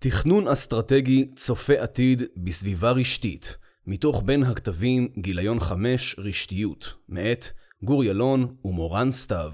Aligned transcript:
תכנון 0.00 0.48
אסטרטגי 0.48 1.26
צופה 1.36 1.72
עתיד 1.72 2.22
בסביבה 2.36 2.90
רשתית, 2.90 3.56
מתוך 3.86 4.22
בין 4.24 4.42
הכתבים 4.42 5.08
גיליון 5.18 5.60
5 5.60 6.16
רשתיות, 6.18 6.94
מאת 7.08 7.44
גור 7.82 8.04
ילון 8.04 8.56
ומורן 8.64 9.10
סתיו. 9.10 9.52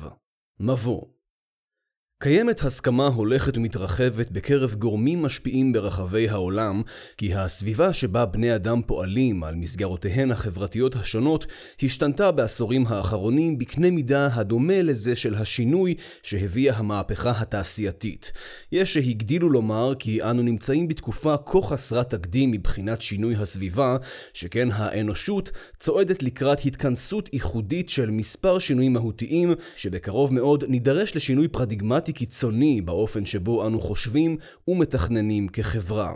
מבוא 0.60 1.02
קיימת 2.22 2.60
הסכמה 2.64 3.06
הולכת 3.06 3.56
ומתרחבת 3.56 4.30
בקרב 4.30 4.74
גורמים 4.74 5.22
משפיעים 5.22 5.72
ברחבי 5.72 6.28
העולם, 6.28 6.82
כי 7.16 7.34
הסביבה 7.34 7.92
שבה 7.92 8.26
בני 8.26 8.54
אדם 8.54 8.82
פועלים 8.86 9.44
על 9.44 9.54
מסגרותיהן 9.54 10.30
החברתיות 10.30 10.96
השונות, 10.96 11.46
השתנתה 11.82 12.30
בעשורים 12.30 12.86
האחרונים 12.86 13.58
בקנה 13.58 13.90
מידה 13.90 14.28
הדומה 14.34 14.82
לזה 14.82 15.16
של 15.16 15.34
השינוי 15.34 15.94
שהביאה 16.22 16.76
המהפכה 16.76 17.30
התעשייתית. 17.30 18.32
יש 18.72 18.94
שהגדילו 18.94 19.50
לומר 19.50 19.94
כי 19.98 20.22
אנו 20.22 20.42
נמצאים 20.42 20.88
בתקופה 20.88 21.36
כה 21.46 21.62
חסרת 21.62 22.10
תקדים 22.10 22.50
מבחינת 22.50 23.02
שינוי 23.02 23.34
הסביבה, 23.34 23.96
שכן 24.32 24.68
האנושות 24.72 25.50
צועדת 25.80 26.22
לקראת 26.22 26.66
התכנסות 26.66 27.30
ייחודית 27.32 27.88
של 27.88 28.10
מספר 28.10 28.58
שינויים 28.58 28.92
מהותיים, 28.92 29.54
שבקרוב 29.76 30.32
מאוד 30.32 30.64
נידרש 30.68 31.16
לשינוי 31.16 31.48
פרדיגמטי 31.48 32.03
קיצוני 32.12 32.80
באופן 32.80 33.26
שבו 33.26 33.66
אנו 33.66 33.80
חושבים 33.80 34.36
ומתכננים 34.68 35.48
כחברה. 35.48 36.14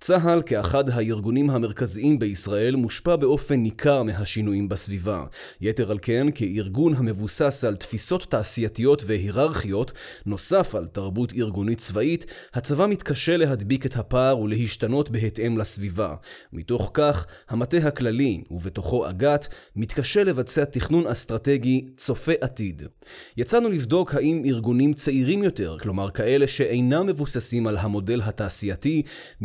צה"ל 0.00 0.42
כאחד 0.46 0.88
הארגונים 0.88 1.50
המרכזיים 1.50 2.18
בישראל 2.18 2.76
מושפע 2.76 3.16
באופן 3.16 3.54
ניכר 3.54 4.02
מהשינויים 4.02 4.68
בסביבה. 4.68 5.24
יתר 5.60 5.90
על 5.90 5.98
כן, 6.02 6.26
כארגון 6.34 6.94
המבוסס 6.94 7.64
על 7.64 7.76
תפיסות 7.76 8.26
תעשייתיות 8.30 9.02
והיררכיות, 9.06 9.92
נוסף 10.26 10.74
על 10.74 10.86
תרבות 10.86 11.32
ארגונית 11.32 11.78
צבאית, 11.78 12.26
הצבא 12.54 12.86
מתקשה 12.86 13.36
להדביק 13.36 13.86
את 13.86 13.96
הפער 13.96 14.38
ולהשתנות 14.38 15.10
בהתאם 15.10 15.58
לסביבה. 15.58 16.14
מתוך 16.52 16.90
כך, 16.94 17.26
המטה 17.48 17.76
הכללי, 17.76 18.42
ובתוכו 18.50 19.10
אג"ת, 19.10 19.48
מתקשה 19.76 20.24
לבצע 20.24 20.64
תכנון 20.64 21.06
אסטרטגי 21.06 21.86
צופה 21.96 22.32
עתיד. 22.40 22.82
יצאנו 23.36 23.68
לבדוק 23.68 24.14
האם 24.14 24.42
ארגונים 24.46 24.94
צעירים 24.94 25.42
יותר, 25.42 25.76
כלומר 25.78 26.10
כאלה 26.10 26.48
שאינם 26.48 27.06
מבוססים 27.06 27.66
על 27.66 27.76
המודל 27.76 28.20
התעשייתי, 28.24 29.02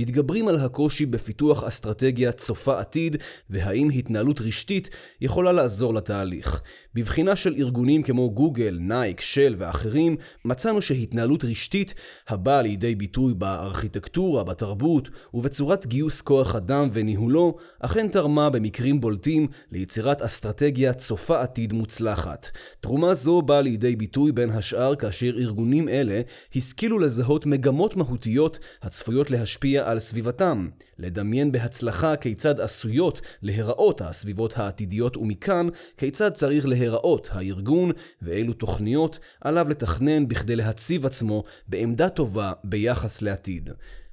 מתגברים 0.09 0.47
על 0.47 0.55
הקושי 0.59 1.05
בפיתוח 1.05 1.63
אסטרטגיה 1.63 2.31
צופה 2.31 2.79
עתיד, 2.79 3.15
והאם 3.49 3.89
התנהלות 3.89 4.41
רשתית 4.41 4.89
יכולה 5.21 5.51
לעזור 5.51 5.93
לתהליך. 5.93 6.61
בבחינה 6.95 7.35
של 7.35 7.55
ארגונים 7.57 8.03
כמו 8.03 8.31
גוגל, 8.31 8.77
נייק, 8.79 9.21
של 9.21 9.55
ואחרים, 9.57 10.17
מצאנו 10.45 10.81
שהתנהלות 10.81 11.43
רשתית, 11.45 11.93
הבאה 12.27 12.61
לידי 12.61 12.95
ביטוי 12.95 13.33
בארכיטקטורה, 13.33 14.43
בתרבות 14.43 15.09
ובצורת 15.33 15.87
גיוס 15.87 16.21
כוח 16.21 16.55
אדם 16.55 16.89
וניהולו, 16.93 17.55
אכן 17.79 18.07
תרמה 18.07 18.49
במקרים 18.49 19.01
בולטים 19.01 19.47
ליצירת 19.71 20.21
אסטרטגיה 20.21 20.93
צופה 20.93 21.41
עתיד 21.41 21.73
מוצלחת. 21.73 22.49
תרומה 22.79 23.13
זו 23.13 23.41
באה 23.41 23.61
לידי 23.61 23.95
ביטוי 23.95 24.31
בין 24.31 24.49
השאר 24.49 24.95
כאשר 24.95 25.37
ארגונים 25.37 25.89
אלה 25.89 26.21
השכילו 26.55 26.99
לזהות 26.99 27.45
מגמות 27.45 27.95
מהותיות 27.95 28.59
הצפויות 28.81 29.31
להשפיע 29.31 29.91
על 29.91 29.99
סביבתם, 29.99 30.69
לדמיין 30.99 31.51
בהצלחה 31.51 32.15
כיצד 32.15 32.59
עשויות 32.59 33.21
להיראות 33.41 34.01
הסביבות 34.01 34.57
העתידיות 34.57 35.17
ומכאן 35.17 35.67
כיצד 35.97 36.33
צריך 36.33 36.65
להיראות 36.65 37.29
הארגון 37.31 37.91
ואילו 38.21 38.53
תוכניות 38.53 39.19
עליו 39.41 39.69
לתכנן 39.69 40.27
בכדי 40.27 40.55
להציב 40.55 41.05
עצמו 41.05 41.43
בעמדה 41.67 42.09
טובה 42.09 42.51
ביחס 42.63 43.21
לעתיד. 43.21 43.69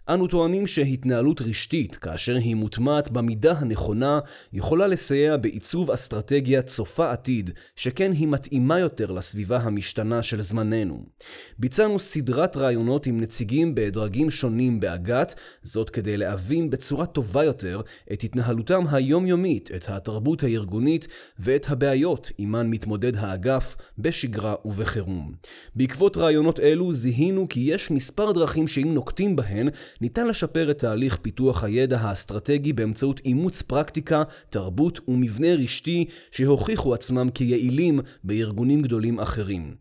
אנו 0.09 0.27
טוענים 0.27 0.67
שהתנהלות 0.67 1.41
רשתית, 1.41 1.97
כאשר 1.97 2.35
היא 2.35 2.55
מוטמעת 2.55 3.11
במידה 3.11 3.53
הנכונה, 3.53 4.19
יכולה 4.53 4.87
לסייע 4.87 5.37
בעיצוב 5.37 5.91
אסטרטגיה 5.91 6.63
צופה 6.63 7.13
עתיד, 7.13 7.51
שכן 7.77 8.13
היא 8.13 8.29
מתאימה 8.29 8.79
יותר 8.79 9.11
לסביבה 9.11 9.57
המשתנה 9.57 10.23
של 10.23 10.41
זמננו. 10.41 11.05
ביצענו 11.59 11.99
סדרת 11.99 12.57
רעיונות 12.57 13.07
עם 13.07 13.21
נציגים 13.21 13.75
בדרגים 13.75 14.31
שונים 14.31 14.81
באג"ת, 14.81 15.35
זאת 15.63 15.91
כדי 15.91 16.17
להבין 16.17 16.71
בצורה 16.71 17.07
טובה 17.07 17.45
יותר 17.45 17.81
את 18.13 18.25
התנהלותם 18.25 18.85
היומיומית, 18.91 19.71
את 19.77 19.89
התרבות 19.89 20.43
הארגונית 20.43 21.09
ואת 21.39 21.67
הבעיות 21.69 22.31
עימן 22.37 22.71
מתמודד 22.71 23.17
האגף 23.17 23.77
בשגרה 23.99 24.55
ובחירום. 24.65 25.33
בעקבות 25.75 26.17
רעיונות 26.17 26.61
אלו 26.61 26.93
זיהינו 26.93 27.49
כי 27.49 27.61
יש 27.61 27.91
מספר 27.91 28.33
דרכים 28.33 28.69
שאם 28.69 28.95
נוקטים 28.95 29.37
בהן, 29.37 29.69
ניתן 30.01 30.27
לשפר 30.27 30.71
את 30.71 30.79
תהליך 30.79 31.17
פיתוח 31.17 31.65
הידע 31.65 31.99
האסטרטגי 31.99 32.73
באמצעות 32.73 33.21
אימוץ 33.25 33.63
פרקטיקה, 33.63 34.23
תרבות 34.51 35.01
ומבנה 35.09 35.55
רשתי 35.55 36.05
שהוכיחו 36.31 36.95
עצמם 36.95 37.29
כיעילים 37.31 38.01
בארגונים 38.25 38.83
גדולים 38.83 39.21
אחרים. 39.21 39.75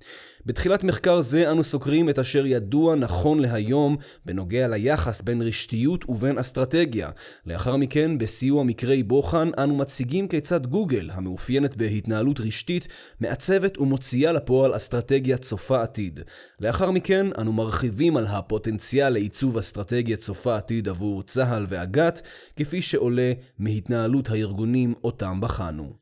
בתחילת 0.46 0.84
מחקר 0.84 1.22
זה 1.22 1.52
אנו 1.52 1.64
סוקרים 1.64 2.10
את 2.10 2.20
אשר 2.20 2.46
ידוע 2.46 2.96
נכון 2.96 3.40
להיום 3.40 3.98
בנוגע 4.26 4.68
ליחס 4.68 5.22
בין 5.22 5.42
רשתיות 5.42 6.10
ובין 6.10 6.38
אסטרטגיה. 6.38 7.10
לאחר 7.46 7.76
מכן, 7.76 8.18
בסיוע 8.18 8.64
מקרי 8.64 9.04
בוחן, 9.04 9.50
אנו 9.58 9.76
מציגים 9.76 10.28
כיצד 10.28 10.66
גוגל, 10.66 11.10
המאופיינת 11.14 11.78
בהתנהלות 11.78 12.40
רשתית, 12.40 12.88
מעצבת 13.20 13.78
ומוציאה 13.78 14.32
לפועל 14.32 14.76
אסטרטגיה 14.76 15.38
צופה 15.38 15.82
עתיד. 15.82 16.20
לאחר 16.60 16.92
מכן, 16.92 17.28
אנו 17.38 17.54
מרחיבים 17.54 18.18
על 18.18 18.28
הפוטנציאל 18.28 19.10
לעיצוב 19.10 19.58
אסטרטגיה 19.58 20.18
צופה 20.18 20.58
עתיד 20.58 20.90
עבור 20.90 21.24
צה"ל 21.24 21.66
ואג"ת, 21.70 22.22
כפי 22.56 22.82
שעולה 22.82 23.34
מהתנהלות 23.60 24.30
הארגונים 24.30 24.94
אותם 25.04 25.42
בחנו. 25.42 25.94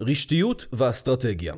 רשתיות 0.00 0.66
ואסטרטגיה 0.72 1.54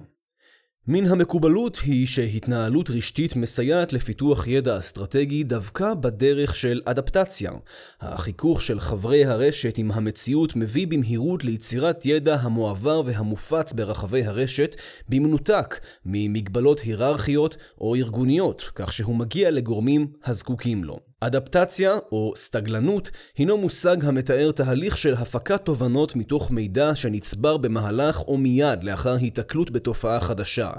מן 0.88 1.06
המקובלות 1.06 1.78
היא 1.84 2.06
שהתנהלות 2.06 2.90
רשתית 2.90 3.36
מסייעת 3.36 3.92
לפיתוח 3.92 4.46
ידע 4.46 4.78
אסטרטגי 4.78 5.44
דווקא 5.44 5.94
בדרך 5.94 6.56
של 6.56 6.80
אדפטציה. 6.84 7.52
החיכוך 8.00 8.62
של 8.62 8.80
חברי 8.80 9.24
הרשת 9.24 9.78
עם 9.78 9.92
המציאות 9.92 10.56
מביא 10.56 10.86
במהירות 10.86 11.44
ליצירת 11.44 12.06
ידע 12.06 12.34
המועבר 12.34 13.02
והמופץ 13.04 13.72
ברחבי 13.72 14.24
הרשת 14.24 14.76
במנותק 15.08 15.80
ממגבלות 16.06 16.80
היררכיות 16.80 17.56
או 17.80 17.94
ארגוניות, 17.94 18.70
כך 18.74 18.92
שהוא 18.92 19.16
מגיע 19.16 19.50
לגורמים 19.50 20.06
הזקוקים 20.24 20.84
לו. 20.84 21.11
אדפטציה 21.26 21.98
או 22.12 22.32
סטגלנות 22.36 23.10
הינו 23.36 23.58
מושג 23.58 24.04
המתאר 24.04 24.52
תהליך 24.52 24.96
של 24.96 25.14
הפקת 25.14 25.64
תובנות 25.64 26.16
מתוך 26.16 26.50
מידע 26.50 26.94
שנצבר 26.94 27.56
במהלך 27.56 28.20
או 28.20 28.38
מיד 28.38 28.84
לאחר 28.84 29.14
היתקלות 29.14 29.70
בתופעה 29.70 30.20
חדשה. 30.20 30.70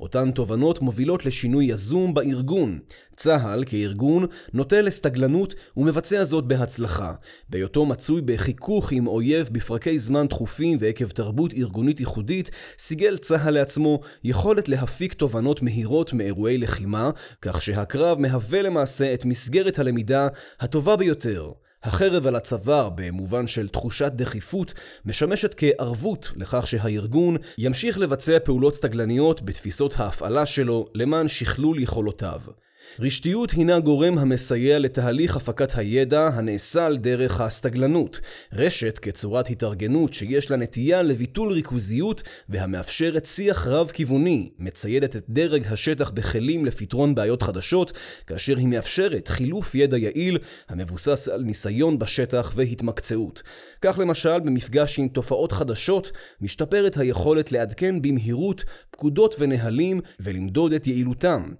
אותן 0.00 0.30
תובנות 0.30 0.82
מובילות 0.82 1.26
לשינוי 1.26 1.64
יזום 1.64 2.14
בארגון. 2.14 2.78
צה"ל 3.16 3.64
כארגון 3.66 4.26
נוטה 4.52 4.82
לסטגלנות 4.82 5.54
ומבצע 5.76 6.24
זאת 6.24 6.44
בהצלחה. 6.44 7.12
בהיותו 7.48 7.86
מצוי 7.86 8.20
בחיכוך 8.20 8.92
עם 8.92 9.06
אויב 9.06 9.48
בפרקי 9.52 9.98
זמן 9.98 10.26
תכופים 10.26 10.78
ועקב 10.80 11.08
תרבות 11.08 11.54
ארגונית 11.54 12.00
ייחודית, 12.00 12.50
סיגל 12.78 13.16
צה"ל 13.16 13.50
לעצמו 13.50 14.00
יכולת 14.24 14.68
להפיק 14.68 15.12
תובנות 15.12 15.62
מהירות 15.62 16.12
מאירועי 16.12 16.58
לחימה, 16.58 17.10
כך 17.42 17.62
שהקרב 17.62 18.18
מהווה 18.18 18.62
למעשה 18.62 19.14
את 19.14 19.24
מסגרת 19.24 19.78
הלמידה 19.78 20.28
הטובה 20.60 20.96
ביותר. 20.96 21.52
החרב 21.82 22.26
על 22.26 22.36
הצוואר, 22.36 22.88
במובן 22.94 23.46
של 23.46 23.68
תחושת 23.68 24.12
דחיפות, 24.14 24.74
משמשת 25.04 25.54
כערבות 25.56 26.32
לכך 26.36 26.66
שהארגון 26.66 27.36
ימשיך 27.58 27.98
לבצע 27.98 28.38
פעולות 28.44 28.74
סטגלניות 28.74 29.42
בתפיסות 29.42 29.94
ההפעלה 29.96 30.46
שלו 30.46 30.86
למען 30.94 31.28
שכלול 31.28 31.82
יכולותיו. 31.82 32.40
רשתיות 33.00 33.50
הינה 33.50 33.80
גורם 33.80 34.18
המסייע 34.18 34.78
לתהליך 34.78 35.36
הפקת 35.36 35.78
הידע 35.78 36.30
הנעשה 36.34 36.86
על 36.86 36.98
דרך 36.98 37.40
הסתגלנות. 37.40 38.20
רשת 38.52 38.98
כצורת 38.98 39.50
התארגנות 39.50 40.14
שיש 40.14 40.50
לה 40.50 40.56
נטייה 40.56 41.02
לביטול 41.02 41.52
ריכוזיות 41.52 42.22
והמאפשרת 42.48 43.26
שיח 43.26 43.66
רב-כיווני, 43.66 44.50
מציידת 44.58 45.16
את 45.16 45.24
דרג 45.28 45.66
השטח 45.66 46.10
בכלים 46.10 46.64
לפתרון 46.64 47.14
בעיות 47.14 47.42
חדשות, 47.42 47.92
כאשר 48.26 48.56
היא 48.56 48.66
מאפשרת 48.66 49.28
חילוף 49.28 49.74
ידע 49.74 49.98
יעיל 49.98 50.38
המבוסס 50.68 51.28
על 51.28 51.42
ניסיון 51.42 51.98
בשטח 51.98 52.52
והתמקצעות. 52.56 53.42
כך 53.82 53.98
למשל, 53.98 54.40
במפגש 54.40 54.98
עם 54.98 55.08
תופעות 55.08 55.52
חדשות, 55.52 56.12
משתפרת 56.40 56.96
היכולת 56.96 57.52
לעדכן 57.52 58.02
במהירות 58.02 58.64
פקודות 58.90 59.34
ונהלים 59.38 60.00
ולמדוד 60.20 60.72
את 60.72 60.86
יעילותם. 60.86 61.52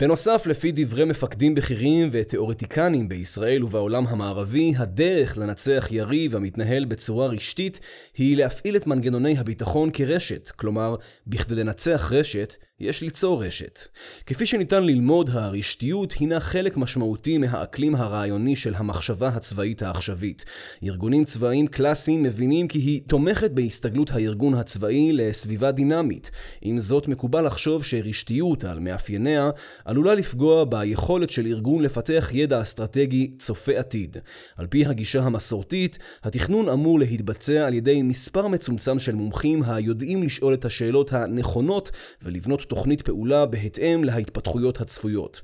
בנוסף, 0.00 0.46
לפי 0.46 0.72
דברי 0.74 1.04
מפקדים 1.04 1.54
בכירים 1.54 2.08
ותיאורטיקנים 2.12 3.08
בישראל 3.08 3.64
ובעולם 3.64 4.06
המערבי, 4.06 4.72
הדרך 4.76 5.38
לנצח 5.38 5.88
יריב 5.90 6.36
המתנהל 6.36 6.84
בצורה 6.84 7.26
רשתית 7.26 7.80
היא 8.16 8.36
להפעיל 8.36 8.76
את 8.76 8.86
מנגנוני 8.86 9.38
הביטחון 9.38 9.90
כרשת, 9.92 10.50
כלומר, 10.50 10.96
בכדי 11.26 11.54
לנצח 11.54 12.12
רשת, 12.14 12.56
יש 12.80 13.02
ליצור 13.02 13.44
רשת. 13.44 13.78
כפי 14.26 14.46
שניתן 14.46 14.84
ללמוד, 14.84 15.30
הרשתיות 15.32 16.12
הינה 16.12 16.40
חלק 16.40 16.76
משמעותי 16.76 17.38
מהאקלים 17.38 17.94
הרעיוני 17.94 18.56
של 18.56 18.74
המחשבה 18.74 19.28
הצבאית 19.28 19.82
העכשווית. 19.82 20.44
ארגונים 20.82 21.24
צבאיים 21.24 21.66
קלאסיים 21.66 22.22
מבינים 22.22 22.68
כי 22.68 22.78
היא 22.78 23.00
תומכת 23.06 23.50
בהסתגלות 23.50 24.10
הארגון 24.10 24.54
הצבאי 24.54 25.12
לסביבה 25.12 25.70
דינמית. 25.70 26.30
עם 26.62 26.78
זאת, 26.78 27.08
מקובל 27.08 27.46
לחשוב 27.46 27.84
שרשתיות 27.84 28.64
על 28.64 28.78
מאפייניה 28.78 29.50
עלולה 29.84 30.14
לפגוע 30.14 30.64
ביכולת 30.64 31.30
של 31.30 31.46
ארגון 31.46 31.82
לפתח 31.82 32.30
ידע 32.32 32.62
אסטרטגי 32.62 33.30
צופה 33.38 33.72
עתיד. 33.72 34.16
על 34.56 34.66
פי 34.66 34.86
הגישה 34.86 35.22
המסורתית, 35.22 35.98
התכנון 36.22 36.68
אמור 36.68 36.98
להתבצע 36.98 37.66
על 37.66 37.74
ידי 37.74 38.02
מספר 38.02 38.48
מצומצם 38.48 38.98
של 38.98 39.14
מומחים 39.14 39.62
היודעים 39.62 40.22
לשאול 40.22 40.54
את 40.54 40.64
השאלות 40.64 41.12
הנכונות 41.12 41.90
ולבנות 42.22 42.69
תוכנית 42.70 43.02
פעולה 43.02 43.46
בהתאם 43.46 44.04
להתפתחויות 44.04 44.80
הצפויות. 44.80 45.40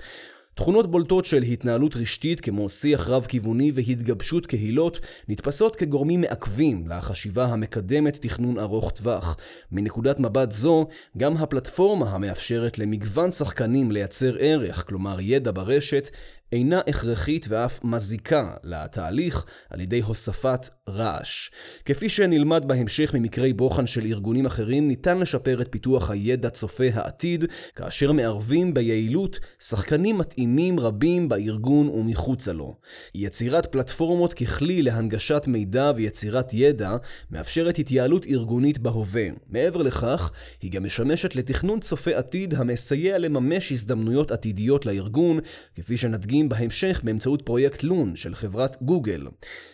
תכונות 0.55 0.91
בולטות 0.91 1.25
של 1.25 1.43
התנהלות 1.43 1.97
רשתית 1.97 2.41
כמו 2.41 2.69
שיח 2.69 3.09
רב-כיווני 3.09 3.73
והתגבשות 3.75 4.47
קהילות 4.47 5.01
נתפסות 5.29 5.77
כגורמים 5.77 6.21
מעכבים 6.21 6.89
לחשיבה 6.89 7.45
המקדמת 7.45 8.17
תכנון 8.21 8.59
ארוך 8.59 8.91
טווח. 8.91 9.37
מנקודת 9.73 10.21
מבט 10.21 10.53
זו, 10.53 10.87
גם 11.17 11.37
הפלטפורמה 11.37 12.11
המאפשרת 12.11 12.79
למגוון 12.79 13.33
שחקנים 13.33 13.91
לייצר 13.91 14.37
ערך, 14.39 14.85
כלומר 14.89 15.21
ידע 15.21 15.51
ברשת, 15.55 16.11
אינה 16.53 16.81
הכרחית 16.87 17.47
ואף 17.49 17.85
מזיקה 17.85 18.55
לתהליך 18.65 19.45
על 19.71 19.81
ידי 19.81 20.01
הוספת 20.01 20.69
רעש. 20.89 21.51
כפי 21.85 22.09
שנלמד 22.09 22.65
בהמשך 22.69 23.15
ממקרי 23.15 23.53
בוחן 23.53 23.87
של 23.87 24.07
ארגונים 24.07 24.47
אחרים, 24.47 24.89
ניתן 24.89 25.19
לשפר 25.19 25.63
את 25.63 25.69
פיתוח 25.71 26.11
הידע 26.11 26.51
צופה 26.51 26.85
העתיד, 26.95 27.45
כאשר 27.77 28.13
מערבים 28.13 28.75
ביעילות 28.75 29.39
שחקנים 29.61 30.19
מתאימים 30.19 30.81
רבים 30.81 31.29
בארגון 31.29 31.89
ומחוצה 31.89 32.53
לו. 32.53 32.77
יצירת 33.15 33.67
פלטפורמות 33.67 34.35
ככלי 34.35 34.83
להנגשת 34.83 35.45
מידע 35.47 35.93
ויצירת 35.97 36.55
ידע 36.55 36.97
מאפשרת 37.31 37.79
התייעלות 37.79 38.27
ארגונית 38.27 38.79
בהווה. 38.79 39.27
מעבר 39.49 39.83
לכך, 39.83 40.31
היא 40.63 40.71
גם 40.71 40.85
משמשת 40.85 41.37
לתכנון 41.37 41.81
צופה 41.81 42.11
עתיד 42.17 42.55
המסייע 42.55 43.19
לממש 43.19 43.73
הזדמנויות 43.73 44.31
עתידיות 44.31 44.87
לארגון, 44.87 45.39
כפי 45.75 45.97
שנדגים 45.97 46.36
מושגים 46.43 46.49
בהמשך 46.49 47.01
באמצעות 47.05 47.43
פרויקט 47.43 47.83
Loon 47.83 48.17
של 48.17 48.35
חברת 48.35 48.83
גוגל. 48.83 49.27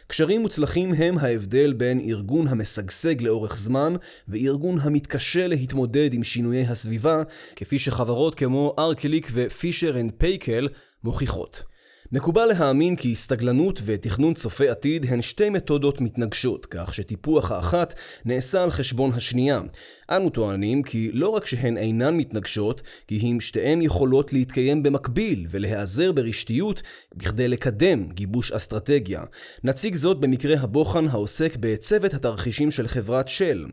קשרים 0.06 0.40
מוצלחים 0.40 0.94
הם 0.94 1.18
ההבדל 1.18 1.72
בין 1.72 2.00
ארגון 2.00 2.48
המשגשג 2.48 3.22
לאורך 3.22 3.56
זמן 3.56 3.94
וארגון 4.28 4.78
המתקשה 4.78 5.46
להתמודד 5.46 6.14
עם 6.14 6.24
שינויי 6.24 6.66
הסביבה, 6.66 7.22
כפי 7.56 7.78
שחברות 7.78 8.34
כמו 8.34 8.74
ארקליק 8.78 9.28
ו 9.32 9.42
Fisher 9.42 10.00
and 10.00 10.12
Paykel 10.18 10.68
מוכיחות. 11.04 11.62
מקובל 12.12 12.46
להאמין 12.46 12.96
כי 12.96 13.12
הסתגלנות 13.12 13.82
ותכנון 13.84 14.34
צופה 14.34 14.70
עתיד 14.70 15.06
הן 15.08 15.22
שתי 15.22 15.50
מתודות 15.50 16.00
מתנגשות, 16.00 16.66
כך 16.66 16.94
שטיפוח 16.94 17.52
האחת 17.52 17.94
נעשה 18.24 18.62
על 18.62 18.70
חשבון 18.70 19.10
השנייה. 19.14 19.60
אנו 20.10 20.30
טוענים 20.30 20.82
כי 20.82 21.10
לא 21.12 21.28
רק 21.28 21.46
שהן 21.46 21.76
אינן 21.76 22.16
מתנגשות, 22.16 22.82
כי 23.06 23.18
אם 23.18 23.40
שתיהן 23.40 23.82
יכולות 23.82 24.32
להתקיים 24.32 24.82
במקביל 24.82 25.46
ולהיעזר 25.50 26.12
ברשתיות 26.12 26.82
בכדי 27.14 27.48
לקדם 27.48 28.08
גיבוש 28.12 28.52
אסטרטגיה. 28.52 29.22
נציג 29.64 29.94
זאת 29.94 30.20
במקרה 30.20 30.60
הבוחן 30.60 31.08
העוסק 31.08 31.56
בצוות 31.60 32.14
התרחישים 32.14 32.70
של 32.70 32.88
חברת 32.88 33.28
של. 33.28 33.66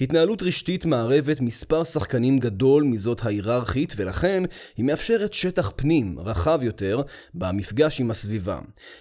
התנהלות 0.00 0.42
רשתית 0.42 0.84
מערבת 0.84 1.40
מספר 1.40 1.84
שחקנים 1.84 2.38
גדול 2.38 2.82
מזאת 2.82 3.24
ההיררכית, 3.24 3.92
ולכן 3.96 4.42
היא 4.76 4.84
מאפשרת 4.84 5.32
שטח 5.32 5.72
פנים 5.76 6.18
רחב 6.18 6.60
יותר 6.62 7.02
במפגש 7.34 8.00
עם 8.00 8.10
הסביבה. 8.10 8.58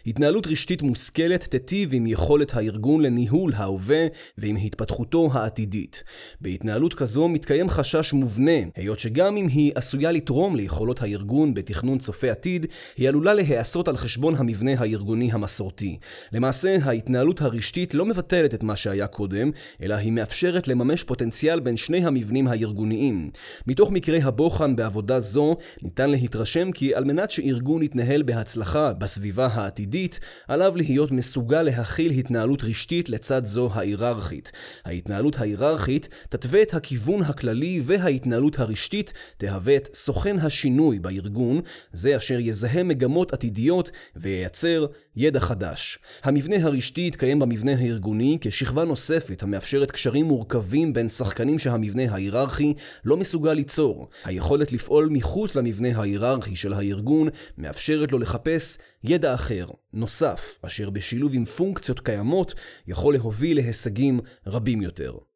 התנהלות 0.07 0.47
רשתית 0.47 0.81
מושכלת 0.81 1.43
תיטיב 1.43 1.89
עם 1.93 2.07
יכולת 2.07 2.55
הארגון 2.55 3.01
לניהול 3.01 3.53
ההווה 3.53 4.07
ועם 4.37 4.55
התפתחותו 4.55 5.29
העתידית. 5.33 6.03
בהתנהלות 6.41 6.74
כזו 6.93 7.27
מתקיים 7.27 7.69
חשש 7.69 8.13
מובנה, 8.13 8.51
היות 8.75 8.99
שגם 8.99 9.37
אם 9.37 9.47
היא 9.47 9.71
עשויה 9.75 10.11
לתרום 10.11 10.55
ליכולות 10.55 11.01
הארגון 11.01 11.53
בתכנון 11.53 11.97
צופה 11.97 12.31
עתיד, 12.31 12.65
היא 12.97 13.09
עלולה 13.09 13.33
להיעשות 13.33 13.87
על 13.87 13.97
חשבון 13.97 14.35
המבנה 14.35 14.71
הארגוני 14.77 15.29
המסורתי. 15.31 15.97
למעשה, 16.31 16.77
ההתנהלות 16.83 17.41
הרשתית 17.41 17.93
לא 17.93 18.05
מבטלת 18.05 18.53
את 18.53 18.63
מה 18.63 18.75
שהיה 18.75 19.07
קודם, 19.07 19.51
אלא 19.81 19.93
היא 19.93 20.11
מאפשרת 20.11 20.67
לממש 20.67 21.03
פוטנציאל 21.03 21.59
בין 21.59 21.77
שני 21.77 22.05
המבנים 22.05 22.47
הארגוניים. 22.47 23.29
מתוך 23.67 23.91
מקרי 23.91 24.21
הבוחן 24.21 24.75
בעבודה 24.75 25.19
זו, 25.19 25.57
ניתן 25.81 26.09
להתרשם 26.09 26.71
כי 26.71 26.95
על 26.95 27.03
מנת 27.03 27.31
שארגון 27.31 27.81
יתנהל 27.81 28.23
בהצלחה 28.23 28.93
בסביבה 28.93 29.47
העתידית, 29.47 30.19
עליו 30.47 30.75
להיות 30.75 31.11
מסוגל 31.11 31.61
להכיל 31.61 32.11
התנהלות 32.11 32.63
רשתית 32.63 33.09
לצד 33.09 33.45
זו 33.45 33.69
ההיררכית. 33.73 34.51
ההתנהלות 34.85 35.39
ההיררכית 35.39 36.09
תתווה 36.29 36.54
תהווה 36.55 36.63
את 36.63 36.73
הכיוון 36.73 37.21
הכללי 37.21 37.81
וההתנהלות 37.85 38.59
הרשתית 38.59 39.13
תהווה 39.37 39.75
את 39.75 39.89
סוכן 39.95 40.39
השינוי 40.39 40.99
בארגון, 40.99 41.61
זה 41.93 42.17
אשר 42.17 42.39
יזהה 42.39 42.83
מגמות 42.83 43.33
עתידיות 43.33 43.91
וייצר 44.15 44.85
ידע 45.15 45.39
חדש. 45.39 45.99
המבנה 46.23 46.55
הרשתי 46.55 47.07
יתקיים 47.07 47.39
במבנה 47.39 47.71
הארגוני 47.71 48.37
כשכבה 48.41 48.85
נוספת 48.85 49.43
המאפשרת 49.43 49.91
קשרים 49.91 50.25
מורכבים 50.25 50.93
בין 50.93 51.09
שחקנים 51.09 51.59
שהמבנה 51.59 52.03
ההיררכי 52.11 52.73
לא 53.05 53.17
מסוגל 53.17 53.53
ליצור. 53.53 54.07
היכולת 54.23 54.71
לפעול 54.71 55.09
מחוץ 55.11 55.55
למבנה 55.55 55.89
ההיררכי 55.97 56.55
של 56.55 56.73
הארגון 56.73 57.29
מאפשרת 57.57 58.11
לו 58.11 58.19
לחפש 58.19 58.77
ידע 59.03 59.33
אחר, 59.33 59.67
נוסף, 59.93 60.59
אשר 60.61 60.89
בשילוב 60.89 61.33
עם 61.33 61.45
פונקציות 61.45 61.99
קיימות 61.99 62.53
יכול 62.87 63.13
להוביל 63.13 63.57
להישגים 63.57 64.19
רבים 64.47 64.81
יותר. 64.81 65.34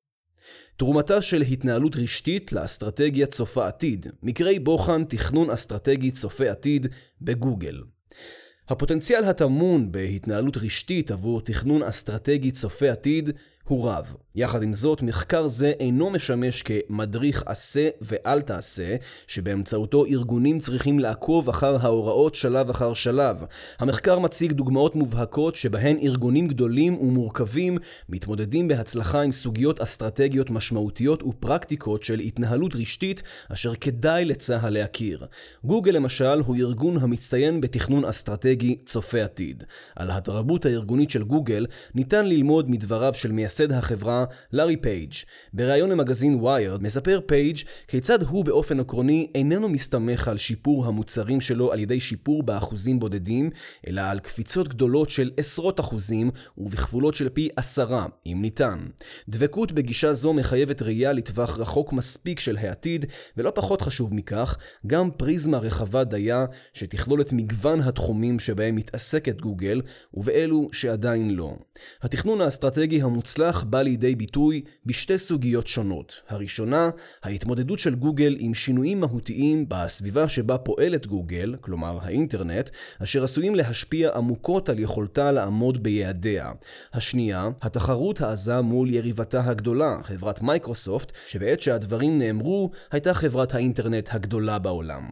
תרומתה 0.79 1.21
של 1.21 1.41
התנהלות 1.41 1.95
רשתית 1.95 2.53
לאסטרטגיה 2.53 3.25
צופה 3.25 3.67
עתיד, 3.67 4.07
מקרי 4.23 4.59
בוחן 4.59 5.03
תכנון 5.03 5.49
אסטרטגי 5.49 6.11
צופה 6.11 6.51
עתיד 6.51 6.87
בגוגל. 7.21 7.83
הפוטנציאל 8.69 9.23
הטמון 9.23 9.91
בהתנהלות 9.91 10.57
רשתית 10.57 11.11
עבור 11.11 11.41
תכנון 11.41 11.83
אסטרטגי 11.83 12.51
צופה 12.51 12.91
עתיד 12.91 13.29
הוא 13.69 13.89
רב. 13.89 14.15
יחד 14.35 14.63
עם 14.63 14.73
זאת, 14.73 15.01
מחקר 15.01 15.47
זה 15.47 15.73
אינו 15.79 16.09
משמש 16.09 16.63
כמדריך 16.63 17.43
עשה 17.45 17.89
ואל 18.01 18.41
תעשה, 18.41 18.95
שבאמצעותו 19.27 20.05
ארגונים 20.05 20.59
צריכים 20.59 20.99
לעקוב 20.99 21.49
אחר 21.49 21.77
ההוראות 21.81 22.35
שלב 22.35 22.69
אחר 22.69 22.93
שלב. 22.93 23.37
המחקר 23.79 24.19
מציג 24.19 24.51
דוגמאות 24.51 24.95
מובהקות 24.95 25.55
שבהן 25.55 25.97
ארגונים 26.01 26.47
גדולים 26.47 26.97
ומורכבים 27.01 27.77
מתמודדים 28.09 28.67
בהצלחה 28.67 29.21
עם 29.21 29.31
סוגיות 29.31 29.79
אסטרטגיות 29.79 30.51
משמעותיות 30.51 31.23
ופרקטיקות 31.23 32.03
של 32.03 32.19
התנהלות 32.19 32.75
רשתית, 32.75 33.23
אשר 33.53 33.75
כדאי 33.75 34.25
לצה"ל 34.25 34.69
להכיר. 34.73 35.25
גוגל 35.63 35.91
למשל 35.91 36.39
הוא 36.45 36.55
ארגון 36.55 36.97
המצטיין 36.97 37.61
בתכנון 37.61 38.05
אסטרטגי 38.05 38.77
צופה 38.85 39.21
עתיד. 39.21 39.63
על 39.95 40.11
התרבות 40.11 40.65
הארגונית 40.65 41.09
של 41.09 41.23
גוגל 41.23 41.65
ניתן 41.95 42.25
ללמוד 42.25 42.69
מדבריו 42.69 43.13
של 43.13 43.31
מייסד 43.31 43.58
החברה 43.71 44.25
לארי 44.53 44.77
פייג'. 44.77 45.13
בריאיון 45.53 45.89
למגזין 45.89 46.35
Wired 46.43 46.83
מספר 46.83 47.19
פייג' 47.25 47.57
כיצד 47.87 48.23
הוא 48.23 48.45
באופן 48.45 48.79
עקרוני 48.79 49.31
איננו 49.35 49.69
מסתמך 49.69 50.27
על 50.27 50.37
שיפור 50.37 50.85
המוצרים 50.85 51.41
שלו 51.41 51.71
על 51.71 51.79
ידי 51.79 51.99
שיפור 51.99 52.43
באחוזים 52.43 52.99
בודדים, 52.99 53.49
אלא 53.87 54.01
על 54.01 54.19
קפיצות 54.19 54.67
גדולות 54.67 55.09
של 55.09 55.31
עשרות 55.37 55.79
אחוזים 55.79 56.31
ובכפולות 56.57 57.13
של 57.13 57.29
פי 57.29 57.49
עשרה, 57.55 58.05
אם 58.25 58.37
ניתן. 58.41 58.79
דבקות 59.29 59.71
בגישה 59.71 60.13
זו 60.13 60.33
מחייבת 60.33 60.81
ראייה 60.81 61.13
לטווח 61.13 61.59
רחוק 61.59 61.93
מספיק 61.93 62.39
של 62.39 62.57
העתיד, 62.57 63.05
ולא 63.37 63.51
פחות 63.55 63.81
חשוב 63.81 64.13
מכך, 64.13 64.57
גם 64.87 65.11
פריזמה 65.11 65.57
רחבה 65.57 66.03
דייה 66.03 66.45
שתכלול 66.73 67.21
את 67.21 67.33
מגוון 67.33 67.81
התחומים 67.81 68.39
שבהם 68.39 68.75
מתעסקת 68.75 69.41
גוגל, 69.41 69.81
ובאלו 70.13 70.69
שעדיין 70.71 71.35
לא. 71.35 71.55
התכנון 72.01 72.41
האסטרטגי 72.41 73.01
המוצלח 73.01 73.48
בא 73.63 73.81
לידי 73.81 74.15
ביטוי 74.15 74.61
בשתי 74.85 75.17
סוגיות 75.17 75.67
שונות. 75.67 76.21
הראשונה, 76.29 76.89
ההתמודדות 77.23 77.79
של 77.79 77.95
גוגל 77.95 78.35
עם 78.39 78.53
שינויים 78.53 78.99
מהותיים 78.99 79.65
בסביבה 79.67 80.29
שבה 80.29 80.57
פועלת 80.57 81.07
גוגל, 81.07 81.55
כלומר 81.61 81.97
האינטרנט, 82.01 82.69
אשר 83.03 83.23
עשויים 83.23 83.55
להשפיע 83.55 84.11
עמוקות 84.15 84.69
על 84.69 84.79
יכולתה 84.79 85.31
לעמוד 85.31 85.83
ביעדיה. 85.83 86.51
השנייה, 86.93 87.49
התחרות 87.61 88.21
העזה 88.21 88.61
מול 88.61 88.89
יריבתה 88.89 89.43
הגדולה, 89.43 89.97
חברת 90.03 90.41
מייקרוסופט, 90.41 91.11
שבעת 91.27 91.59
שהדברים 91.59 92.17
נאמרו, 92.17 92.71
הייתה 92.91 93.13
חברת 93.13 93.53
האינטרנט 93.55 94.09
הגדולה 94.11 94.59
בעולם. 94.59 95.09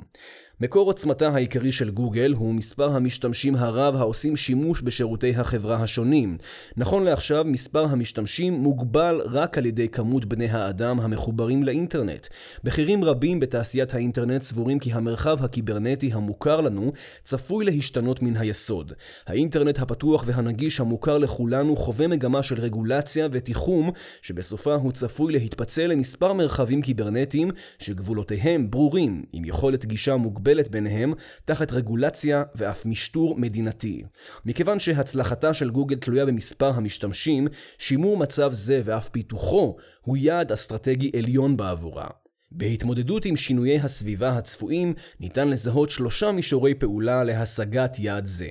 מקור 0.62 0.88
עוצמתה 0.88 1.28
העיקרי 1.28 1.72
של 1.72 1.90
גוגל 1.90 2.34
הוא 2.38 2.54
מספר 2.54 2.96
המשתמשים 2.96 3.56
הרב 3.56 3.96
העושים 3.96 4.36
שימוש 4.36 4.82
בשירותי 4.82 5.36
החברה 5.36 5.76
השונים. 5.76 6.38
נכון 6.78 7.04
לעכשיו, 7.04 7.46
מספר 7.46 7.86
המשתמשים 7.86 8.54
מוגבל 8.54 9.22
רק 9.26 9.58
על 9.58 9.66
ידי 9.66 9.90
כמות 9.90 10.26
בני 10.26 10.48
האדם 10.50 11.00
המחוברים 11.00 11.64
לאינטרנט. 11.64 12.28
בכירים 12.64 13.04
רבים 13.04 13.40
בתעשיית 13.40 13.94
האינטרנט 13.94 14.42
סבורים 14.42 14.80
כי 14.80 14.94
המרחב 14.94 15.44
הקיברנטי 15.44 16.10
המוכר 16.14 16.62
לנו 16.62 16.92
צפוי 17.24 17.66
להשתנות 17.66 18.22
מן 18.22 18.38
היסוד. 18.38 18.94
האינטרנט 19.28 19.80
הפתוח 19.80 20.24
והנגיש 20.28 20.80
המוכר 20.80 21.18
לכולנו 21.18 21.76
חווה 21.76 22.08
מגמה 22.08 22.44
של 22.44 22.60
רגולציה 22.60 23.28
ותיחום, 23.32 23.92
שבסופה 24.22 24.74
הוא 24.76 24.92
צפוי 24.92 25.34
להתפצל 25.34 25.88
למספר 25.88 26.34
מרחבים 26.34 26.82
קיברנטיים 26.82 27.52
שגבולותיהם 27.80 28.72
ברורים, 28.72 29.24
עם 29.34 29.46
יכולת 29.46 29.86
גישה 29.86 30.16
מוגבלת. 30.16 30.47
מוגבלת 30.48 30.68
ביניהם 30.72 31.14
תחת 31.46 31.72
רגולציה 31.72 32.44
ואף 32.56 32.86
משטור 32.86 33.36
מדינתי. 33.38 34.04
מכיוון 34.46 34.80
שהצלחתה 34.80 35.54
של 35.54 35.70
גוגל 35.70 35.96
תלויה 35.96 36.26
במספר 36.26 36.70
המשתמשים, 36.70 37.48
שימור 37.78 38.18
מצב 38.18 38.54
זה 38.54 38.82
ואף 38.84 39.10
פיתוחו 39.10 39.76
הוא 40.02 40.18
יעד 40.18 40.52
אסטרטגי 40.52 41.12
עליון 41.18 41.58
בעבורה. 41.58 42.08
בהתמודדות 42.52 43.26
עם 43.26 43.36
שינויי 43.36 43.80
הסביבה 43.80 44.30
הצפויים, 44.30 44.94
ניתן 45.20 45.48
לזהות 45.48 45.90
שלושה 45.90 46.32
מישורי 46.32 46.76
פעולה 46.76 47.24
להשגת 47.24 48.00
יעד 48.00 48.26
זה. 48.26 48.50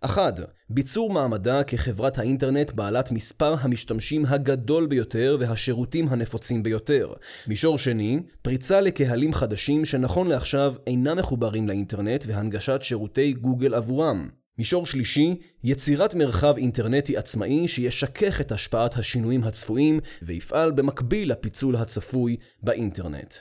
1. 0.00 0.40
ביצור 0.70 1.12
מעמדה 1.12 1.64
כחברת 1.64 2.18
האינטרנט 2.18 2.72
בעלת 2.72 3.12
מספר 3.12 3.54
המשתמשים 3.60 4.26
הגדול 4.26 4.86
ביותר 4.86 5.36
והשירותים 5.40 6.08
הנפוצים 6.08 6.62
ביותר. 6.62 7.12
מישור 7.46 7.78
שני, 7.78 8.20
פריצה 8.42 8.80
לקהלים 8.80 9.32
חדשים 9.32 9.84
שנכון 9.84 10.26
לעכשיו 10.26 10.74
אינם 10.86 11.18
מחוברים 11.18 11.68
לאינטרנט 11.68 12.24
והנגשת 12.26 12.78
שירותי 12.82 13.32
גוגל 13.32 13.74
עבורם. 13.74 14.28
מישור 14.58 14.86
שלישי, 14.86 15.34
יצירת 15.64 16.14
מרחב 16.14 16.54
אינטרנטי 16.56 17.16
עצמאי 17.16 17.68
שישכך 17.68 18.40
את 18.40 18.52
השפעת 18.52 18.96
השינויים 18.96 19.44
הצפויים 19.44 20.00
ויפעל 20.22 20.70
במקביל 20.70 21.30
לפיצול 21.32 21.76
הצפוי 21.76 22.36
באינטרנט. 22.62 23.34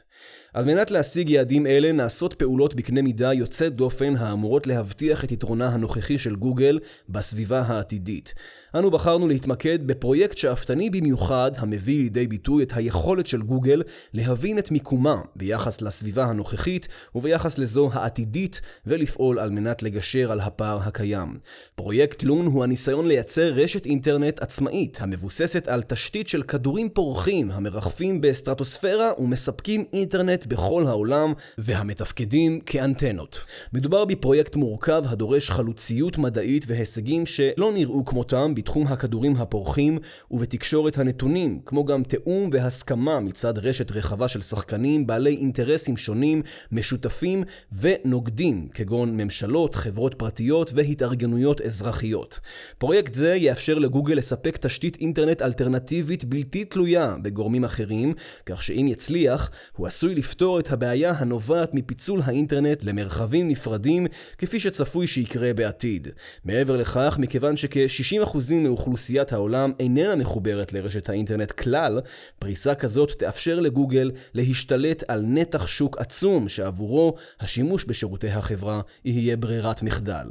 על 0.55 0.65
מנת 0.65 0.91
להשיג 0.91 1.29
יעדים 1.29 1.67
אלה 1.67 1.91
נעשות 1.91 2.33
פעולות 2.33 2.75
בקנה 2.75 3.01
מידה 3.01 3.33
יוצאת 3.33 3.75
דופן 3.75 4.15
האמורות 4.15 4.67
להבטיח 4.67 5.23
את 5.23 5.31
יתרונה 5.31 5.67
הנוכחי 5.67 6.17
של 6.17 6.35
גוגל 6.35 6.79
בסביבה 7.09 7.61
העתידית. 7.61 8.33
אנו 8.75 8.91
בחרנו 8.91 9.27
להתמקד 9.27 9.87
בפרויקט 9.87 10.37
שאפתני 10.37 10.89
במיוחד 10.89 11.51
המביא 11.57 11.97
לידי 11.97 12.27
ביטוי 12.27 12.63
את 12.63 12.71
היכולת 12.75 13.27
של 13.27 13.41
גוגל 13.41 13.81
להבין 14.13 14.59
את 14.59 14.71
מיקומה 14.71 15.21
ביחס 15.35 15.81
לסביבה 15.81 16.25
הנוכחית 16.25 16.87
וביחס 17.15 17.57
לזו 17.57 17.89
העתידית 17.93 18.61
ולפעול 18.85 19.39
על 19.39 19.49
מנת 19.49 19.83
לגשר 19.83 20.31
על 20.31 20.39
הפער 20.39 20.79
הקיים. 20.83 21.37
פרויקט 21.75 22.23
לון 22.23 22.45
הוא 22.45 22.63
הניסיון 22.63 23.07
לייצר 23.07 23.53
רשת 23.53 23.85
אינטרנט 23.85 24.39
עצמאית 24.39 24.97
המבוססת 25.01 25.67
על 25.67 25.83
תשתית 25.83 26.27
של 26.27 26.43
כדורים 26.43 26.89
פורחים 26.89 27.51
המרחפים 27.51 28.21
בסטרטוספירה 28.21 29.11
ומספקים 29.17 29.85
אינטרנט 29.93 30.45
בכל 30.45 30.83
העולם 30.87 31.33
והמתפקדים 31.57 32.59
כאנטנות. 32.59 33.45
מדובר 33.73 34.05
בפרויקט 34.05 34.55
מורכב 34.55 35.03
הדורש 35.05 35.49
חלוציות 35.49 36.17
מדעית 36.17 36.65
והישגים 36.67 37.25
שלא 37.25 37.71
נראו 37.73 38.05
כמותם 38.05 38.55
בתחום 38.65 38.87
הכדורים 38.87 39.35
הפורחים 39.35 39.97
ובתקשורת 40.31 40.97
הנתונים, 40.97 41.59
כמו 41.65 41.85
גם 41.85 42.03
תיאום 42.03 42.49
והסכמה 42.53 43.19
מצד 43.19 43.57
רשת 43.57 43.91
רחבה 43.91 44.27
של 44.27 44.41
שחקנים 44.41 45.07
בעלי 45.07 45.35
אינטרסים 45.35 45.97
שונים, 45.97 46.41
משותפים 46.71 47.43
ונוגדים, 47.79 48.67
כגון 48.73 49.17
ממשלות, 49.17 49.75
חברות 49.75 50.13
פרטיות 50.13 50.71
והתארגנויות 50.75 51.61
אזרחיות. 51.61 52.39
פרויקט 52.77 53.13
זה 53.13 53.35
יאפשר 53.35 53.79
לגוגל 53.79 54.15
לספק 54.15 54.57
תשתית 54.57 54.97
אינטרנט 55.01 55.41
אלטרנטיבית 55.41 56.23
בלתי 56.23 56.65
תלויה 56.65 57.15
בגורמים 57.21 57.63
אחרים, 57.63 58.13
כך 58.45 58.63
שאם 58.63 58.87
יצליח, 58.89 59.51
הוא 59.77 59.87
עשוי 59.87 60.15
לפתור 60.15 60.59
את 60.59 60.71
הבעיה 60.71 61.11
הנובעת 61.17 61.73
מפיצול 61.73 62.21
האינטרנט 62.23 62.83
למרחבים 62.83 63.47
נפרדים, 63.47 64.07
כפי 64.37 64.59
שצפוי 64.59 65.07
שיקרה 65.07 65.53
בעתיד. 65.53 66.07
מעבר 66.45 66.77
לכך, 66.77 67.17
מכיוון 67.19 67.57
שכ-60% 67.57 68.54
מאוכלוסיית 68.63 69.33
העולם 69.33 69.71
איננה 69.79 70.15
מחוברת 70.15 70.73
לרשת 70.73 71.09
האינטרנט 71.09 71.51
כלל, 71.51 72.01
פריסה 72.39 72.75
כזאת 72.75 73.11
תאפשר 73.11 73.59
לגוגל 73.59 74.11
להשתלט 74.33 75.03
על 75.07 75.21
נתח 75.25 75.67
שוק 75.67 75.97
עצום 75.97 76.49
שעבורו 76.49 77.15
השימוש 77.39 77.85
בשירותי 77.85 78.29
החברה 78.29 78.81
יהיה 79.05 79.37
ברירת 79.37 79.83
מחדל. 79.83 80.27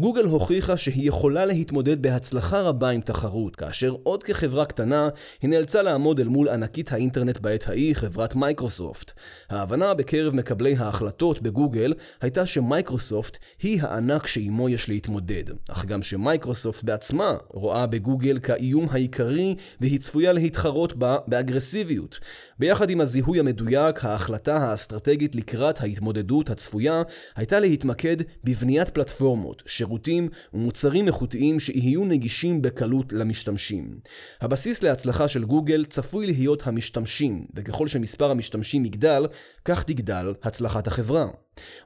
גוגל 0.00 0.24
הוכיחה 0.24 0.76
שהיא 0.76 1.08
יכולה 1.08 1.44
להתמודד 1.44 2.02
בהצלחה 2.02 2.60
רבה 2.60 2.90
עם 2.90 3.00
תחרות, 3.00 3.56
כאשר 3.56 3.94
עוד 4.02 4.22
כחברה 4.22 4.64
קטנה, 4.64 5.08
היא 5.42 5.50
נאלצה 5.50 5.82
לעמוד 5.82 6.20
אל 6.20 6.28
מול 6.28 6.48
ענקית 6.48 6.92
האינטרנט 6.92 7.38
בעת 7.38 7.68
ההיא, 7.68 7.94
חברת 7.94 8.34
מייקרוסופט. 8.34 9.12
ההבנה 9.50 9.94
בקרב 9.94 10.34
מקבלי 10.34 10.76
ההחלטות 10.76 11.42
בגוגל 11.42 11.94
הייתה 12.20 12.46
שמייקרוסופט 12.46 13.38
היא 13.62 13.82
הענק 13.82 14.26
שעימו 14.26 14.68
יש 14.68 14.88
להתמודד, 14.88 15.44
אך 15.68 15.84
גם 15.84 16.02
שמייקרוסופט 16.02 16.84
בעצמה 16.84 17.36
רואה 17.48 17.86
בגוגל 17.86 18.38
כאיום 18.42 18.86
העיקרי 18.90 19.54
והיא 19.80 20.00
צפויה 20.00 20.32
להתחרות 20.32 20.96
בה 20.96 21.16
באגרסיביות. 21.26 22.18
ביחד 22.58 22.90
עם 22.90 23.00
הזיהוי 23.00 23.40
המדויק, 23.40 24.04
ההחלטה 24.04 24.56
האסטרטגית 24.56 25.34
לקראת 25.34 25.80
ההתמודדות 25.80 26.50
הצפויה 26.50 27.02
הייתה 27.36 27.60
להתמקד 27.60 28.16
בבניית 28.44 28.88
פלטפורמות, 28.88 29.62
שירותים 29.84 30.28
ומוצרים 30.54 31.06
איכותיים 31.06 31.60
שיהיו 31.60 32.04
נגישים 32.04 32.62
בקלות 32.62 33.12
למשתמשים. 33.12 33.98
הבסיס 34.40 34.82
להצלחה 34.82 35.28
של 35.28 35.44
גוגל 35.44 35.84
צפוי 35.84 36.26
להיות 36.26 36.66
המשתמשים, 36.66 37.44
וככל 37.54 37.88
שמספר 37.88 38.30
המשתמשים 38.30 38.84
יגדל, 38.84 39.26
כך 39.64 39.82
תגדל 39.82 40.34
הצלחת 40.42 40.86
החברה. 40.86 41.26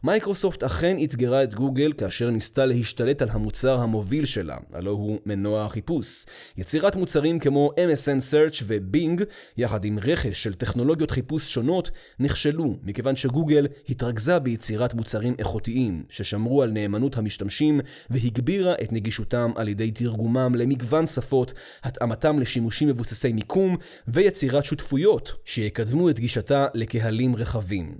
מיקרוסופט 0.04 0.62
אכן 0.62 0.96
אתגרה 1.04 1.42
את 1.42 1.54
גוגל 1.54 1.92
כאשר 1.92 2.30
ניסתה 2.30 2.66
להשתלט 2.66 3.22
על 3.22 3.28
המוצר 3.30 3.80
המוביל 3.80 4.24
שלה, 4.24 4.56
הלא 4.72 4.90
הוא 4.90 5.18
מנוע 5.26 5.64
החיפוש. 5.64 6.24
יצירת 6.56 6.96
מוצרים 6.96 7.38
כמו 7.38 7.70
MSN 7.76 8.32
Search 8.32 8.62
ו 8.66 8.76
Bing, 8.76 9.22
יחד 9.56 9.84
עם 9.84 9.98
רכש 10.02 10.42
של 10.42 10.54
טכנולוגיות 10.54 11.10
חיפוש 11.10 11.54
שונות, 11.54 11.90
נכשלו, 12.18 12.76
מכיוון 12.82 13.16
שגוגל 13.16 13.66
התרכזה 13.88 14.38
ביצירת 14.38 14.94
מוצרים 14.94 15.34
איכותיים, 15.38 16.04
ששמרו 16.08 16.62
על 16.62 16.70
נאמנות 16.70 17.16
המשתמשים 17.16 17.80
והגבירה 18.10 18.74
את 18.82 18.92
נגישותם 18.92 19.52
על 19.56 19.68
ידי 19.68 19.90
תרגומם 19.90 20.54
למגוון 20.54 21.06
שפות, 21.06 21.52
התאמתם 21.82 22.38
לשימושים 22.38 22.88
מבוססי 22.88 23.32
מיקום 23.32 23.76
ויצירת 24.08 24.64
שותפויות 24.64 25.32
שיקדמו 25.44 26.10
את 26.10 26.18
גישתה 26.18 26.66
לקהלים 26.74 27.36
רחבים. 27.36 27.94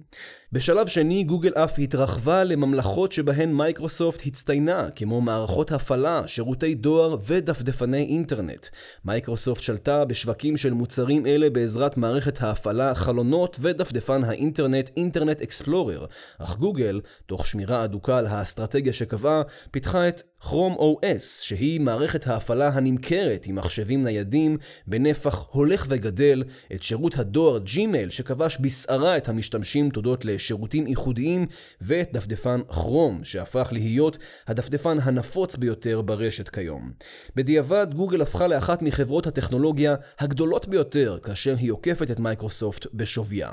בשלב 0.53 0.87
שני, 0.87 1.25
גוגל 1.25 1.53
אף 1.55 1.79
התרחבה 1.79 2.45
לממלכות 2.45 3.13
שבהן 3.13 3.53
מיקרוסופט 3.53 4.27
הצטיינה, 4.27 4.91
כמו 4.91 5.21
מערכות 5.21 5.73
הפעלה, 5.73 6.23
שירותי 6.27 6.75
דואר 6.75 7.17
ודפדפני 7.27 8.03
אינטרנט. 8.03 8.67
מיקרוסופט 9.05 9.63
שלטה 9.63 10.05
בשווקים 10.05 10.57
של 10.57 10.73
מוצרים 10.73 11.27
אלה 11.27 11.51
בעזרת 11.51 11.97
מערכת 11.97 12.43
ההפעלה, 12.43 12.95
חלונות 12.95 13.57
ודפדפן 13.61 14.25
האינטרנט 14.25 14.91
Internet 14.97 15.43
Explorer, 15.43 16.07
אך 16.39 16.57
גוגל, 16.57 17.01
תוך 17.27 17.47
שמירה 17.47 17.85
אדוקה 17.85 18.19
על 18.19 18.27
האסטרטגיה 18.27 18.93
שקבעה, 18.93 19.43
פיתחה 19.71 20.09
את 20.09 20.23
Chrome 20.43 20.79
OS, 20.79 21.43
שהיא 21.43 21.81
מערכת 21.81 22.27
ההפעלה 22.27 22.69
הנמכרת 22.69 23.47
עם 23.47 23.57
מחשבים 23.57 24.05
ניידים 24.05 24.57
בנפח 24.87 25.47
הולך 25.51 25.87
וגדל, 25.89 26.45
את 26.75 26.83
שירות 26.83 27.19
הדואר 27.19 27.59
ג'ימייל 27.59 28.11
שכבש 28.11 28.59
בסערה 28.61 29.17
את 29.17 29.29
המשתמשים 29.29 29.91
תודות 29.91 30.25
לשירותים 30.25 30.87
ייחודיים, 30.87 31.47
ואת 31.81 32.13
דפדפן 32.13 32.61
כרום, 32.69 33.25
שהפך 33.25 33.69
להיות 33.73 34.19
הדפדפן 34.47 34.99
הנפוץ 35.03 35.57
ביותר 35.57 36.03
ברשת 36.03 36.49
כיום. 36.49 36.93
בדיעבד, 37.37 37.87
גוגל 37.95 38.23
הפכה 38.23 38.47
לאחת 38.47 38.83
מחברות 38.83 39.27
הטכנולוגיה 39.27 39.95
הגדולות 40.19 40.69
ביותר 40.69 41.19
כאשר 41.23 41.57
היא 41.57 41.73
עוקפת 41.73 42.11
את 42.11 42.21
מיקרוסופט 42.21 42.87
בשוויה. 42.95 43.51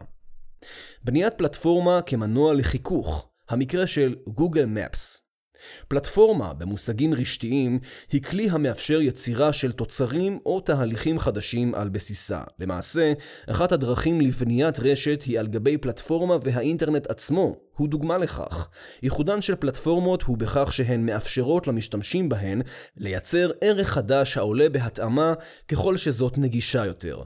בניית 1.04 1.34
פלטפורמה 1.34 2.02
כמנוע 2.02 2.54
לחיכוך, 2.54 3.30
המקרה 3.50 3.88
של 3.88 4.16
Google 4.28 4.66
Maps. 4.66 5.25
פלטפורמה 5.88 6.54
במושגים 6.54 7.14
רשתיים 7.14 7.80
היא 8.12 8.22
כלי 8.22 8.50
המאפשר 8.50 9.02
יצירה 9.02 9.54
של 9.54 9.72
תוצרים 9.72 10.40
או 10.46 10.60
תהליכים 10.60 11.20
חדשים 11.20 11.76
על 11.76 11.90
בסיסה. 11.90 12.42
למעשה, 12.60 13.14
אחת 13.48 13.72
הדרכים 13.72 14.22
לבניית 14.22 14.80
רשת 14.80 15.24
היא 15.26 15.40
על 15.40 15.48
גבי 15.48 15.78
פלטפורמה 15.78 16.38
והאינטרנט 16.44 17.08
עצמו 17.08 17.56
הוא 17.78 17.88
דוגמה 17.88 18.18
לכך. 18.18 18.70
ייחודן 19.04 19.42
של 19.42 19.56
פלטפורמות 19.56 20.24
הוא 20.24 20.38
בכך 20.38 20.74
שהן 20.74 21.06
מאפשרות 21.06 21.68
למשתמשים 21.68 22.30
בהן 22.30 22.62
לייצר 22.98 23.52
ערך 23.62 23.88
חדש 23.88 24.38
העולה 24.38 24.70
בהתאמה 24.70 25.34
ככל 25.68 25.98
שזאת 25.98 26.38
נגישה 26.38 26.86
יותר. 26.86 27.22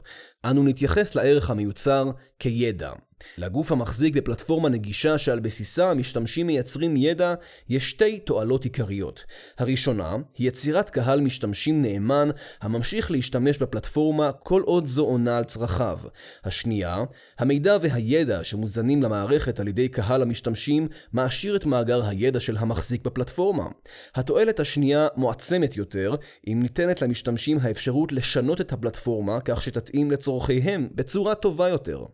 אנו 0.46 0.64
נתייחס 0.64 1.16
לערך 1.16 1.50
המיוצר 1.50 2.12
כידע. 2.40 2.92
לגוף 3.38 3.72
המחזיק 3.72 4.14
בפלטפורמה 4.14 4.70
נגישה 4.70 5.18
שעל 5.18 5.40
בסיסה 5.40 5.92
המשתמשים 5.92 6.48
מייצרים 6.48 6.98
ידע, 6.98 7.34
יש 7.70 7.90
שתי 7.90 8.20
תועלות 8.20 8.64
עיקריות. 8.64 9.26
הראשונה 9.58 10.16
היא 10.38 10.48
יצירת 10.48 10.90
קהל 10.90 11.22
משתמשים 11.22 11.82
נאמן 11.82 12.30
הממשיך 12.62 13.12
להשתמש 13.12 13.58
בפלטפורמה 13.58 14.32
כל 14.32 14.62
עוד 14.62 14.88
זו 14.88 15.04
עונה 15.04 15.38
על 15.38 15.44
צרכיו. 15.44 16.00
השנייה, 16.44 17.04
המידע 17.40 17.78
והידע 17.82 18.44
שמוזנים 18.44 19.04
למערכת 19.04 19.60
על 19.60 19.68
ידי 19.68 19.90
קהל 19.90 20.22
המשתמשים 20.22 20.88
מעשיר 21.14 21.56
את 21.56 21.66
מאגר 21.66 22.06
הידע 22.06 22.40
של 22.40 22.58
המחזיק 22.58 23.06
בפלטפורמה. 23.06 23.68
התועלת 24.16 24.60
השנייה 24.60 25.08
מועצמת 25.16 25.78
יותר 25.78 26.16
אם 26.48 26.60
ניתנת 26.62 27.02
למשתמשים 27.02 27.58
האפשרות 27.62 28.12
לשנות 28.12 28.62
את 28.62 28.74
הפלטפורמה 28.74 29.40
כך 29.42 29.62
שתתאים 29.62 30.12
לצורכיהם 30.12 30.90
בצורה 30.96 31.36
טובה 31.36 31.70
יותר. 31.70 32.06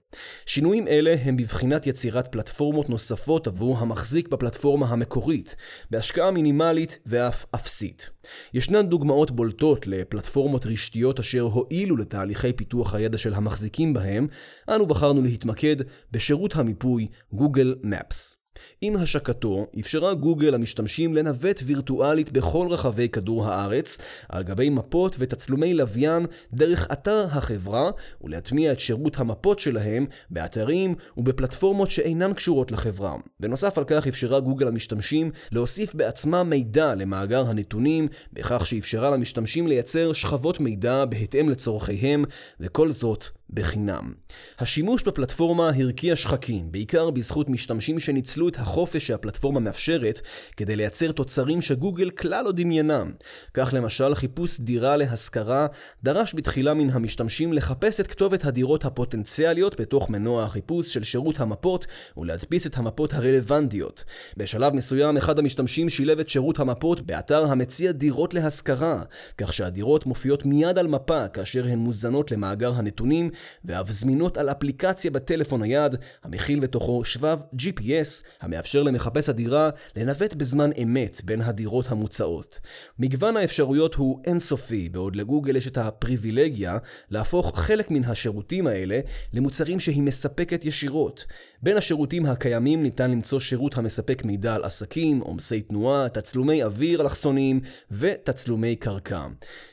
שינויים 0.46 0.88
אלה 1.00 1.16
הם 1.24 1.38
בבחינת 1.38 1.88
יצירת 1.88 2.28
פלטפורמות 2.32 2.90
נוספות 2.90 3.48
עבור 3.48 3.78
המחזיק 3.78 4.28
בפלטפורמה 4.28 4.86
המקורית, 4.86 5.56
בהשקעה 5.90 6.32
מינימלית 6.32 7.00
ואף 7.06 7.46
אפסית. 7.56 8.10
ישנן 8.54 8.88
דוגמאות 8.88 9.32
בולטות 9.32 9.88
לפלטפורמות 9.88 10.66
רשתיות 10.66 11.20
אשר 11.20 11.42
הועילו 11.42 11.98
לתהליכי 11.98 12.54
פיתוח 12.54 12.94
הידע 12.94 13.18
של 13.18 13.34
המחזיקים 13.34 13.94
בהם, 13.94 14.28
אנו 14.70 14.86
בחרנו 14.86 15.22
להתמקד 15.22 15.76
בשירות 16.12 16.56
המיפוי 16.56 17.08
Google 17.34 17.86
Maps. 17.86 18.45
עם 18.82 18.96
השקתו 18.96 19.68
אפשרה 19.80 20.14
גוגל 20.14 20.50
למשתמשים 20.50 21.14
לנווט 21.14 21.62
וירטואלית 21.66 22.32
בכל 22.32 22.68
רחבי 22.70 23.10
כדור 23.10 23.48
הארץ, 23.48 23.98
על 24.30 24.44
גבי 24.44 24.70
מפות 24.70 25.16
ותצלומי 25.20 25.74
לוויין 25.74 26.26
דרך 26.54 26.88
אתר 26.92 27.28
החברה, 27.32 27.92
ולהטמיע 28.22 28.72
את 28.72 28.80
שירות 28.80 29.20
המפות 29.20 29.60
שלהם 29.60 30.06
באתרים 30.30 30.96
ובפלטפורמות 31.18 31.92
שאינן 31.92 32.34
קשורות 32.34 32.72
לחברה. 32.72 33.16
בנוסף 33.40 33.78
על 33.78 33.84
כך 33.88 34.08
אפשרה 34.08 34.40
גוגל 34.40 34.66
למשתמשים 34.66 35.32
להוסיף 35.52 35.96
בעצמה 35.96 36.44
מידע 36.44 36.96
למאגר 36.96 37.50
הנתונים, 37.50 38.08
בכך 38.34 38.66
שאפשרה 38.66 39.12
למשתמשים 39.12 39.68
לייצר 39.68 40.14
שכבות 40.14 40.60
מידע 40.60 41.06
בהתאם 41.06 41.50
לצורכיהם, 41.50 42.26
וכל 42.60 42.92
זאת 42.92 43.26
בחינם. 43.50 44.14
השימוש 44.60 45.04
בפלטפורמה 45.04 45.70
הרקיע 45.70 46.16
שחקים, 46.16 46.72
בעיקר 46.72 47.10
בזכות 47.10 47.50
משתמשים 47.50 48.00
שניצלו 48.00 48.50
את 48.50 48.56
החופש 48.56 49.08
שהפלטפורמה 49.08 49.60
מאפשרת 49.60 50.22
כדי 50.58 50.76
לייצר 50.76 51.12
תוצרים 51.12 51.62
שגוגל 51.62 52.10
כלל 52.10 52.46
לא 52.46 52.52
דמיינם. 52.52 53.12
כך 53.54 53.74
למשל 53.74 54.16
חיפוש 54.16 54.60
דירה 54.60 54.98
להשכרה 54.98 55.68
דרש 56.04 56.36
בתחילה 56.36 56.74
מן 56.74 56.90
המשתמשים 56.90 57.54
לחפש 57.54 58.00
את 58.00 58.08
כתובת 58.08 58.46
הדירות 58.46 58.86
הפוטנציאליות 58.86 59.82
בתוך 59.82 60.10
מנוע 60.10 60.44
החיפוש 60.44 60.94
של 60.94 61.04
שירות 61.04 61.40
המפות 61.40 61.88
ולהדפיס 62.18 62.68
את 62.68 62.78
המפות 62.78 63.14
הרלוונטיות. 63.14 64.04
בשלב 64.38 64.74
מסוים 64.74 65.18
אחד 65.18 65.40
המשתמשים 65.40 65.90
שילב 65.90 66.20
את 66.20 66.30
שירות 66.30 66.60
המפות 66.60 67.02
באתר 67.02 67.46
המציע 67.46 67.92
דירות 67.92 68.34
להשכרה, 68.34 69.04
כך 69.38 69.54
שהדירות 69.54 70.06
מופיעות 70.06 70.46
מיד 70.46 70.78
על 70.78 70.88
מפה 70.88 71.28
כאשר 71.28 71.66
הן 71.66 71.80
מוזנות 71.80 72.32
למאגר 72.32 72.74
הנתונים 72.74 73.30
ואף 73.66 73.92
זמינות 73.92 74.38
על 74.38 74.50
אפליקציה 74.50 75.12
בטלפון 75.12 75.62
נייד, 75.62 75.96
המכיל 76.24 76.60
בתוכו 76.60 77.04
שבב 77.04 77.40
GPS, 77.56 78.24
המאפשר 78.42 78.84
למחפש 78.84 79.30
הדירה 79.30 79.70
לנווט 79.96 80.34
בזמן 80.34 80.70
אמת 80.84 81.22
בין 81.24 81.42
הדירות 81.42 81.92
המוצעות. 81.92 82.60
מגוון 83.00 83.38
האפשרויות 83.38 83.96
הוא 83.96 84.20
אינסופי, 84.26 84.90
בעוד 84.90 85.16
לגוגל 85.16 85.56
יש 85.56 85.68
את 85.68 85.78
הפריבילגיה 85.78 86.78
להפוך 87.10 87.60
חלק 87.60 87.92
מן 87.92 88.04
השירותים 88.04 88.68
האלה 88.68 89.00
למוצרים 89.34 89.80
שהיא 89.80 90.04
מספקת 90.04 90.66
ישירות. 90.66 91.26
בין 91.62 91.78
השירותים 91.78 92.26
הקיימים 92.26 92.84
ניתן 92.84 93.12
למצוא 93.12 93.40
שירות 93.40 93.78
המספק 93.78 94.26
מידע 94.26 94.56
על 94.56 94.64
עסקים, 94.64 95.20
עומסי 95.20 95.62
תנועה, 95.62 96.10
תצלומי 96.10 96.64
אוויר 96.64 97.02
אלכסוניים 97.02 97.62
ותצלומי 97.92 98.76
קרקע. 98.76 99.28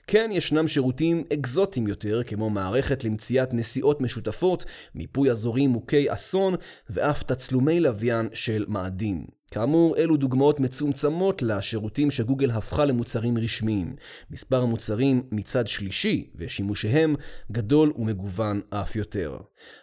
כן, 0.06 0.30
ישנם 0.32 0.68
שירותים 0.68 1.24
אקזוטיים 1.32 1.86
יותר, 1.86 2.22
כמו 2.26 2.50
מערכת 2.50 3.04
למציאת 3.04 3.51
נסיעות 3.54 4.00
משותפות, 4.00 4.64
מיפוי 4.94 5.30
אזורים 5.30 5.70
מוכי 5.70 6.12
אסון, 6.12 6.54
ואף 6.90 7.22
תצלומי 7.22 7.80
לוויין 7.80 8.28
של 8.34 8.64
מאדים. 8.68 9.41
כאמור, 9.52 9.96
אלו 9.96 10.16
דוגמאות 10.16 10.60
מצומצמות 10.60 11.42
לשירותים 11.42 12.10
שגוגל 12.10 12.50
הפכה 12.50 12.84
למוצרים 12.84 13.38
רשמיים. 13.38 13.96
מספר 14.30 14.62
המוצרים 14.62 15.22
מצד 15.32 15.66
שלישי 15.66 16.30
ושימושיהם 16.36 17.14
גדול 17.52 17.92
ומגוון 17.96 18.60
אף 18.70 18.96
יותר. 18.96 19.36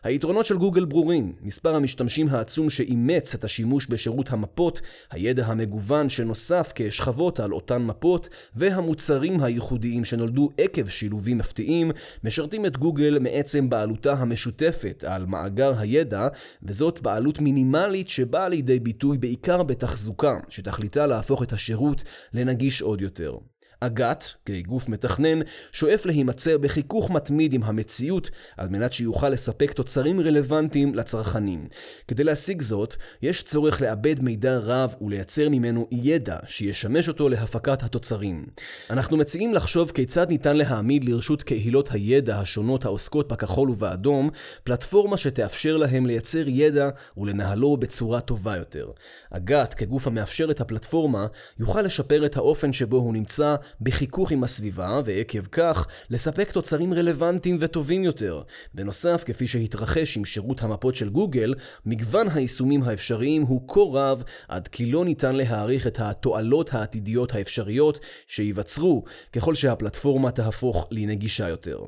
היתרונות 0.03 0.45
של 0.45 0.57
גוגל 0.57 0.85
ברורים, 0.85 1.33
מספר 1.41 1.75
המשתמשים 1.75 2.27
העצום 2.29 2.69
שאימץ 2.69 3.35
את 3.35 3.43
השימוש 3.43 3.87
בשירות 3.87 4.31
המפות, 4.31 4.81
הידע 5.11 5.45
המגוון 5.45 6.09
שנוסף 6.09 6.71
כשכבות 6.75 7.39
על 7.39 7.53
אותן 7.53 7.81
מפות, 7.81 8.29
והמוצרים 8.55 9.43
הייחודיים 9.43 10.05
שנולדו 10.05 10.49
עקב 10.57 10.87
שילובים 10.87 11.37
מפתיעים, 11.37 11.91
משרתים 12.23 12.65
את 12.65 12.77
גוגל 12.77 13.19
מעצם 13.19 13.69
בעלותה 13.69 14.13
המשותפת 14.13 15.03
על 15.07 15.25
מאגר 15.25 15.79
הידע, 15.79 16.27
וזאת 16.63 17.01
בעלות 17.01 17.39
מינימלית 17.39 18.09
שבאה 18.09 18.49
לידי 18.49 18.79
ביטוי 18.79 19.17
בעיקר 19.17 19.58
בתחזוקה, 19.63 20.39
שתכליתה 20.49 21.07
להפוך 21.07 21.43
את 21.43 21.53
השירות 21.53 22.03
לנגיש 22.33 22.81
עוד 22.81 23.01
יותר. 23.01 23.37
אג"ת, 23.81 24.25
כגוף 24.45 24.89
מתכנן, 24.89 25.39
שואף 25.71 26.05
להימצא 26.05 26.57
בחיכוך 26.57 27.11
מתמיד 27.11 27.53
עם 27.53 27.63
המציאות 27.63 28.29
על 28.57 28.69
מנת 28.69 28.93
שיוכל 28.93 29.29
לספק 29.29 29.71
תוצרים 29.71 30.19
רלוונטיים 30.19 30.95
לצרכנים. 30.95 31.67
כדי 32.07 32.23
להשיג 32.23 32.61
זאת, 32.61 32.95
יש 33.21 33.43
צורך 33.43 33.81
לעבד 33.81 34.23
מידע 34.23 34.57
רב 34.57 34.95
ולייצר 35.01 35.49
ממנו 35.49 35.87
ידע 35.91 36.37
שישמש 36.45 37.07
אותו 37.07 37.29
להפקת 37.29 37.83
התוצרים. 37.83 38.45
אנחנו 38.89 39.17
מציעים 39.17 39.53
לחשוב 39.53 39.91
כיצד 39.91 40.29
ניתן 40.29 40.57
להעמיד 40.57 41.03
לרשות 41.03 41.43
קהילות 41.43 41.91
הידע 41.91 42.39
השונות 42.39 42.85
העוסקות 42.85 43.27
בכחול 43.27 43.69
ובאדום, 43.69 44.29
פלטפורמה 44.63 45.17
שתאפשר 45.17 45.77
להם 45.77 46.05
לייצר 46.05 46.43
ידע 46.47 46.89
ולנהלו 47.17 47.77
בצורה 47.77 48.19
טובה 48.19 48.57
יותר. 48.57 48.91
אג"ת, 49.31 49.73
כגוף 49.73 50.07
המאפשר 50.07 50.51
את 50.51 50.61
הפלטפורמה, 50.61 51.27
יוכל 51.59 51.81
לשפר 51.81 52.25
את 52.25 52.37
האופן 52.37 52.73
שבו 52.73 52.97
הוא 52.97 53.13
נמצא 53.13 53.55
בחיכוך 53.81 54.31
עם 54.31 54.43
הסביבה, 54.43 55.01
ועקב 55.05 55.45
כך 55.45 55.87
לספק 56.09 56.51
תוצרים 56.51 56.93
רלוונטיים 56.93 57.57
וטובים 57.59 58.03
יותר. 58.03 58.41
בנוסף, 58.73 59.23
כפי 59.25 59.47
שהתרחש 59.47 60.17
עם 60.17 60.25
שירות 60.25 60.61
המפות 60.61 60.95
של 60.95 61.09
גוגל, 61.09 61.55
מגוון 61.85 62.27
היישומים 62.29 62.83
האפשריים 62.83 63.41
הוא 63.41 63.67
כה 63.67 63.79
רב, 63.79 64.23
עד 64.47 64.67
כי 64.67 64.85
לא 64.85 65.05
ניתן 65.05 65.35
להעריך 65.35 65.87
את 65.87 65.99
התועלות 65.99 66.73
העתידיות 66.73 67.35
האפשריות 67.35 67.99
שייווצרו 68.27 69.03
ככל 69.33 69.55
שהפלטפורמה 69.55 70.31
תהפוך 70.31 70.87
לנגישה 70.91 71.49
יותר. 71.49 71.79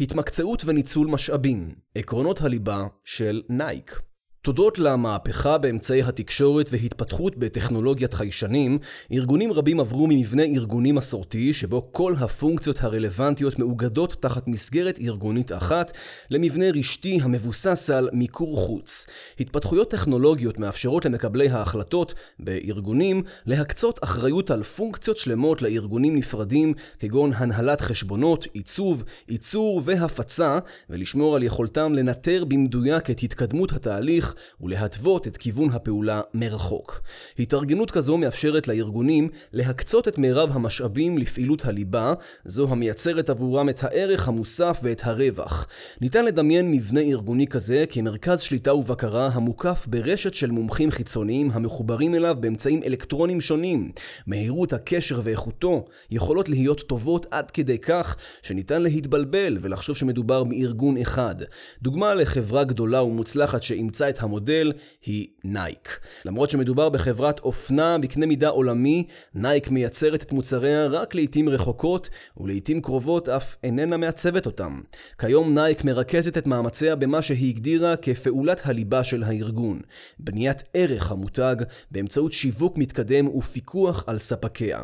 התמקצעות 0.00 0.64
וניצול 0.64 1.06
משאבים, 1.06 1.74
עקרונות 1.94 2.40
הליבה 2.40 2.86
של 3.04 3.42
נייק. 3.48 4.07
תודות 4.48 4.78
למהפכה 4.78 5.58
באמצעי 5.58 6.02
התקשורת 6.02 6.68
והתפתחות 6.72 7.36
בטכנולוגיית 7.36 8.14
חיישנים, 8.14 8.78
ארגונים 9.12 9.52
רבים 9.52 9.80
עברו 9.80 10.06
ממבנה 10.06 10.42
ארגוני 10.42 10.92
מסורתי, 10.92 11.54
שבו 11.54 11.92
כל 11.92 12.14
הפונקציות 12.20 12.84
הרלוונטיות 12.84 13.58
מאוגדות 13.58 14.16
תחת 14.20 14.48
מסגרת 14.48 14.98
ארגונית 15.00 15.52
אחת, 15.52 15.92
למבנה 16.30 16.64
רשתי 16.74 17.18
המבוסס 17.22 17.90
על 17.90 18.08
מיקור 18.12 18.56
חוץ. 18.56 19.06
התפתחויות 19.40 19.90
טכנולוגיות 19.90 20.58
מאפשרות 20.58 21.04
למקבלי 21.04 21.48
ההחלטות 21.48 22.14
בארגונים 22.38 23.22
להקצות 23.46 24.04
אחריות 24.04 24.50
על 24.50 24.62
פונקציות 24.62 25.16
שלמות 25.16 25.62
לארגונים 25.62 26.16
נפרדים, 26.16 26.74
כגון 26.98 27.30
הנהלת 27.34 27.80
חשבונות, 27.80 28.46
עיצוב, 28.52 29.04
ייצור 29.28 29.82
והפצה, 29.84 30.58
ולשמור 30.90 31.36
על 31.36 31.42
יכולתם 31.42 31.92
לנטר 31.92 32.44
במדויק 32.44 33.10
את 33.10 33.20
התקדמות 33.22 33.72
התהליך 33.72 34.34
ולהתוות 34.60 35.26
את 35.26 35.36
כיוון 35.36 35.70
הפעולה 35.70 36.20
מרחוק. 36.34 37.00
התארגנות 37.38 37.90
כזו 37.90 38.16
מאפשרת 38.16 38.68
לארגונים 38.68 39.28
להקצות 39.52 40.08
את 40.08 40.18
מירב 40.18 40.50
המשאבים 40.52 41.18
לפעילות 41.18 41.64
הליבה, 41.64 42.14
זו 42.44 42.68
המייצרת 42.70 43.30
עבורם 43.30 43.68
את 43.68 43.84
הערך 43.84 44.28
המוסף 44.28 44.80
ואת 44.82 45.00
הרווח. 45.04 45.66
ניתן 46.00 46.24
לדמיין 46.24 46.70
מבנה 46.70 47.00
ארגוני 47.00 47.46
כזה 47.46 47.84
כמרכז 47.90 48.40
שליטה 48.40 48.74
ובקרה 48.74 49.26
המוקף 49.32 49.86
ברשת 49.86 50.34
של 50.34 50.50
מומחים 50.50 50.90
חיצוניים 50.90 51.50
המחוברים 51.52 52.14
אליו 52.14 52.36
באמצעים 52.40 52.82
אלקטרונים 52.82 53.40
שונים. 53.40 53.92
מהירות 54.26 54.72
הקשר 54.72 55.20
ואיכותו 55.24 55.84
יכולות 56.10 56.48
להיות 56.48 56.80
טובות 56.80 57.26
עד 57.30 57.50
כדי 57.50 57.78
כך 57.78 58.16
שניתן 58.42 58.82
להתבלבל 58.82 59.58
ולחשוב 59.60 59.96
שמדובר 59.96 60.44
בארגון 60.44 60.96
אחד. 60.96 61.34
דוגמה 61.82 62.14
לחברה 62.14 62.64
גדולה 62.64 63.02
ומוצלחת 63.02 63.62
שאימצה 63.62 64.08
את 64.08 64.18
המודל 64.28 64.72
היא 65.04 65.26
נייק. 65.44 66.00
למרות 66.24 66.50
שמדובר 66.50 66.88
בחברת 66.88 67.40
אופנה 67.40 67.98
בקנה 67.98 68.26
מידה 68.26 68.48
עולמי, 68.48 69.06
נייק 69.34 69.70
מייצרת 69.70 70.22
את 70.22 70.32
מוצריה 70.32 70.86
רק 70.86 71.14
לעיתים 71.14 71.48
רחוקות, 71.48 72.08
ולעיתים 72.36 72.82
קרובות 72.82 73.28
אף 73.28 73.56
איננה 73.62 73.96
מעצבת 73.96 74.46
אותם. 74.46 74.80
כיום 75.18 75.54
נייק 75.54 75.84
מרכזת 75.84 76.38
את 76.38 76.46
מאמציה 76.46 76.96
במה 76.96 77.22
שהיא 77.22 77.54
הגדירה 77.54 77.96
כפעולת 77.96 78.60
הליבה 78.64 79.04
של 79.04 79.22
הארגון, 79.22 79.80
בניית 80.18 80.62
ערך 80.74 81.12
המותג 81.12 81.56
באמצעות 81.90 82.32
שיווק 82.32 82.78
מתקדם 82.78 83.28
ופיקוח 83.28 84.04
על 84.06 84.18
ספקיה. 84.18 84.80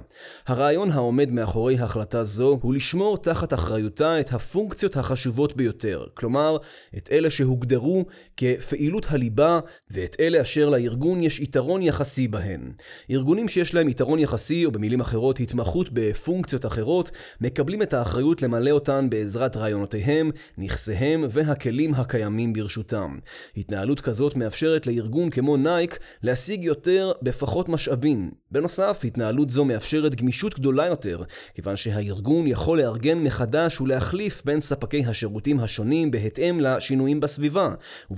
הרעיון 0.46 0.90
העומד 0.90 1.30
מאחורי 1.30 1.78
החלטה 1.78 2.24
זו 2.24 2.58
הוא 2.62 2.74
לשמור 2.74 3.18
תחת 3.18 3.54
אחריותה 3.54 4.20
את 4.20 4.32
הפונקציות 4.32 4.96
החשובות 4.96 5.56
ביותר, 5.56 6.04
כלומר, 6.14 6.56
את 6.96 7.08
אלה 7.12 7.30
שהוגדרו 7.30 8.04
כפעילות 8.36 9.06
הליבה 9.10 9.60
ואת 9.90 10.16
אלה 10.20 10.42
אשר 10.42 10.70
לארגון 10.70 11.22
יש 11.22 11.40
יתרון 11.40 11.82
יחסי 11.82 12.28
בהן. 12.28 12.72
ארגונים 13.10 13.48
שיש 13.48 13.74
להם 13.74 13.88
יתרון 13.88 14.18
יחסי, 14.18 14.64
או 14.64 14.70
במילים 14.70 15.00
אחרות 15.00 15.40
התמחות 15.40 15.88
בפונקציות 15.92 16.66
אחרות, 16.66 17.10
מקבלים 17.40 17.82
את 17.82 17.94
האחריות 17.94 18.42
למלא 18.42 18.70
אותן 18.70 19.10
בעזרת 19.10 19.56
רעיונותיהם, 19.56 20.30
נכסיהם 20.58 21.24
והכלים 21.30 21.94
הקיימים 21.94 22.52
ברשותם. 22.52 23.18
התנהלות 23.56 24.00
כזאת 24.00 24.36
מאפשרת 24.36 24.86
לארגון 24.86 25.30
כמו 25.30 25.56
נייק 25.56 25.98
להשיג 26.22 26.64
יותר 26.64 27.12
בפחות 27.22 27.68
משאבים. 27.68 28.30
בנוסף, 28.50 29.00
התנהלות 29.04 29.50
זו 29.50 29.64
מאפשרת 29.64 30.14
גמישות 30.14 30.54
גדולה 30.54 30.86
יותר, 30.86 31.22
כיוון 31.54 31.76
שהארגון 31.76 32.46
יכול 32.46 32.78
לארגן 32.78 33.18
מחדש 33.18 33.80
ולהחליף 33.80 34.42
בין 34.44 34.60
ספקי 34.60 35.04
השירותים 35.06 35.60
השונים 35.60 36.10
בהתאם 36.10 36.60
לשינויים 36.60 37.20
בסביבה, 37.20 37.68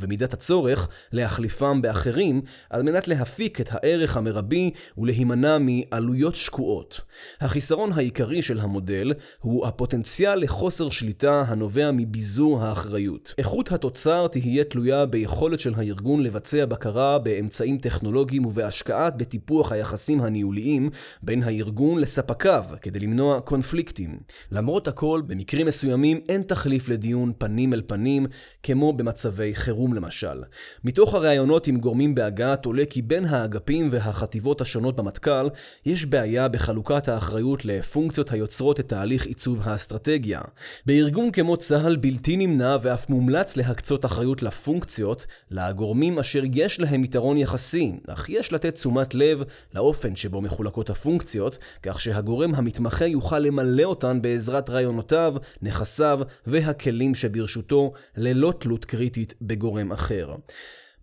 ובמידת 0.06 0.32
הצורך, 0.32 0.88
להחליפם 1.12 1.82
באחרים, 1.82 2.42
על 2.70 2.82
מנת 2.82 3.08
להפיק 3.08 3.60
את 3.60 3.68
הערך 3.70 4.16
המרבי 4.16 4.70
ולהימנע 4.98 5.58
מעלויות 5.60 6.34
שקועות. 6.34 7.00
החיסרון 7.40 7.92
העיקרי 7.92 8.42
של 8.42 8.60
המודל 8.60 9.12
הוא 9.40 9.66
הפוטנציאל 9.66 10.38
לחוסר 10.38 10.90
שליטה 10.90 11.44
הנובע 11.48 11.90
מביזור 11.92 12.62
האחריות. 12.62 13.34
איכות 13.38 13.72
התוצר 13.72 14.26
תהיה 14.26 14.64
תלויה 14.64 15.06
ביכולת 15.06 15.60
של 15.60 15.74
הארגון 15.76 16.22
לבצע 16.22 16.64
בקרה 16.64 17.18
באמצעים 17.18 17.78
טכנולוגיים 17.78 18.46
ובהשקעה 18.46 19.10
בטיפוח 19.10 19.72
היחסים 19.72 20.20
הניהוליים 20.20 20.90
בין 21.22 21.42
הארגון 21.42 21.98
לספקיו, 21.98 22.64
כדי 22.82 22.98
למנוע 22.98 23.40
קונפליקטים. 23.40 24.18
למרות 24.52 24.88
הכל, 24.88 25.22
במקרים 25.26 25.66
מסוימים 25.66 26.20
אין 26.28 26.42
תחליף 26.42 26.88
לדיון 26.88 27.32
פנים 27.38 27.72
אל 27.72 27.82
פנים, 27.86 28.26
כמו 28.62 28.92
במצבי 28.92 29.54
חירום 29.54 29.95
למשל. 29.96 30.42
מתוך 30.84 31.14
הראיונות 31.14 31.66
עם 31.66 31.76
גורמים 31.76 32.14
בהגת 32.14 32.64
עולה 32.64 32.84
כי 32.90 33.02
בין 33.02 33.24
האגפים 33.24 33.88
והחטיבות 33.92 34.60
השונות 34.60 34.96
במטכ"ל, 34.96 35.48
יש 35.86 36.06
בעיה 36.06 36.48
בחלוקת 36.48 37.08
האחריות 37.08 37.64
לפונקציות 37.64 38.32
היוצרות 38.32 38.80
את 38.80 38.88
תהליך 38.88 39.26
עיצוב 39.26 39.60
האסטרטגיה. 39.64 40.40
בארגון 40.86 41.30
כמו 41.30 41.56
צה"ל 41.56 41.96
בלתי 41.96 42.36
נמנע 42.36 42.76
ואף 42.82 43.10
מומלץ 43.10 43.56
להקצות 43.56 44.04
אחריות 44.04 44.42
לפונקציות, 44.42 45.26
לגורמים 45.50 46.18
אשר 46.18 46.42
יש 46.54 46.80
להם 46.80 47.04
יתרון 47.04 47.36
יחסי, 47.36 47.92
אך 48.06 48.28
יש 48.28 48.52
לתת 48.52 48.74
תשומת 48.74 49.14
לב 49.14 49.42
לאופן 49.74 50.16
שבו 50.16 50.40
מחולקות 50.40 50.90
הפונקציות, 50.90 51.58
כך 51.82 52.00
שהגורם 52.00 52.54
המתמחה 52.54 53.06
יוכל 53.06 53.38
למלא 53.38 53.82
אותן 53.82 54.22
בעזרת 54.22 54.70
רעיונותיו, 54.70 55.34
נכסיו 55.62 56.20
והכלים 56.46 57.14
שברשותו, 57.14 57.92
ללא 58.16 58.52
תלות 58.58 58.84
קריטית 58.84 59.34
בגורם 59.42 59.85
אחר. 59.92 60.34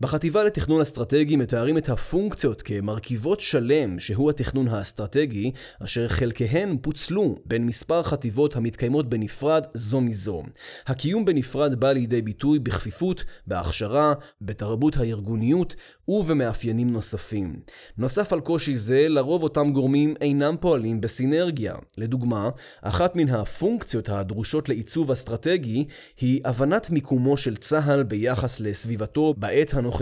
בחטיבה 0.01 0.43
לתכנון 0.43 0.82
אסטרטגי 0.82 1.36
מתארים 1.36 1.77
את 1.77 1.89
הפונקציות 1.89 2.62
כמרכיבות 2.62 3.39
שלם 3.39 3.99
שהוא 3.99 4.29
התכנון 4.29 4.67
האסטרטגי, 4.67 5.51
אשר 5.84 6.08
חלקיהן 6.08 6.77
פוצלו 6.82 7.36
בין 7.45 7.65
מספר 7.65 8.03
חטיבות 8.03 8.56
המתקיימות 8.56 9.10
בנפרד 9.10 9.63
זו 9.73 10.01
מזו. 10.01 10.43
הקיום 10.88 11.25
בנפרד 11.25 11.75
בא 11.79 11.91
לידי 11.91 12.21
ביטוי 12.21 12.60
בכפיפות, 12.60 13.23
בהכשרה, 13.47 14.13
בתרבות 14.41 14.97
הארגוניות 14.97 15.75
ובמאפיינים 16.08 16.89
נוספים. 16.89 17.60
נוסף 17.97 18.34
על 18.34 18.39
קושי 18.39 18.75
זה, 18.75 19.10
לרוב 19.10 19.43
אותם 19.43 19.71
גורמים 19.73 20.13
אינם 20.21 20.56
פועלים 20.60 21.01
בסינרגיה. 21.01 21.75
לדוגמה, 21.97 22.49
אחת 22.82 23.15
מן 23.15 23.29
הפונקציות 23.29 24.10
הדרושות 24.10 24.69
לעיצוב 24.69 25.12
אסטרטגי 25.12 25.86
היא 26.19 26.41
הבנת 26.45 26.89
מיקומו 26.89 27.38
של 27.38 27.58
צה"ל 27.58 28.03
ביחס 28.03 28.60
לסביבתו 28.60 29.34
בעת 29.38 29.73
הנוכחית. 29.73 29.92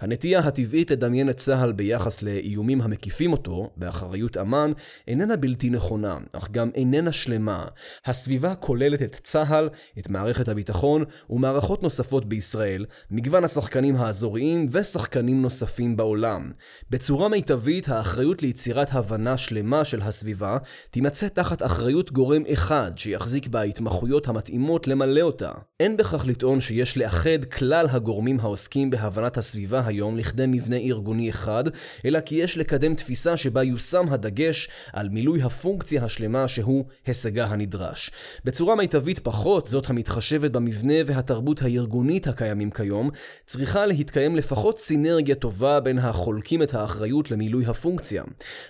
הנטייה 0.00 0.38
הטבעית 0.38 0.90
לדמיין 0.90 1.30
את 1.30 1.36
צה"ל 1.36 1.72
ביחס 1.72 2.22
לאיומים 2.22 2.80
המקיפים 2.82 3.32
אותו, 3.32 3.70
באחריות 3.76 4.36
אמ"ן, 4.36 4.72
איננה 5.08 5.36
בלתי 5.36 5.70
נכונה, 5.70 6.18
אך 6.32 6.50
גם 6.50 6.70
איננה 6.74 7.12
שלמה. 7.12 7.64
הסביבה 8.06 8.54
כוללת 8.54 9.02
את 9.02 9.20
צה"ל, 9.22 9.68
את 9.98 10.08
מערכת 10.08 10.48
הביטחון 10.48 11.04
ומערכות 11.30 11.82
נוספות 11.82 12.24
בישראל, 12.24 12.86
מגוון 13.10 13.44
השחקנים 13.44 13.96
האזוריים 13.96 14.66
ושחקנים 14.72 15.20
שחקנים 15.20 15.42
נוספים 15.42 15.96
בעולם. 15.96 16.50
בצורה 16.90 17.28
מיטבית, 17.28 17.88
האחריות 17.88 18.42
ליצירת 18.42 18.88
הבנה 18.92 19.38
שלמה 19.38 19.84
של 19.84 20.02
הסביבה 20.02 20.58
תימצא 20.90 21.28
תחת 21.28 21.62
אחריות 21.62 22.12
גורם 22.12 22.42
אחד 22.52 22.92
שיחזיק 22.96 23.46
בהתמחויות 23.46 24.28
המתאימות 24.28 24.88
למלא 24.88 25.20
אותה. 25.20 25.52
אין 25.80 25.96
בכך 25.96 26.26
לטעון 26.26 26.60
שיש 26.60 26.98
לאחד 26.98 27.44
כלל 27.44 27.86
הגורמים 27.90 28.40
העוסקים 28.40 28.89
בהבנת 28.90 29.36
הסביבה 29.36 29.82
היום 29.86 30.16
לכדי 30.16 30.44
מבנה 30.48 30.76
ארגוני 30.76 31.30
אחד, 31.30 31.64
אלא 32.04 32.20
כי 32.20 32.34
יש 32.34 32.58
לקדם 32.58 32.94
תפיסה 32.94 33.36
שבה 33.36 33.62
יושם 33.62 34.06
הדגש 34.10 34.68
על 34.92 35.08
מילוי 35.08 35.42
הפונקציה 35.42 36.04
השלמה 36.04 36.48
שהוא 36.48 36.84
הישגה 37.06 37.46
הנדרש. 37.46 38.10
בצורה 38.44 38.76
מיטבית 38.76 39.18
פחות, 39.18 39.66
זאת 39.66 39.90
המתחשבת 39.90 40.50
במבנה 40.50 40.94
והתרבות 41.06 41.62
הארגונית 41.62 42.26
הקיימים 42.26 42.70
כיום, 42.70 43.10
צריכה 43.46 43.86
להתקיים 43.86 44.36
לפחות 44.36 44.78
סינרגיה 44.78 45.34
טובה 45.34 45.80
בין 45.80 45.98
החולקים 45.98 46.62
את 46.62 46.74
האחריות 46.74 47.30
למילוי 47.30 47.66
הפונקציה. 47.66 48.22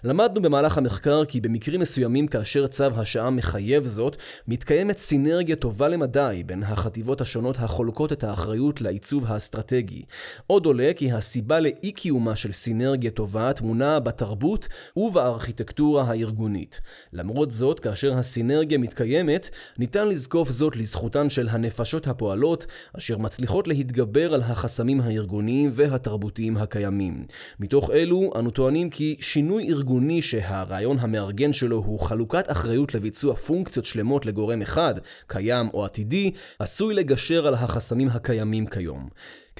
למדנו 0.04 0.42
במהלך 0.42 0.78
המחקר 0.78 1.24
כי 1.24 1.40
במקרים 1.40 1.80
מסוימים 1.80 2.26
כאשר 2.26 2.66
צו 2.66 2.85
השעה 2.96 3.30
מחייב 3.30 3.87
זאת, 3.87 4.16
מתקיימת 4.48 4.98
סינרגיה 4.98 5.56
טובה 5.56 5.88
למדי 5.88 6.42
בין 6.46 6.62
החטיבות 6.62 7.20
השונות 7.20 7.56
החולקות 7.59 8.12
את 8.12 8.24
האחריות 8.24 8.80
לעיצוב 8.80 9.24
האסטרטגי. 9.26 10.02
עוד 10.46 10.66
עולה 10.66 10.90
כי 10.96 11.12
הסיבה 11.12 11.61
לאי 11.61 11.92
קיומה 11.92 12.37
של 12.37 12.53
סינרגיה 12.53 13.11
טובה 13.11 13.53
טמונה 13.53 14.01
בתרבות 14.01 14.68
ובארכיטקטורה 14.96 16.05
הארגונית. 16.05 16.81
למרות 17.12 17.51
זאת, 17.51 17.81
כאשר 17.81 18.14
הסינרגיה 18.14 18.79
מתקיימת, 18.79 19.51
ניתן 19.79 20.09
לזקוף 20.09 20.51
זאת 20.51 20.77
לזכותן 20.77 21.31
של 21.31 21.49
הנפשות 21.49 22.07
הפועלות, 22.07 22.66
אשר 22.99 23.18
מצליחות 23.18 23.68
להתגבר 23.68 24.35
על 24.35 24.42
החסמים 24.42 25.01
הארגוניים 25.01 25.70
והתרבותיים 25.75 26.20
התרבותיים 26.20 26.57
הקיימים. 26.57 27.27
מתוך 27.61 27.90
אלו, 27.90 28.33
אנו 28.38 28.51
טוענים 28.51 28.90
כי 28.90 29.16
שינוי 29.20 29.68
ארגוני 29.68 30.23
שהרעיון 30.23 30.99
המארגן 31.01 31.53
שלו 31.53 31.77
הוא 31.77 32.01
חלוקת 32.01 32.51
אחריות 32.51 32.94
לביצוע 32.94 33.37
פונקציות 33.37 33.85
שלמות 33.85 34.27
לגורם 34.27 34.62
אחד, 34.62 34.94
קיים 35.27 35.68
או 35.75 35.85
עתידי, 35.85 36.31
עשוי 36.59 36.94
לגשר 36.94 37.46
על 37.46 37.55
החסמים 37.55 38.09
הקיימים 38.09 38.66
כיום. 38.66 39.09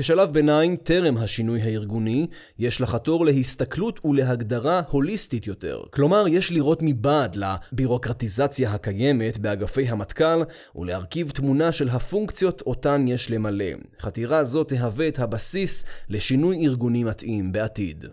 כשלב 0.01 0.33
ביניים, 0.33 0.77
טרם 0.77 1.17
השינוי 1.17 1.61
הארגוני, 1.61 2.27
יש 2.59 2.81
לחתור 2.81 3.25
להסתכלות 3.25 4.05
ולהגדרה 4.05 4.83
הוליסטית 4.91 5.47
יותר. 5.47 5.83
כלומר, 5.91 6.25
יש 6.29 6.53
לראות 6.53 6.79
מבעד 6.83 7.37
לבירוקרטיזציה 7.37 8.73
הקיימת 8.73 9.39
באגפי 9.39 9.89
המטכ"ל, 9.89 10.43
ולהרכיב 10.77 11.31
תמונה 11.31 11.73
של 11.73 11.89
הפונקציות 11.89 12.63
אותן 12.63 13.05
יש 13.09 13.31
למלא. 13.31 13.65
חתירה 14.01 14.45
זו 14.45 14.65
תהווה 14.65 15.09
את 15.09 15.19
הבסיס 15.19 15.85
לשינוי 16.09 16.67
ארגוני 16.67 17.05
מתאים 17.05 17.53
בעתיד. 17.53 18.05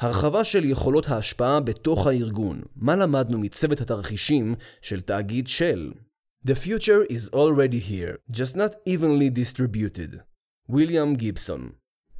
הרחבה 0.00 0.44
של 0.44 0.64
יכולות 0.64 1.08
ההשפעה 1.08 1.60
בתוך 1.60 2.06
הארגון. 2.06 2.62
מה 2.76 2.96
למדנו 2.96 3.38
מצוות 3.38 3.80
התרחישים 3.80 4.54
של 4.80 5.00
תאגיד 5.00 5.48
של? 5.48 5.92
The 6.46 6.54
future 6.54 7.04
is 7.10 7.28
already 7.32 7.80
here, 7.80 8.16
just 8.32 8.56
not 8.56 8.74
evenly 8.86 9.30
distributed. 9.30 10.27
William 10.70 11.16
Gibson. 11.16 11.76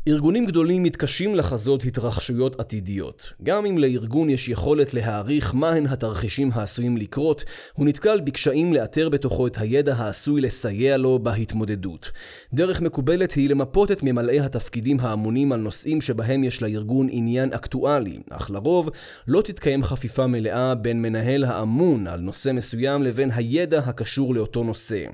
ארגונים 0.07 0.47
גדולים 0.47 0.83
מתקשים 0.83 1.35
לחזות 1.35 1.85
התרחשויות 1.85 2.61
עתידיות. 2.61 3.33
גם 3.43 3.67
אם 3.67 3.79
לארגון 3.79 4.31
יש 4.31 4.49
יכולת 4.49 4.95
להעריך 4.95 5.55
מהן 5.55 5.87
התרחישים 5.87 6.51
העשויים 6.53 6.97
לקרות, 6.97 7.45
הוא 7.73 7.87
נתקל 7.87 8.21
בקשיים 8.21 8.73
לאתר 8.73 9.09
בתוכו 9.09 9.47
את 9.47 9.57
הידע 9.59 9.95
העשוי 9.95 10.41
לסייע 10.41 10.97
לו 10.97 11.19
בהתמודדות. 11.19 12.11
דרך 12.55 12.81
מקובלת 12.81 13.33
היא 13.33 13.49
למפות 13.49 13.93
את 13.93 14.03
ממלאי 14.03 14.41
התפקידים 14.41 15.01
האמונים 15.01 15.53
על 15.53 15.61
נושאים 15.61 16.01
שבהם 16.01 16.45
יש 16.45 16.63
לארגון 16.63 17.07
עניין 17.11 17.53
אקטואלי, 17.53 18.19
אך 18.31 18.51
לרוב 18.51 18.91
לא 19.27 19.43
תתקיים 19.43 19.85
חפיפה 19.85 20.27
מלאה 20.27 20.75
בין 20.75 21.03
מנהל 21.03 21.45
האמון 21.45 22.07
על 22.07 22.21
נושא 22.21 22.51
מסוים 22.53 23.03
לבין 23.03 23.31
הידע 23.35 23.79
הקשור 23.79 24.35
לאותו 24.35 24.65
נושא. 24.65 25.05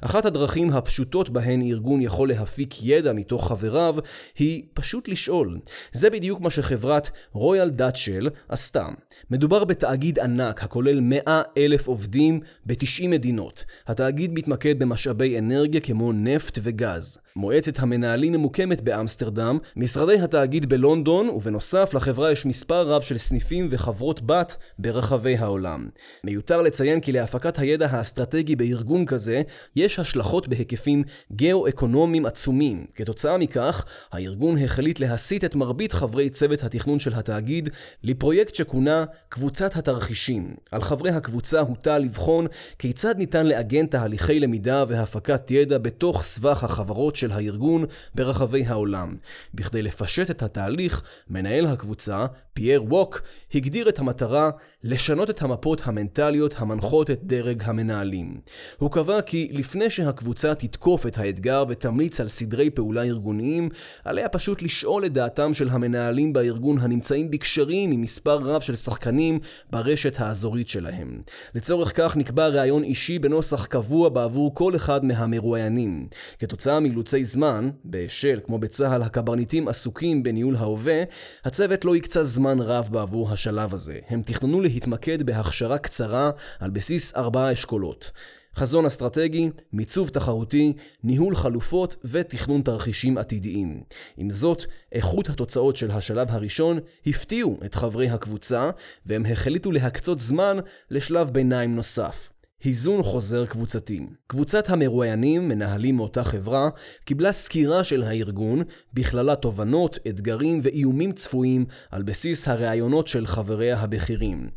אחת 0.00 0.24
הדרכים 0.24 0.70
הפשוטות 0.70 1.30
בהן 1.30 1.62
ארגון 1.62 2.02
יכול 2.02 2.28
להפיק 2.28 2.74
ידע 2.82 3.12
מתוך 3.12 3.48
חבריו 3.48 3.96
היא 4.38 4.62
פשוט 4.74 5.08
לשאול. 5.08 5.58
זה 5.92 6.10
בדיוק 6.10 6.40
מה 6.40 6.50
שחברת 6.50 7.10
רויאל 7.32 7.70
דאצ'ל 7.70 8.28
עשתה. 8.48 8.88
מדובר 9.30 9.64
בתאגיד 9.64 10.18
ענק 10.18 10.62
הכולל 10.62 11.00
100 11.00 11.42
אלף 11.58 11.86
עובדים 11.86 12.40
ב-90 12.66 13.08
מדינות. 13.08 13.64
התאגיד 13.86 14.32
מתמקד 14.32 14.78
במשאבי 14.78 15.38
אנרגיה 15.38 15.80
כמו 15.80 16.12
נפט 16.12 16.58
וגז. 16.62 17.18
מועצת 17.36 17.78
המנהלים 17.78 18.32
ממוקמת 18.32 18.80
באמסטרדם, 18.80 19.58
משרדי 19.76 20.20
התאגיד 20.20 20.68
בלונדון, 20.68 21.28
ובנוסף 21.28 21.94
לחברה 21.94 22.32
יש 22.32 22.46
מספר 22.46 22.88
רב 22.88 23.02
של 23.02 23.18
סניפים 23.18 23.68
וחברות 23.70 24.22
בת 24.22 24.56
ברחבי 24.78 25.36
העולם. 25.36 25.88
מיותר 26.24 26.62
לציין 26.62 27.00
כי 27.00 27.12
להפקת 27.12 27.58
הידע 27.58 27.86
האסטרטגי 27.90 28.56
בארגון 28.56 29.06
כזה, 29.06 29.42
יש 29.76 29.98
השלכות 29.98 30.48
בהיקפים 30.48 31.02
גאו-אקונומיים 31.32 32.26
עצומים. 32.26 32.86
כתוצאה 32.94 33.38
מכך, 33.38 33.84
הארגון 34.12 34.58
החליט 34.58 35.00
להסיט 35.00 35.44
את 35.44 35.54
מרבית 35.54 35.92
חברי 35.92 36.30
צוות 36.30 36.62
התכנון 36.62 36.98
של 36.98 37.14
התאגיד 37.14 37.68
לפרויקט 38.02 38.54
שכונה 38.54 39.04
קבוצת 39.28 39.76
התרחישים. 39.76 40.54
על 40.70 40.80
חברי 40.80 41.10
הקבוצה 41.10 41.60
הוטל 41.60 41.98
לבחון 41.98 42.46
כיצד 42.78 43.14
ניתן 43.18 43.46
לעגן 43.46 43.86
תהליכי 43.86 44.40
למידה 44.40 44.84
והפקת 44.88 45.50
ידע 45.50 45.78
בתוך 45.78 46.22
סבך 46.22 46.64
החברות 46.64 47.16
של 47.22 47.32
הארגון 47.32 47.84
ברחבי 48.14 48.64
העולם. 48.64 49.16
בכדי 49.54 49.82
לפשט 49.82 50.30
את 50.30 50.42
התהליך, 50.42 51.02
מנהל 51.30 51.66
הקבוצה, 51.66 52.26
פייר 52.54 52.84
ווק, 52.84 53.22
הגדיר 53.54 53.88
את 53.88 53.98
המטרה 53.98 54.50
לשנות 54.84 55.30
את 55.30 55.42
המפות 55.42 55.82
המנטליות 55.84 56.54
המנחות 56.58 57.10
את 57.10 57.20
דרג 57.22 57.62
המנהלים. 57.64 58.40
הוא 58.78 58.90
קבע 58.90 59.22
כי 59.22 59.48
לפני 59.52 59.90
שהקבוצה 59.90 60.54
תתקוף 60.54 61.06
את 61.06 61.18
האתגר 61.18 61.64
ותמליץ 61.68 62.20
על 62.20 62.28
סדרי 62.28 62.70
פעולה 62.70 63.02
ארגוניים, 63.02 63.68
עליה 64.04 64.28
פשוט 64.28 64.62
לשאול 64.62 65.06
את 65.06 65.12
דעתם 65.12 65.54
של 65.54 65.68
המנהלים 65.68 66.32
בארגון 66.32 66.78
הנמצאים 66.78 67.30
בקשרים 67.30 67.92
עם 67.92 68.02
מספר 68.02 68.36
רב 68.36 68.60
של 68.60 68.76
שחקנים 68.76 69.38
ברשת 69.70 70.20
האזורית 70.20 70.68
שלהם. 70.68 71.22
לצורך 71.54 71.92
כך 71.94 72.16
נקבע 72.16 72.48
ראיון 72.48 72.84
אישי 72.84 73.18
בנוסח 73.18 73.66
קבוע 73.66 74.08
בעבור 74.08 74.54
כל 74.54 74.76
אחד 74.76 75.04
מהמרואיינים. 75.04 76.06
כתוצאה 76.38 76.80
מאילוצי 77.12 77.24
זמן, 77.24 77.70
בשל 77.84 78.40
כמו 78.44 78.58
בצה"ל 78.58 79.02
הקברניטים 79.02 79.68
עסוקים 79.68 80.22
בניהול 80.22 80.56
ההווה, 80.56 81.02
הצוות 81.44 81.84
לא 81.84 81.96
יקצה 81.96 82.24
זמן 82.24 82.60
רב 82.60 82.88
בעבור 82.92 83.30
השלב 83.30 83.74
הזה. 83.74 83.98
הם 84.08 84.22
תכננו 84.22 84.60
להתמקד 84.60 85.22
בהכשרה 85.22 85.78
קצרה 85.78 86.30
על 86.60 86.70
בסיס 86.70 87.14
ארבעה 87.16 87.52
אשכולות. 87.52 88.10
חזון 88.56 88.86
אסטרטגי, 88.86 89.50
מיצוב 89.72 90.08
תחרותי, 90.08 90.72
ניהול 91.04 91.34
חלופות 91.34 91.96
ותכנון 92.04 92.62
תרחישים 92.62 93.18
עתידיים. 93.18 93.82
עם 94.16 94.30
זאת, 94.30 94.64
איכות 94.92 95.28
התוצאות 95.28 95.76
של 95.76 95.90
השלב 95.90 96.28
הראשון 96.30 96.78
הפתיעו 97.06 97.58
את 97.64 97.74
חברי 97.74 98.08
הקבוצה, 98.08 98.70
והם 99.06 99.26
החליטו 99.26 99.72
להקצות 99.72 100.20
זמן 100.20 100.58
לשלב 100.90 101.30
ביניים 101.30 101.76
נוסף. 101.76 102.31
היזון 102.64 103.02
חוזר 103.02 103.46
קבוצתי. 103.46 104.00
קבוצת 104.26 104.70
המרואיינים, 104.70 105.48
מנהלים 105.48 105.96
מאותה 105.96 106.24
חברה, 106.24 106.68
קיבלה 107.04 107.32
סקירה 107.32 107.84
של 107.84 108.02
הארגון, 108.02 108.62
בכללה 108.94 109.36
תובנות, 109.36 109.98
אתגרים 110.08 110.60
ואיומים 110.62 111.12
צפויים 111.12 111.64
על 111.90 112.02
בסיס 112.02 112.48
הראיונות 112.48 113.06
של 113.06 113.26
חבריה 113.26 113.78
הבכירים. 113.78 114.48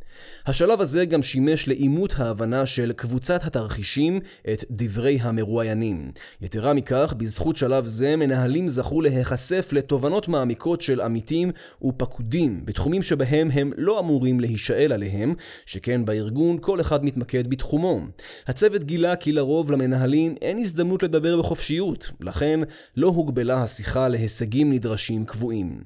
השלב 0.45 0.81
הזה 0.81 1.05
גם 1.05 1.23
שימש 1.23 1.67
לאימות 1.67 2.13
ההבנה 2.17 2.65
של 2.65 2.91
קבוצת 2.93 3.43
התרחישים 3.43 4.19
את 4.53 4.63
דברי 4.71 5.17
המרואיינים. 5.21 6.11
יתרה 6.41 6.73
מכך, 6.73 7.13
בזכות 7.17 7.57
שלב 7.57 7.85
זה 7.85 8.15
מנהלים 8.15 8.69
זכו 8.69 9.01
להיחשף 9.01 9.69
לתובנות 9.71 10.27
מעמיקות 10.27 10.81
של 10.81 11.01
עמיתים 11.01 11.51
ופקודים 11.83 12.65
בתחומים 12.65 13.01
שבהם 13.01 13.51
הם 13.51 13.71
לא 13.77 13.99
אמורים 13.99 14.39
להישאל 14.39 14.91
עליהם, 14.91 15.33
שכן 15.65 16.05
בארגון 16.05 16.57
כל 16.61 16.81
אחד 16.81 17.05
מתמקד 17.05 17.47
בתחומו. 17.47 17.94
הצוות 18.47 18.83
גילה 18.83 19.15
כי 19.15 19.31
לרוב 19.31 19.71
למנהלים 19.71 20.35
אין 20.41 20.57
הזדמנות 20.57 21.03
לדבר 21.03 21.37
בחופשיות, 21.37 22.11
לכן 22.19 22.59
לא 22.97 23.07
הוגבלה 23.07 23.63
השיחה 23.63 24.07
להישגים 24.07 24.73
נדרשים 24.73 25.25
קבועים. 25.25 25.81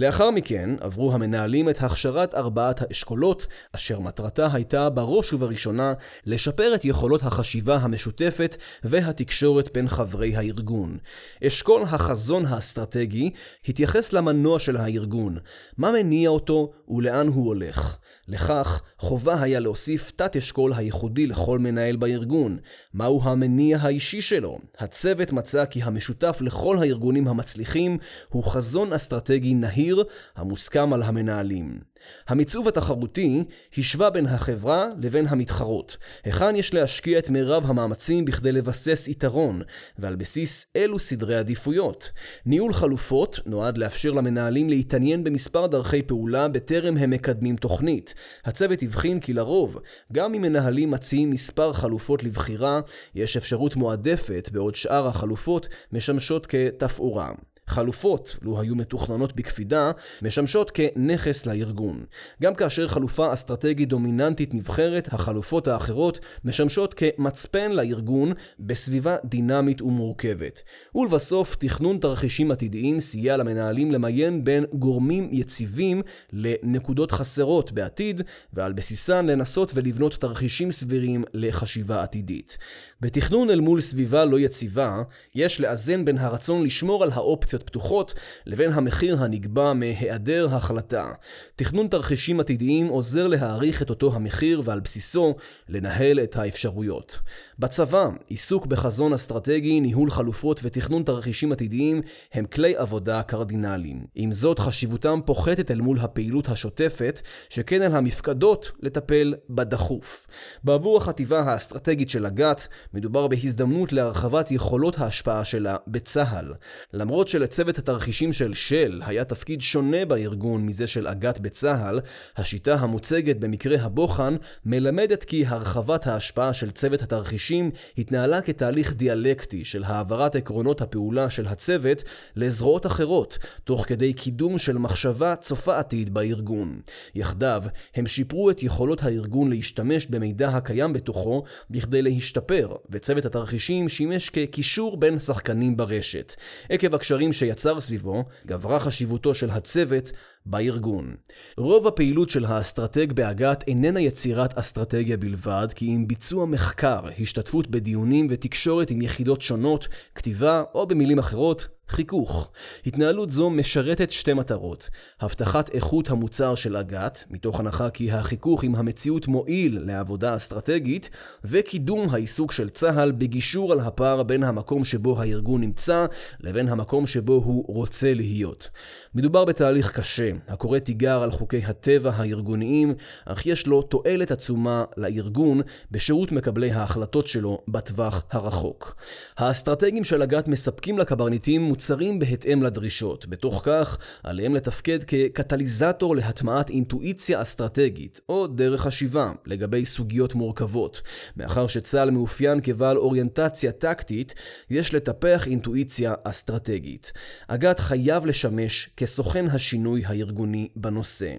לאחר 0.00 0.30
מכן 0.30 0.70
עברו 0.80 1.12
המנהלים 1.12 1.68
את 1.68 1.82
הכשרת 1.82 2.34
ארבעת 2.34 2.82
האשכולות, 2.82 3.46
אשר 3.76 4.00
מטרתה 4.00 4.48
הייתה 4.52 4.90
בראש 4.90 5.32
ובראשונה 5.32 5.92
לשפר 6.26 6.74
את 6.74 6.84
יכולות 6.84 7.22
החשיבה 7.22 7.76
המשותפת 7.76 8.56
והתקשורת 8.84 9.70
בין 9.74 9.88
חברי 9.88 10.36
הארגון. 10.36 10.98
אשכול 11.46 11.82
החזון 11.82 12.46
האסטרטגי 12.46 13.30
התייחס 13.68 14.12
למנוע 14.12 14.58
של 14.58 14.76
הארגון, 14.76 15.38
מה 15.78 15.92
מניע 15.92 16.28
אותו 16.28 16.72
ולאן 16.88 17.28
הוא 17.28 17.46
הולך. 17.46 17.96
לכך, 18.28 18.82
חובה 18.98 19.42
היה 19.42 19.60
להוסיף 19.60 20.12
תת-אשכול 20.16 20.72
הייחודי 20.72 21.26
לכל 21.26 21.58
מנהל 21.58 21.96
בארגון. 21.96 22.58
מהו 22.94 23.20
המניע 23.24 23.78
האישי 23.80 24.20
שלו? 24.20 24.58
הצוות 24.78 25.32
מצא 25.32 25.64
כי 25.64 25.82
המשותף 25.82 26.38
לכל 26.40 26.78
הארגונים 26.78 27.28
המצליחים 27.28 27.98
הוא 28.28 28.44
חזון 28.44 28.92
אסטרטגי 28.92 29.54
נהיר 29.54 29.89
המוסכם 30.36 30.92
על 30.92 31.02
המנהלים. 31.02 31.90
המיצוב 32.28 32.68
התחרותי 32.68 33.44
השווה 33.78 34.10
בין 34.10 34.26
החברה 34.26 34.86
לבין 35.02 35.26
המתחרות. 35.28 35.96
היכן 36.24 36.56
יש 36.56 36.74
להשקיע 36.74 37.18
את 37.18 37.30
מירב 37.30 37.64
המאמצים 37.66 38.24
בכדי 38.24 38.52
לבסס 38.52 39.08
יתרון, 39.08 39.62
ועל 39.98 40.16
בסיס 40.16 40.66
אילו 40.74 40.98
סדרי 40.98 41.36
עדיפויות. 41.36 42.10
ניהול 42.46 42.72
חלופות 42.72 43.40
נועד 43.46 43.78
לאפשר 43.78 44.10
למנהלים 44.10 44.68
להתעניין 44.68 45.24
במספר 45.24 45.66
דרכי 45.66 46.02
פעולה 46.02 46.48
בטרם 46.48 46.96
הם 46.96 47.10
מקדמים 47.10 47.56
תוכנית. 47.56 48.14
הצוות 48.44 48.82
הבחין 48.82 49.20
כי 49.20 49.32
לרוב, 49.32 49.78
גם 50.12 50.34
אם 50.34 50.42
מנהלים 50.42 50.90
מציעים 50.90 51.30
מספר 51.30 51.72
חלופות 51.72 52.24
לבחירה, 52.24 52.80
יש 53.14 53.36
אפשרות 53.36 53.76
מועדפת 53.76 54.48
בעוד 54.52 54.74
שאר 54.74 55.06
החלופות 55.06 55.68
משמשות 55.92 56.46
כתפאורה. 56.46 57.32
חלופות, 57.70 58.36
לו 58.42 58.60
היו 58.60 58.74
מתוכננות 58.74 59.36
בקפידה, 59.36 59.90
משמשות 60.22 60.70
כנכס 60.70 61.46
לארגון. 61.46 62.04
גם 62.42 62.54
כאשר 62.54 62.88
חלופה 62.88 63.32
אסטרטגית 63.32 63.88
דומיננטית 63.88 64.54
נבחרת, 64.54 65.08
החלופות 65.12 65.68
האחרות 65.68 66.18
משמשות 66.44 66.94
כמצפן 66.94 67.72
לארגון 67.72 68.32
בסביבה 68.58 69.16
דינמית 69.24 69.82
ומורכבת. 69.82 70.62
ולבסוף, 70.94 71.56
תכנון 71.56 71.98
תרחישים 71.98 72.50
עתידיים 72.50 73.00
סייע 73.00 73.36
למנהלים 73.36 73.92
למיין 73.92 74.44
בין 74.44 74.64
גורמים 74.72 75.28
יציבים 75.32 76.02
לנקודות 76.32 77.12
חסרות 77.12 77.72
בעתיד, 77.72 78.22
ועל 78.52 78.72
בסיסן 78.72 79.26
לנסות 79.26 79.72
ולבנות 79.74 80.14
תרחישים 80.14 80.70
סבירים 80.70 81.24
לחשיבה 81.34 82.02
עתידית. 82.02 82.58
בתכנון 83.00 83.50
אל 83.50 83.60
מול 83.60 83.80
סביבה 83.80 84.24
לא 84.24 84.40
יציבה, 84.40 85.02
יש 85.34 85.60
לאזן 85.60 86.04
בין 86.04 86.18
הרצון 86.18 86.64
לשמור 86.64 87.02
על 87.02 87.10
האופציות 87.10 87.59
פתוחות 87.62 88.14
לבין 88.46 88.70
המחיר 88.72 89.16
הנקבע 89.22 89.72
מהיעדר 89.72 90.48
החלטה. 90.54 91.08
תכנון 91.56 91.88
תרחישים 91.88 92.40
עתידיים 92.40 92.88
עוזר 92.88 93.26
להעריך 93.26 93.82
את 93.82 93.90
אותו 93.90 94.14
המחיר 94.14 94.62
ועל 94.64 94.80
בסיסו 94.80 95.34
לנהל 95.68 96.20
את 96.20 96.36
האפשרויות. 96.36 97.18
בצבא, 97.58 98.08
עיסוק 98.28 98.66
בחזון 98.66 99.12
אסטרטגי, 99.12 99.80
ניהול 99.80 100.10
חלופות 100.10 100.60
ותכנון 100.62 101.02
תרחישים 101.02 101.52
עתידיים 101.52 102.02
הם 102.32 102.44
כלי 102.44 102.76
עבודה 102.76 103.22
קרדינליים. 103.22 104.04
עם 104.14 104.32
זאת, 104.32 104.58
חשיבותם 104.58 105.20
פוחתת 105.24 105.70
אל 105.70 105.80
מול 105.80 105.98
הפעילות 105.98 106.48
השוטפת, 106.48 107.20
שכן 107.48 107.82
על 107.82 107.94
המפקדות 107.94 108.72
לטפל 108.82 109.34
בדחוף. 109.50 110.26
בעבור 110.64 110.98
החטיבה 110.98 111.40
האסטרטגית 111.40 112.10
של 112.10 112.26
הגת, 112.26 112.68
מדובר 112.94 113.28
בהזדמנות 113.28 113.92
להרחבת 113.92 114.50
יכולות 114.50 114.98
ההשפעה 114.98 115.44
שלה 115.44 115.76
בצה"ל. 115.86 116.54
למרות 116.92 117.28
שלצ... 117.28 117.49
שלצוות 117.50 117.78
התרחישים 117.78 118.32
של 118.32 118.54
של 118.54 119.02
היה 119.06 119.24
תפקיד 119.24 119.60
שונה 119.60 120.04
בארגון 120.04 120.66
מזה 120.66 120.86
של 120.86 121.06
אג"ת 121.06 121.38
בצה"ל, 121.38 122.00
השיטה 122.36 122.74
המוצגת 122.74 123.36
במקרה 123.36 123.82
הבוחן 123.82 124.36
מלמדת 124.66 125.24
כי 125.24 125.46
הרחבת 125.46 126.06
ההשפעה 126.06 126.52
של 126.52 126.70
צוות 126.70 127.02
התרחישים 127.02 127.70
התנהלה 127.98 128.40
כתהליך 128.40 128.94
דיאלקטי 128.94 129.64
של 129.64 129.84
העברת 129.84 130.36
עקרונות 130.36 130.80
הפעולה 130.80 131.30
של 131.30 131.46
הצוות 131.46 132.04
לזרועות 132.36 132.86
אחרות, 132.86 133.38
תוך 133.64 133.84
כדי 133.88 134.12
קידום 134.12 134.58
של 134.58 134.78
מחשבה 134.78 135.36
צופה 135.36 135.78
עתיד 135.78 136.14
בארגון. 136.14 136.80
יחדיו, 137.14 137.62
הם 137.94 138.06
שיפרו 138.06 138.50
את 138.50 138.62
יכולות 138.62 139.02
הארגון 139.02 139.50
להשתמש 139.50 140.06
במידע 140.06 140.48
הקיים 140.48 140.92
בתוכו 140.92 141.42
בכדי 141.70 142.02
להשתפר, 142.02 142.76
וצוות 142.90 143.24
התרחישים 143.24 143.88
שימש 143.88 144.30
כקישור 144.30 144.96
בין 144.96 145.18
שחקנים 145.18 145.76
ברשת. 145.76 146.34
עקב 146.70 146.94
הקשרים 146.94 147.29
שיצר 147.32 147.80
סביבו, 147.80 148.24
גברה 148.46 148.80
חשיבותו 148.80 149.34
של 149.34 149.50
הצוות 149.50 150.12
בארגון. 150.46 151.14
רוב 151.56 151.86
הפעילות 151.86 152.30
של 152.30 152.44
האסטרטג 152.44 153.12
באג"ת 153.12 153.64
איננה 153.66 154.00
יצירת 154.00 154.58
אסטרטגיה 154.58 155.16
בלבד, 155.16 155.68
כי 155.74 155.86
אם 155.86 156.08
ביצוע 156.08 156.46
מחקר, 156.46 157.00
השתתפות 157.20 157.66
בדיונים 157.66 158.26
ותקשורת 158.30 158.90
עם 158.90 159.02
יחידות 159.02 159.40
שונות, 159.40 159.88
כתיבה 160.14 160.62
או 160.74 160.86
במילים 160.86 161.18
אחרות, 161.18 161.68
חיכוך. 161.90 162.50
התנהלות 162.86 163.30
זו 163.30 163.50
משרתת 163.50 164.10
שתי 164.10 164.32
מטרות. 164.32 164.88
הבטחת 165.20 165.70
איכות 165.70 166.10
המוצר 166.10 166.54
של 166.54 166.76
אג"ת, 166.76 167.24
מתוך 167.30 167.60
הנחה 167.60 167.90
כי 167.90 168.12
החיכוך 168.12 168.64
עם 168.64 168.74
המציאות 168.74 169.28
מועיל 169.28 169.78
לעבודה 169.82 170.36
אסטרטגית, 170.36 171.10
וקידום 171.44 172.08
העיסוק 172.10 172.52
של 172.52 172.68
צה"ל 172.68 173.12
בגישור 173.12 173.72
על 173.72 173.80
הפער 173.80 174.22
בין 174.22 174.42
המקום 174.42 174.84
שבו 174.84 175.20
הארגון 175.20 175.60
נמצא 175.60 176.06
לבין 176.40 176.68
המקום 176.68 177.06
שבו 177.06 177.32
הוא 177.32 177.74
רוצה 177.74 178.14
להיות. 178.14 178.68
מדובר 179.14 179.44
בתהליך 179.44 179.92
קשה, 179.92 180.30
הקורא 180.48 180.78
תיגר 180.78 181.22
על 181.22 181.30
חוקי 181.30 181.62
הטבע 181.64 182.12
הארגוניים, 182.16 182.94
אך 183.26 183.46
יש 183.46 183.66
לו 183.66 183.82
תועלת 183.82 184.30
עצומה 184.30 184.84
לארגון 184.96 185.60
בשירות 185.90 186.32
מקבלי 186.32 186.70
ההחלטות 186.70 187.26
שלו 187.26 187.62
בטווח 187.68 188.24
הרחוק. 188.30 188.96
האסטרטגים 189.36 190.04
של 190.04 190.22
אג"ת 190.22 190.48
מספקים 190.48 190.98
לקברניטים 190.98 191.62
מוצרים 191.62 192.18
בהתאם 192.18 192.62
לדרישות. 192.62 193.26
בתוך 193.26 193.62
כך, 193.64 193.98
עליהם 194.22 194.54
לתפקד 194.54 194.98
כקטליזטור 195.04 196.16
להטמעת 196.16 196.70
אינטואיציה 196.70 197.42
אסטרטגית, 197.42 198.20
או 198.28 198.46
דרך 198.46 198.80
חשיבה, 198.80 199.32
לגבי 199.46 199.84
סוגיות 199.84 200.34
מורכבות. 200.34 201.02
מאחר 201.36 201.66
שצה"ל 201.66 202.10
מאופיין 202.10 202.60
כבעל 202.62 202.96
אוריינטציה 202.96 203.72
טקטית, 203.72 204.34
יש 204.70 204.94
לטפח 204.94 205.46
אינטואיציה 205.46 206.14
אסטרטגית. 206.24 207.12
אג"ת 207.48 207.78
חייב 207.78 208.26
לשמש 208.26 208.90
כסוכן 209.00 209.46
השינוי 209.46 210.04
הארגוני 210.04 210.68
בנושא. 210.76 211.36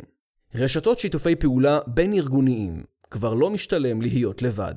רשתות 0.55 0.99
שיתופי 0.99 1.35
פעולה 1.35 1.79
בין 1.87 2.13
ארגוניים 2.13 2.83
כבר 3.11 3.33
לא 3.33 3.49
משתלם 3.49 4.01
להיות 4.01 4.41
לבד. 4.41 4.75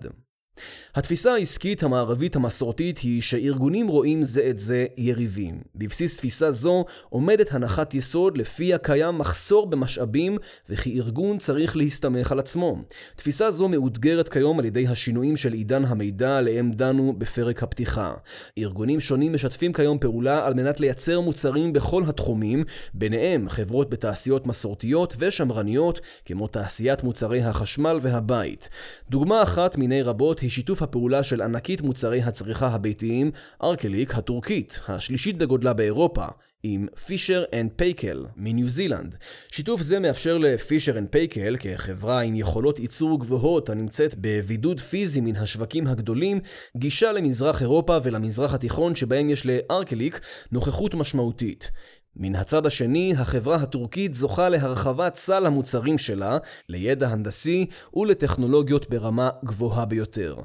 התפיסה 0.94 1.34
העסקית 1.34 1.82
המערבית 1.82 2.36
המסורתית 2.36 2.98
היא 2.98 3.22
שארגונים 3.22 3.88
רואים 3.88 4.22
זה 4.22 4.46
את 4.50 4.60
זה 4.60 4.86
יריבים. 4.96 5.60
בבסיס 5.74 6.16
תפיסה 6.16 6.50
זו 6.50 6.84
עומדת 7.08 7.52
הנחת 7.52 7.94
יסוד 7.94 8.38
לפיה 8.38 8.78
קיים 8.78 9.18
מחסור 9.18 9.66
במשאבים 9.66 10.38
וכי 10.68 11.00
ארגון 11.00 11.38
צריך 11.38 11.76
להסתמך 11.76 12.32
על 12.32 12.38
עצמו. 12.38 12.76
תפיסה 13.16 13.50
זו 13.50 13.68
מאותגרת 13.68 14.28
כיום 14.28 14.58
על 14.58 14.64
ידי 14.64 14.86
השינויים 14.86 15.36
של 15.36 15.52
עידן 15.52 15.84
המידע 15.84 16.38
עליהם 16.38 16.72
דנו 16.72 17.14
בפרק 17.18 17.62
הפתיחה. 17.62 18.14
ארגונים 18.58 19.00
שונים 19.00 19.32
משתפים 19.32 19.72
כיום 19.72 19.98
פעולה 19.98 20.46
על 20.46 20.54
מנת 20.54 20.80
לייצר 20.80 21.20
מוצרים 21.20 21.72
בכל 21.72 22.02
התחומים, 22.06 22.64
ביניהם 22.94 23.48
חברות 23.48 23.90
בתעשיות 23.90 24.46
מסורתיות 24.46 25.16
ושמרניות 25.18 26.00
כמו 26.24 26.48
תעשיית 26.48 27.02
מוצרי 27.02 27.42
החשמל 27.42 27.98
והבית. 28.02 28.68
דוגמה 29.10 29.42
אחת 29.42 29.76
מיני 29.76 30.02
רבות 30.02 30.43
היא 30.44 30.50
שיתוף 30.50 30.83
הפעולה 30.83 31.22
של 31.22 31.42
ענקית 31.42 31.83
מוצרי 31.83 32.22
הצריכה 32.22 32.66
הביתיים, 32.66 33.30
Arçelik 33.62 34.14
הטורקית, 34.14 34.80
השלישית 34.88 35.38
בגודלה 35.38 35.72
באירופה, 35.72 36.26
עם 36.62 36.87
Fisher & 37.06 37.44
Paykel 37.52 38.26
מניו 38.37 38.68
זילנד. 38.68 39.16
שיתוף 39.48 39.83
זה 39.83 39.98
מאפשר 39.98 40.38
ל 40.38 40.98
Fisher & 40.98 41.08
Paykel, 41.08 41.56
כחברה 41.61 42.20
עם 42.20 42.35
יכולות 42.35 42.78
ייצור 42.78 43.20
גבוהות 43.20 43.70
הנמצאת 43.70 44.14
בבידוד 44.18 44.80
פיזי 44.80 45.20
מן 45.20 45.37
השווקים 45.37 45.87
הגדולים, 45.87 46.40
גישה 46.76 47.12
למזרח 47.12 47.62
אירופה 47.62 47.98
ולמזרח 48.04 48.54
התיכון 48.54 48.94
שבהם 48.94 49.30
יש 49.30 49.46
לארקליק 49.46 50.20
נוכחות 50.52 50.94
משמעותית. 50.94 51.70
מן 52.16 52.35
הצד 52.35 52.66
השני, 52.66 53.14
החברה 53.18 53.57
הטורקית 53.57 54.14
זוכה 54.14 54.48
להרחבת 54.48 55.16
סל 55.16 55.46
המוצרים 55.46 55.98
שלה, 55.98 56.38
לידע 56.68 57.09
הנדסי 57.09 57.66
ולטכנולוגיות 57.94 58.90
ברמה 58.90 59.31
גבוהה 59.44 59.85
ביותר. 59.85 60.37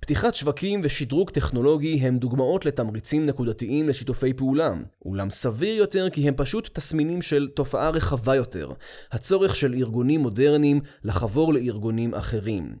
פתיחת 0.00 0.34
שווקים 0.34 0.80
ושדרוג 0.84 1.30
טכנולוגי 1.30 1.94
הם 1.94 2.18
דוגמאות 2.18 2.66
לתמריצים 2.66 3.26
נקודתיים 3.26 3.88
לשיתופי 3.88 4.32
פעולה, 4.32 4.72
אולם 5.04 5.30
סביר 5.30 5.74
יותר 5.76 6.10
כי 6.10 6.28
הם 6.28 6.34
פשוט 6.36 6.70
תסמינים 6.72 7.22
של 7.22 7.48
תופעה 7.54 7.90
רחבה 7.90 8.36
יותר, 8.36 8.72
הצורך 9.12 9.56
של 9.56 9.74
ארגונים 9.74 10.20
מודרניים 10.20 10.80
לחבור 11.04 11.54
לארגונים 11.54 12.14
אחרים. 12.14 12.76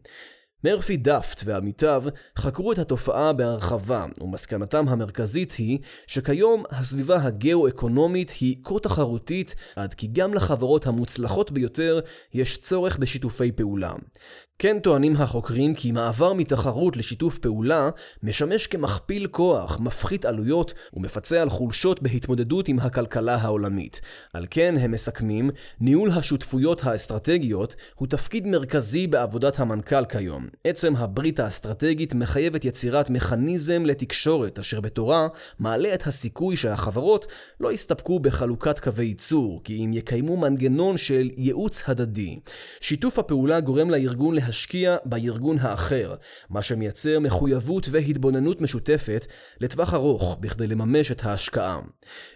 מרפי 0.66 0.96
דאפט 0.96 1.42
ועמיתיו 1.44 2.04
חקרו 2.38 2.72
את 2.72 2.78
התופעה 2.78 3.32
בהרחבה, 3.32 4.06
ומסקנתם 4.20 4.88
המרכזית 4.88 5.52
היא 5.52 5.78
שכיום 6.06 6.64
הסביבה 6.70 7.16
הגאו-אקונומית 7.22 8.30
היא 8.40 8.56
כה 8.64 8.74
תחרותית 8.82 9.54
עד 9.76 9.94
כי 9.94 10.08
גם 10.12 10.34
לחברות 10.34 10.86
המוצלחות 10.86 11.50
ביותר 11.50 12.00
יש 12.34 12.58
צורך 12.58 12.98
בשיתופי 12.98 13.52
פעולה. 13.52 13.92
כן 14.58 14.78
טוענים 14.78 15.16
החוקרים 15.16 15.74
כי 15.74 15.92
מעבר 15.92 16.32
מתחרות 16.32 16.96
לשיתוף 16.96 17.38
פעולה 17.38 17.88
משמש 18.22 18.66
כמכפיל 18.66 19.26
כוח, 19.26 19.80
מפחית 19.80 20.24
עלויות 20.24 20.74
ומפצה 20.94 21.42
על 21.42 21.48
חולשות 21.48 22.02
בהתמודדות 22.02 22.68
עם 22.68 22.78
הכלכלה 22.78 23.34
העולמית. 23.34 24.00
על 24.32 24.46
כן 24.50 24.74
הם 24.78 24.90
מסכמים, 24.90 25.50
ניהול 25.80 26.10
השותפויות 26.10 26.84
האסטרטגיות 26.84 27.76
הוא 27.94 28.08
תפקיד 28.08 28.46
מרכזי 28.46 29.06
בעבודת 29.06 29.60
המנכ"ל 29.60 30.04
כיום. 30.04 30.46
עצם 30.64 30.96
הברית 30.96 31.40
האסטרטגית 31.40 32.14
מחייבת 32.14 32.64
יצירת 32.64 33.10
מכניזם 33.10 33.86
לתקשורת, 33.86 34.58
אשר 34.58 34.80
בתורה 34.80 35.28
מעלה 35.58 35.94
את 35.94 36.06
הסיכוי 36.06 36.56
שהחברות 36.56 37.26
לא 37.60 37.72
יסתפקו 37.72 38.18
בחלוקת 38.18 38.80
קווי 38.80 39.04
ייצור, 39.04 39.60
כי 39.64 39.84
אם 39.84 39.90
יקיימו 39.92 40.36
מנגנון 40.36 40.96
של 40.96 41.30
ייעוץ 41.36 41.82
הדדי. 41.86 42.38
שיתוף 42.80 43.18
הפעולה 43.18 43.60
גורם 43.60 43.90
לארגון 43.90 44.34
להשקיע 44.46 44.96
בארגון 45.04 45.58
האחר, 45.58 46.14
מה 46.50 46.62
שמייצר 46.62 47.20
מחויבות 47.20 47.88
והתבוננות 47.90 48.60
משותפת 48.60 49.26
לטווח 49.60 49.94
ארוך 49.94 50.36
בכדי 50.40 50.66
לממש 50.66 51.12
את 51.12 51.24
ההשקעה. 51.24 51.78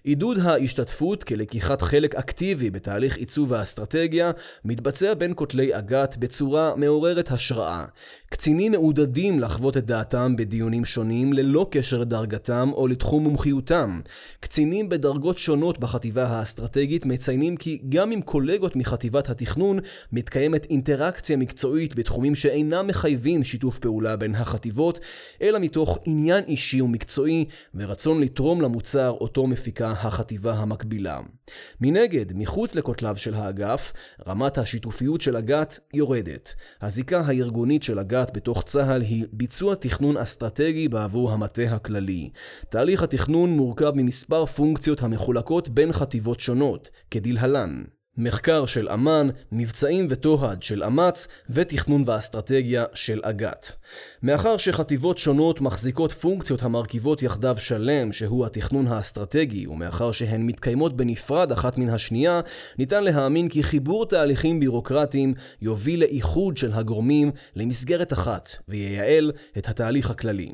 עידוד 0.05 0.39
ההשתתפות 0.39 1.25
כלקיחת 1.25 1.83
חלק 1.83 2.15
אקטיבי 2.15 2.71
בתהליך 2.71 3.17
עיצוב 3.17 3.53
האסטרטגיה 3.53 4.31
מתבצע 4.65 5.15
בין 5.15 5.33
כותלי 5.37 5.79
אג"ת 5.79 6.17
בצורה 6.17 6.77
מעוררת 6.77 7.31
השראה. 7.31 7.85
קצינים 8.33 8.73
מעודדים 8.73 9.41
לחוות 9.41 9.77
את 9.77 9.87
דעתם 9.87 10.37
בדיונים 10.37 10.85
שונים 10.85 11.33
ללא 11.33 11.67
קשר 11.71 11.99
לדרגתם 11.99 12.71
או 12.73 12.89
לתחום 12.89 13.25
מומחיותם. 13.25 14.01
קצינים 14.41 14.89
בדרגות 14.89 15.39
שונות 15.39 15.79
בחטיבה 15.79 16.25
האסטרטגית 16.25 17.07
מציינים 17.07 17.57
כי 17.57 17.83
גם 17.89 18.11
עם 18.11 18.21
קולגות 18.21 18.77
מחטיבת 18.77 19.31
התכנון 19.31 19.79
מתקיימת 20.13 20.67
אינטראקציה 20.71 21.37
מקצועית 21.37 21.95
בתחומים 21.95 22.35
שאינם 22.35 22.87
מחייבים 22.87 23.45
שיתוף 23.45 23.79
פעולה 23.79 24.17
בין 24.17 24.35
החטיבות, 24.35 25.01
אלא 25.43 25.59
מתוך 25.59 25.99
עניין 26.05 26.45
אישי 26.45 26.81
ומקצועי 26.81 27.45
ורצון 27.75 28.21
לתרום 28.21 28.61
למוצר 28.61 29.11
אותו 29.11 29.47
מפיקה 29.47 29.91
החטיבה 29.91 30.53
המקבילה. 30.53 31.21
מנגד, 31.81 32.27
מחוץ 32.35 32.75
לכותליו 32.75 33.17
של 33.17 33.35
האגף, 33.35 33.93
רמת 34.27 34.59
השיתופיות 34.59 35.21
של 35.21 35.37
אג"ת 35.37 35.79
יורדת. 35.95 36.55
הזיקה 36.83 37.21
הארגונית 37.21 37.83
של 37.83 37.99
אג"ת 37.99 38.20
בתוך 38.35 38.63
צה"ל 38.63 39.01
היא 39.03 39.27
ביצוע 39.33 39.75
תכנון 39.75 40.17
אסטרטגי 40.17 40.89
בעבור 40.89 41.33
המטה 41.33 41.63
הכללי. 41.63 42.31
תהליך 42.69 43.03
התכנון 43.03 43.51
מורכב 43.51 43.93
ממספר 43.95 44.47
פונקציות 44.47 45.03
המחולקות 45.03 45.69
בין 45.69 45.93
חטיבות 45.93 46.41
שונות, 46.41 46.91
כדלהלן 47.11 47.83
מחקר 48.17 48.67
של 48.67 48.89
אמ"ן, 48.89 49.29
מבצעים 49.53 50.07
ותוהד 50.11 50.63
של 50.63 50.85
אמ"ץ, 50.85 51.29
ותכנון 51.51 52.05
ואסטרטגיה 52.07 52.85
של 52.95 53.21
אג"ת. 53.25 53.73
מאחר 54.23 54.57
שחטיבות 54.57 55.19
שונות 55.19 55.61
מחזיקות 55.61 56.13
פונקציות 56.13 56.63
המרכיבות 56.63 57.23
יחדיו 57.23 57.57
שלם, 57.59 58.13
שהוא 58.13 58.47
התכנון 58.47 58.87
האסטרטגי, 58.87 59.67
ומאחר 59.67 60.13
שהן 60.13 60.47
מתקיימות 60.47 60.97
בנפרד 60.97 61.53
אחת 61.53 61.79
מן 61.79 61.89
השנייה, 61.89 62.41
ניתן 62.79 63.05
להאמין 63.05 63.49
כי 63.49 63.63
חיבור 63.63 64.07
תהליכים 64.07 64.61
בירוקרטיים 64.61 65.35
יוביל 65.63 66.01
לאיחוד 66.01 66.57
של 66.57 66.73
הגורמים 66.73 67.31
למסגרת 67.57 68.13
אחת, 68.13 68.51
וייעל 68.69 69.33
את 69.59 69.69
התהליך 69.69 70.11
הכללי. 70.11 70.53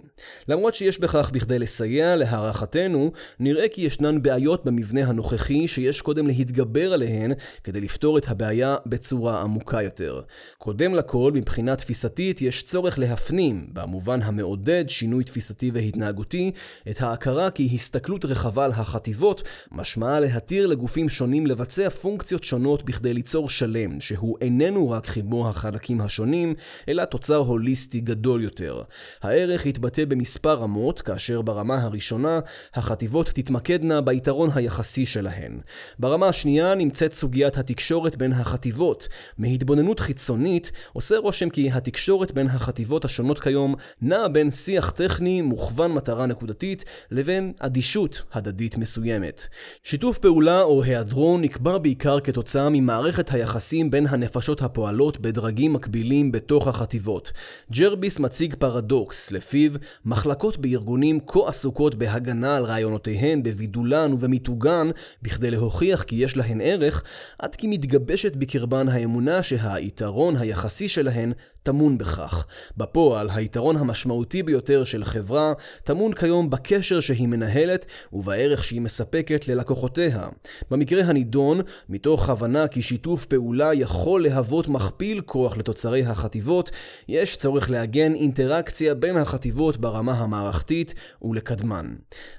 למרות 0.48 0.74
שיש 0.74 0.98
בכך 0.98 1.31
בכדי 1.31 1.59
לסייע, 1.59 2.16
להערכתנו, 2.16 3.12
נראה 3.40 3.68
כי 3.68 3.83
ישנן 3.83 4.22
בעיות 4.22 4.64
במבנה 4.64 5.00
הנוכחי 5.09 5.68
שיש 5.68 6.00
קודם 6.00 6.26
להתגבר 6.26 6.92
עליהן 6.92 7.33
כדי 7.64 7.81
לפתור 7.81 8.18
את 8.18 8.29
הבעיה 8.29 8.76
בצורה 8.87 9.40
עמוקה 9.40 9.83
יותר. 9.83 10.20
קודם 10.59 10.94
לכל, 10.94 11.33
מבחינה 11.35 11.76
תפיסתית, 11.76 12.42
יש 12.42 12.62
צורך 12.62 12.98
להפנים, 12.98 13.56
במובן 13.73 14.23
המעודד 14.23 14.85
שינוי 14.88 15.25
תפיסתי 15.25 15.71
והתנהגותי, 15.75 16.51
את 16.90 17.03
ההכרה 17.03 17.51
כי 17.51 17.71
הסתכלות 17.75 18.25
רחבה 18.25 18.64
על 18.64 18.73
החטיבות 18.73 19.42
משמעה 19.73 20.21
להתיר 20.21 20.66
לגופים 20.66 21.09
שונים 21.09 21.47
לבצע 21.47 21.90
פונקציות 21.90 22.45
שונות 22.45 22.83
בכדי 22.83 23.14
ליצור 23.14 23.51
שלם, 23.51 24.01
שהוא 24.01 24.37
איננו 24.40 24.90
רק 24.90 25.07
חיבור 25.07 25.49
החלקים 25.49 26.01
השונים, 26.01 26.55
אלא 26.88 27.05
תוצר 27.05 27.37
הוליסטי 27.37 28.01
גדול 28.01 28.42
יותר. 28.42 28.83
הערך 29.23 29.66
יתבטא 29.66 30.05
במספר 30.05 30.55
רמות, 30.55 31.01
כאשר 31.01 31.42
ברמה 31.42 31.83
הראשונה, 31.83 32.40
החטיבות 32.75 33.27
תתמקדנה 33.27 34.01
ביתרון 34.01 34.51
היחסי 34.55 35.07
שלהן. 35.07 35.61
ברמה 35.98 36.29
השנייה 36.29 36.75
נמצאת 36.75 37.15
סוגיית 37.15 37.57
התקשורת 37.57 38.17
בין 38.17 38.33
החטיבות. 38.33 39.09
מהתבוננות 39.38 40.00
חיצונית, 40.00 40.73
עושה 40.92 41.19
רושם 41.19 41.50
כי 41.50 41.71
התקשורת 41.71 42.33
בין 42.33 42.46
החטיבות 42.46 43.04
השונות 43.04 43.38
כיום 43.47 43.75
נעה 44.03 44.29
בין 44.29 44.51
שיח 44.51 44.90
טכני 44.90 45.42
מוכוון 45.42 45.92
מטרה 45.92 46.27
נקודתית 46.27 46.85
לבין 47.11 47.53
אדישות 47.59 48.23
הדדית 48.33 48.77
מסוימת. 48.77 49.47
שיתוף 49.83 50.19
פעולה 50.19 50.63
או 50.63 50.83
היעדרו 50.83 51.38
נקבע 51.38 51.79
בעיקר 51.79 52.21
כתוצאה 52.21 52.69
ממערכת 52.71 53.31
היחסים 53.33 53.90
בין 53.90 54.07
הנפשות 54.07 54.63
הפועלות 54.63 55.21
בדרגים 55.21 55.73
מקבילים 55.73 56.33
בתוך 56.33 56.69
החטיבות. 56.69 57.33
ג'רביס 57.73 58.19
מציג 58.19 58.55
פרדוקס, 58.55 59.31
לפיו 59.31 59.73
מחלקות 60.05 60.59
בארגונים 60.59 61.21
כה 61.27 61.49
עסוקות 61.49 61.94
בהגנה 61.94 62.57
על 62.57 62.65
רעיונותיהן, 62.65 63.42
בבידולן 63.42 64.13
ובמיתוגן, 64.13 64.90
בכדי 65.23 65.51
להוכיח 65.51 66.03
כי 66.03 66.17
יש 66.17 66.37
להן 66.37 66.61
ערך, 66.61 67.05
עד 67.38 67.55
כי 67.55 67.67
מתגבשת 67.67 68.37
בקרבן 68.37 68.88
האמונה 68.88 69.42
שהיתרון 69.42 70.37
היחסי 70.37 70.88
שלהן 70.88 71.33
טמון 71.67 71.98
בכך. 71.98 72.46
בפועל, 72.77 73.31
היתרון 73.31 73.77
המשמעותי 73.77 74.42
ביותר 74.42 74.85
של 74.85 75.04
חברה 75.04 75.52
טמון 75.85 76.12
כיום 76.12 76.50
בקשר 76.50 77.00
שהיא 77.00 77.29
מנהלת 77.29 77.87
ובערך 78.12 78.64
שהיא 78.64 78.81
מספקת 78.81 79.48
ללקוחותיה. 79.48 80.29
במקרה 80.71 81.04
הנידון, 81.04 81.60
מתוך 81.88 82.29
הבנה 82.29 82.69
כי 82.69 82.83
שיתוף 82.83 83.27
פעולה 83.27 83.75
יכול 83.75 84.23
להוות 84.23 84.69
מכפיל 84.69 85.21
כוח 85.21 85.56
לתוצרי 85.56 86.04
החטיבות, 86.04 86.71
יש 87.08 87.37
צורך 87.37 87.71
לעגן 87.71 88.14
אינטראקציה 88.14 88.94
בין 88.94 89.17
החטיבות 89.17 89.77
ברמה 89.77 90.12
המערכתית 90.12 90.94
ולקדמן. 91.23 91.94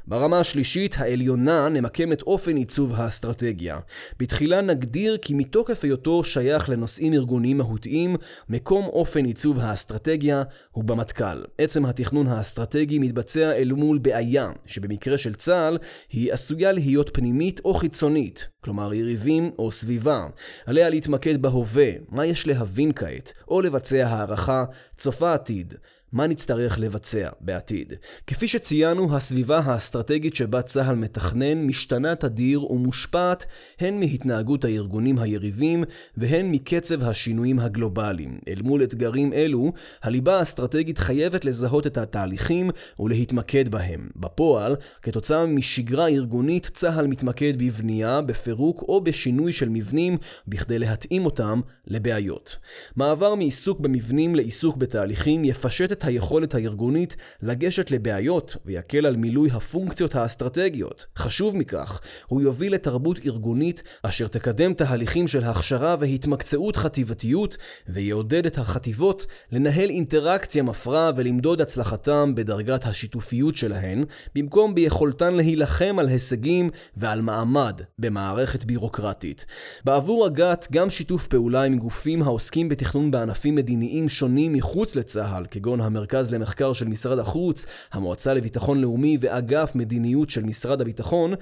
ברמה 0.08 0.40
השלישית, 0.40 0.96
העליונה, 1.00 1.70
נמקם 1.70 2.12
את 2.12 2.22
אופן 2.22 2.56
עיצוב 2.56 2.94
האסטרטגיה. 2.96 3.80
בתחילה 4.20 4.62
נגדיר 4.62 5.18
כי 5.18 5.34
מתוקף 5.34 5.84
היותו 5.84 6.24
שייך 6.24 6.70
לנושאים 6.70 7.14
ארגוניים 7.14 7.58
מהותיים, 7.58 8.16
מקום 8.50 8.86
אופן 8.86 9.17
אופן 9.18 9.26
עיצוב 9.26 9.60
האסטרטגיה 9.60 10.44
הוא 10.72 10.84
במטכ"ל. 10.84 11.44
עצם 11.58 11.86
התכנון 11.86 12.28
האסטרטגי 12.28 13.00
מתבצע 13.00 13.52
אל 13.52 13.72
מול 13.74 13.98
בעיה, 13.98 14.52
שבמקרה 14.66 15.18
של 15.18 15.36
צה"ל 15.36 15.78
היא 16.12 16.34
עשויה 16.34 16.72
להיות 16.72 17.10
פנימית 17.14 17.62
או 17.66 17.74
חיצונית, 17.74 18.48
כלומר 18.62 18.94
יריבים 18.94 19.52
או 19.60 19.72
סביבה. 19.72 20.28
עליה 20.66 20.90
להתמקד 20.90 21.42
בהווה, 21.42 21.92
מה 22.10 22.26
יש 22.26 22.48
להבין 22.48 22.92
כעת, 22.96 23.34
או 23.48 23.62
לבצע 23.62 24.08
הערכה 24.08 24.66
צופה 24.98 25.34
עתיד. 25.34 25.74
מה 26.12 26.28
נצטרך 26.28 26.80
לבצע 26.80 27.30
בעתיד. 27.42 27.94
כפי 28.28 28.48
שציינו, 28.48 29.16
הסביבה 29.16 29.60
האסטרטגית 29.60 30.36
שבה 30.36 30.62
צה"ל 30.62 30.96
מתכנן 30.96 31.64
משתנה 31.64 32.16
תדיר 32.16 32.72
ומושפעת 32.72 33.46
הן 33.80 34.00
מהתנהגות 34.00 34.66
הארגונים 34.66 35.20
היריבים 35.20 35.84
והן 36.18 36.52
מקצב 36.52 37.04
השינויים 37.04 37.60
הגלובליים. 37.60 38.40
אל 38.48 38.62
מול 38.62 38.84
אתגרים 38.84 39.34
אלו, 39.34 39.74
הליבה 40.04 40.40
האסטרטגית 40.40 40.98
חייבת 40.98 41.46
לזהות 41.46 41.88
את 41.88 41.98
התהליכים 41.98 42.70
ולהתמקד 43.00 43.70
בהם. 43.70 44.10
בפועל, 44.16 44.76
כתוצאה 45.02 45.46
משגרה 45.46 46.08
ארגונית, 46.08 46.70
צה"ל 46.74 47.08
מתמקד 47.08 47.54
בבנייה, 47.58 48.22
בפירוק 48.22 48.82
או 48.88 49.02
בשינוי 49.02 49.54
של 49.54 49.70
מבנים 49.70 50.18
בכדי 50.48 50.80
להתאים 50.80 51.26
אותם 51.26 51.62
לבעיות. 51.88 52.58
מעבר 52.96 53.36
מעיסוק 53.36 53.80
במבנים 53.80 54.36
לעיסוק 54.36 54.78
בתהליכים 54.78 55.46
יפשט 55.46 55.97
את 55.98 56.04
היכולת 56.04 56.56
הארגונית 56.56 57.16
לגשת 57.42 57.92
לבעיות 57.92 58.58
ויקל 58.66 59.06
על 59.06 59.16
מילוי 59.16 59.50
הפונקציות 59.54 60.16
האסטרטגיות. 60.16 61.06
חשוב 61.18 61.56
מכך, 61.56 62.02
הוא 62.28 62.42
יוביל 62.42 62.74
לתרבות 62.74 63.20
ארגונית 63.26 63.84
אשר 64.04 64.28
תקדם 64.28 64.74
תהליכים 64.74 65.28
של 65.28 65.44
הכשרה 65.44 65.96
והתמקצעות 66.00 66.76
חטיבתיות 66.76 67.58
ויעודד 67.88 68.46
את 68.46 68.58
החטיבות 68.58 69.26
לנהל 69.52 69.90
אינטראקציה 69.90 70.64
מפרה 70.64 71.12
ולמדוד 71.16 71.62
הצלחתם 71.62 72.36
בדרגת 72.36 72.86
השיתופיות 72.86 73.56
שלהן, 73.56 74.04
במקום 74.36 74.76
ביכולתן 74.76 75.34
להילחם 75.34 75.96
על 76.00 76.08
הישגים 76.08 76.70
ועל 76.98 77.22
מעמד 77.22 77.82
במערכת 78.00 78.66
בירוקרטית. 78.66 79.46
בעבור 79.86 80.28
אג"ת 80.28 80.68
גם 80.72 80.90
שיתוף 80.90 81.28
פעולה 81.28 81.64
עם 81.64 81.78
גופים 81.78 82.24
העוסקים 82.24 82.70
בתכנון 82.70 83.12
בענפים 83.12 83.56
מדיניים 83.56 84.10
שונים 84.10 84.54
מחוץ 84.54 84.96
לצה"ל, 84.96 85.46
כגון 85.52 85.82
המרכז 85.88 86.32
למחקר 86.32 86.74
של 86.74 86.88
משרד 86.88 87.20
החוץ, 87.20 87.66
המועצה 87.92 88.34
לביטחון 88.34 88.82
לאומי 88.82 89.18
ואגף 89.22 89.72
מדיניות 89.76 90.30
של 90.30 90.44
משרד 90.44 90.82
הביטחון, 90.82 91.34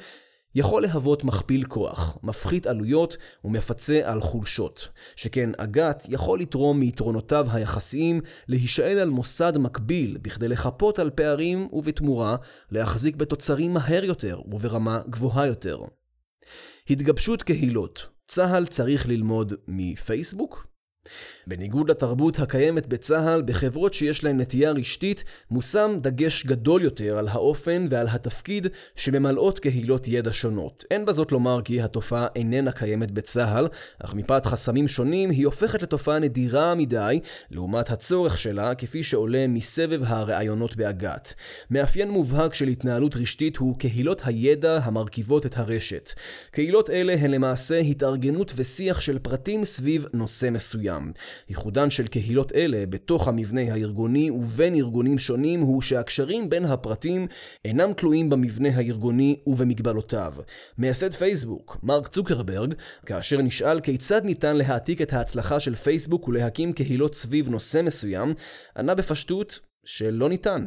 יכול 0.55 0.81
להוות 0.81 1.23
מכפיל 1.23 1.63
כוח, 1.63 2.17
מפחית 2.23 2.67
עלויות 2.67 3.17
ומפצה 3.43 4.01
על 4.03 4.21
חולשות. 4.21 4.89
שכן 5.15 5.49
אג"ת 5.57 6.03
יכול 6.09 6.39
לתרום 6.39 6.79
מיתרונותיו 6.79 7.47
היחסיים 7.51 8.21
להישען 8.47 8.97
על 8.97 9.09
מוסד 9.09 9.57
מקביל 9.57 10.17
בכדי 10.21 10.47
לחפות 10.47 10.99
על 10.99 11.09
פערים 11.09 11.67
ובתמורה 11.73 12.35
להחזיק 12.71 13.15
בתוצרים 13.15 13.73
מהר 13.73 14.03
יותר 14.03 14.39
וברמה 14.47 15.01
גבוהה 15.09 15.47
יותר. 15.47 15.79
התגבשות 16.89 17.43
קהילות 17.43 18.07
צה"ל 18.27 18.65
צריך 18.65 19.07
ללמוד 19.07 19.53
מפייסבוק? 19.67 20.74
בניגוד 21.47 21.89
לתרבות 21.89 22.39
הקיימת 22.39 22.87
בצה"ל, 22.87 23.41
בחברות 23.41 23.93
שיש 23.93 24.23
להן 24.23 24.41
נטייה 24.41 24.71
רשתית, 24.71 25.23
מושם 25.51 25.97
דגש 26.01 26.45
גדול 26.45 26.81
יותר 26.81 27.17
על 27.17 27.27
האופן 27.27 27.87
ועל 27.89 28.07
התפקיד 28.07 28.67
שממלאות 28.95 29.59
קהילות 29.59 30.07
ידע 30.07 30.33
שונות. 30.33 30.83
אין 30.91 31.05
בזאת 31.05 31.31
לומר 31.31 31.61
כי 31.61 31.81
התופעה 31.81 32.27
איננה 32.35 32.71
קיימת 32.71 33.11
בצה"ל, 33.11 33.67
אך 34.03 34.13
מפאת 34.13 34.45
חסמים 34.45 34.87
שונים 34.87 35.29
היא 35.29 35.45
הופכת 35.45 35.81
לתופעה 35.81 36.19
נדירה 36.19 36.75
מדי, 36.75 37.19
לעומת 37.51 37.89
הצורך 37.89 38.37
שלה, 38.37 38.75
כפי 38.75 39.03
שעולה 39.03 39.47
מסבב 39.47 40.01
הראיונות 40.03 40.75
באג"ת. 40.75 41.33
מאפיין 41.71 42.09
מובהק 42.09 42.53
של 42.53 42.67
התנהלות 42.67 43.15
רשתית 43.15 43.57
הוא 43.57 43.75
קהילות 43.79 44.21
הידע 44.25 44.79
המרכיבות 44.83 45.45
את 45.45 45.57
הרשת. 45.57 46.09
קהילות 46.51 46.89
אלה 46.89 47.13
הן 47.13 47.31
למעשה 47.31 47.79
התארגנות 47.79 48.53
ושיח 48.55 48.99
של 48.99 49.19
פרטים 49.19 49.65
סביב 49.65 50.05
נושא 50.13 50.49
מסוים. 50.49 50.94
ייחודן 51.49 51.89
של 51.89 52.07
קהילות 52.07 52.51
אלה 52.55 52.85
בתוך 52.89 53.27
המבנה 53.27 53.61
הארגוני 53.61 54.31
ובין 54.31 54.75
ארגונים 54.75 55.17
שונים 55.17 55.61
הוא 55.61 55.81
שהקשרים 55.81 56.49
בין 56.49 56.65
הפרטים 56.65 57.27
אינם 57.65 57.93
תלויים 57.93 58.29
במבנה 58.29 58.69
הארגוני 58.75 59.39
ובמגבלותיו. 59.47 60.33
מייסד 60.77 61.13
פייסבוק, 61.13 61.77
מרק 61.83 62.07
צוקרברג, 62.07 62.73
כאשר 63.05 63.41
נשאל 63.41 63.79
כיצד 63.79 64.25
ניתן 64.25 64.55
להעתיק 64.55 65.01
את 65.01 65.13
ההצלחה 65.13 65.59
של 65.59 65.75
פייסבוק 65.75 66.27
ולהקים 66.27 66.73
קהילות 66.73 67.15
סביב 67.15 67.49
נושא 67.49 67.81
מסוים, 67.81 68.33
ענה 68.77 68.95
בפשטות 68.95 69.59
שלא 69.85 70.29
ניתן. 70.29 70.65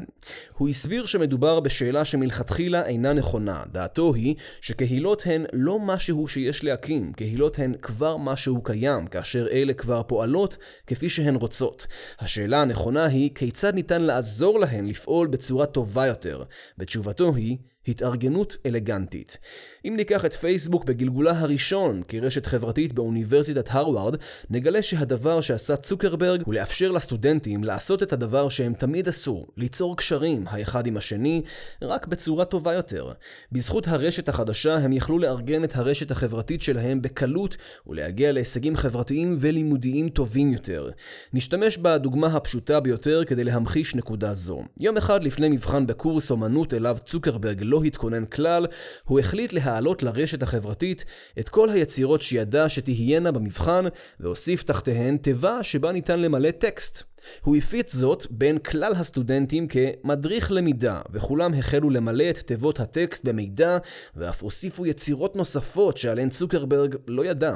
הוא 0.53 0.69
הסביר 0.69 1.07
שמדובר 1.07 1.61
בשאלה 1.61 2.05
שמלכתחילה 2.05 2.87
אינה 2.87 3.13
נכונה. 3.13 3.63
דעתו 3.73 4.15
היא 4.15 4.35
שקהילות 4.61 5.23
הן 5.27 5.45
לא 5.53 5.79
משהו 5.79 6.29
שיש 6.29 6.65
להקים, 6.65 7.13
קהילות 7.13 7.59
הן 7.59 7.75
כבר 7.83 8.17
משהו 8.17 8.63
קיים, 8.63 9.07
כאשר 9.07 9.47
אלה 9.53 9.75
כבר 9.75 10.03
פועלות 10.03 10.57
כפי 10.87 11.09
שהן 11.09 11.35
רוצות. 11.35 11.87
השאלה 12.19 12.63
הנכונה 12.63 13.05
היא 13.05 13.31
כיצד 13.35 13.75
ניתן 13.75 14.03
לעזור 14.03 14.61
להן 14.61 14.87
לפעול 14.87 15.27
בצורה 15.27 15.67
טובה 15.67 16.07
יותר. 16.07 16.43
בתשובתו 16.79 17.35
היא 17.35 17.59
התארגנות 17.89 18.57
אלגנטית. 18.67 19.39
אם 19.85 19.95
ניקח 19.97 20.25
את 20.25 20.33
פייסבוק 20.33 20.85
בגלגולה 20.85 21.39
הראשון 21.39 22.03
כרשת 22.09 22.47
חברתית 22.47 22.93
באוניברסיטת 22.93 23.69
הרווארד, 23.71 24.17
נגלה 24.51 24.83
שהדבר 24.83 25.41
שעשה 25.41 25.77
צוקרברג 25.77 26.43
הוא 26.45 26.55
לאפשר 26.55 26.91
לסטודנטים 26.91 27.65
לעשות 27.65 28.03
את 28.03 28.13
הדבר 28.13 28.49
שהם 28.49 28.75
תמיד 28.75 29.09
עשו, 29.09 29.47
ליצור 29.57 29.97
קשרים 29.97 30.45
האחד 30.49 30.87
עם 30.87 30.97
השני, 30.97 31.43
רק 31.83 32.07
בצורה 32.07 32.45
טובה 32.45 32.73
יותר. 32.73 33.13
בזכות 33.53 33.89
הרשת 33.89 34.29
החדשה 34.29 34.77
הם 34.77 34.93
יכלו 34.93 35.19
לארגן 35.19 35.65
את 35.65 35.77
הרשת 35.77 36.11
החברתית 36.11 36.63
שלהם 36.63 37.03
בקלות 37.03 37.57
ולהגיע 37.87 38.33
להישגים 38.33 38.77
חברתיים 38.77 39.37
ולימודיים 39.41 40.09
טובים 40.09 40.53
יותר. 40.53 40.91
נשתמש 41.33 41.79
בדוגמה 41.79 42.27
הפשוטה 42.27 42.81
ביותר 42.81 43.23
כדי 43.27 43.45
להמחיש 43.45 43.95
נקודה 43.95 44.35
זו. 44.35 44.63
יום 44.81 44.97
אחד 44.97 45.25
לפני 45.25 45.49
מבחן 45.49 45.87
בקורס 45.87 46.31
אומנות 46.31 46.75
אליו 46.75 46.97
צוקרברג 47.05 47.59
לא 47.63 47.83
התכונן 47.83 48.25
כלל, 48.27 48.67
הוא 49.05 49.21
החליט 49.21 49.53
להעלות 49.69 50.03
לרשת 50.03 50.43
החברתית 50.43 51.05
את 51.39 51.49
כל 51.49 51.71
היצירות 51.71 52.23
שידע 52.23 52.69
שתהיינה 52.69 53.33
במבחן, 53.33 53.85
והוסיף 54.21 54.63
תחתיהן 54.63 55.17
תיבה 55.17 55.65
שבה 55.65 55.93
ניתן 55.93 56.21
למלא 56.21 56.51
טקסט. 56.51 57.03
הוא 57.43 57.57
הפיץ 57.57 57.95
זאת 57.95 58.27
בין 58.31 58.59
כלל 58.59 58.93
הסטודנטים 58.93 59.67
כמדריך 59.69 60.53
למידה, 60.53 61.01
וכולם 61.13 61.55
החלו 61.55 61.91
למלא 61.91 62.31
את 62.31 62.39
תיבות 62.39 62.81
הטקסט 62.81 63.25
במידע, 63.25 63.79
ואף 64.17 64.43
הוסיפו 64.43 64.87
יצירות 64.87 65.37
נוספות 65.37 65.97
שעליהן 65.99 66.29
צוקרברג 66.29 66.97
לא 67.07 67.25
ידע. 67.25 67.55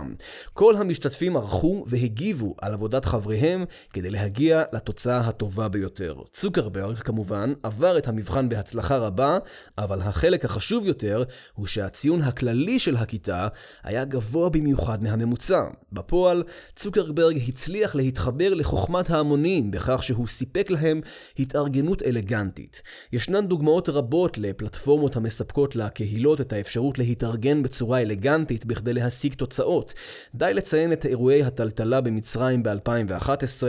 כל 0.52 0.76
המשתתפים 0.76 1.36
ערכו 1.36 1.84
והגיבו 1.86 2.54
על 2.60 2.72
עבודת 2.72 3.04
חבריהם 3.04 3.64
כדי 3.92 4.10
להגיע 4.10 4.62
לתוצאה 4.72 5.18
הטובה 5.18 5.68
ביותר. 5.68 6.14
צוקרברג, 6.32 6.96
כמובן, 6.96 7.52
עבר 7.62 7.98
את 7.98 8.08
המבחן 8.08 8.48
בהצלחה 8.48 8.96
רבה, 8.96 9.38
אבל 9.78 10.00
החלק 10.00 10.44
החשוב 10.44 10.86
יותר 10.86 11.22
הוא 11.54 11.66
שהציון 11.66 12.22
הכללי 12.22 12.78
של 12.78 12.96
הכיתה 12.96 13.48
היה 13.82 14.04
גבוה 14.04 14.48
במיוחד 14.48 15.02
מהממוצע. 15.02 15.60
בפועל, 15.92 16.42
צוקרברג 16.76 17.38
הצליח 17.48 17.94
להתחבר 17.94 18.54
לחוכמת 18.54 19.10
ההמונים 19.10 19.51
גדולים 19.53 19.70
בכך 19.70 20.03
שהוא 20.03 20.26
סיפק 20.26 20.70
להם 20.70 21.00
התארגנות 21.38 22.03
אלגנטית. 22.03 22.82
ישנן 23.12 23.46
דוגמאות 23.46 23.88
רבות 23.88 24.38
לפלטפורמות 24.38 25.16
המספקות 25.16 25.76
לקהילות 25.76 26.40
את 26.40 26.53
האפשרות 26.53 26.98
להתארגן 26.98 27.62
בצורה 27.62 28.03
אלגנטית 28.03 28.66
בכדי 28.66 28.92
להשיג 28.92 29.34
תוצאות. 29.34 29.94
די 30.34 30.55
לציין 30.55 30.92
את 30.92 31.07
אירועי 31.07 31.42
הטלטלה 31.42 32.00
במצרים 32.00 32.62
ב-2011 32.62 33.62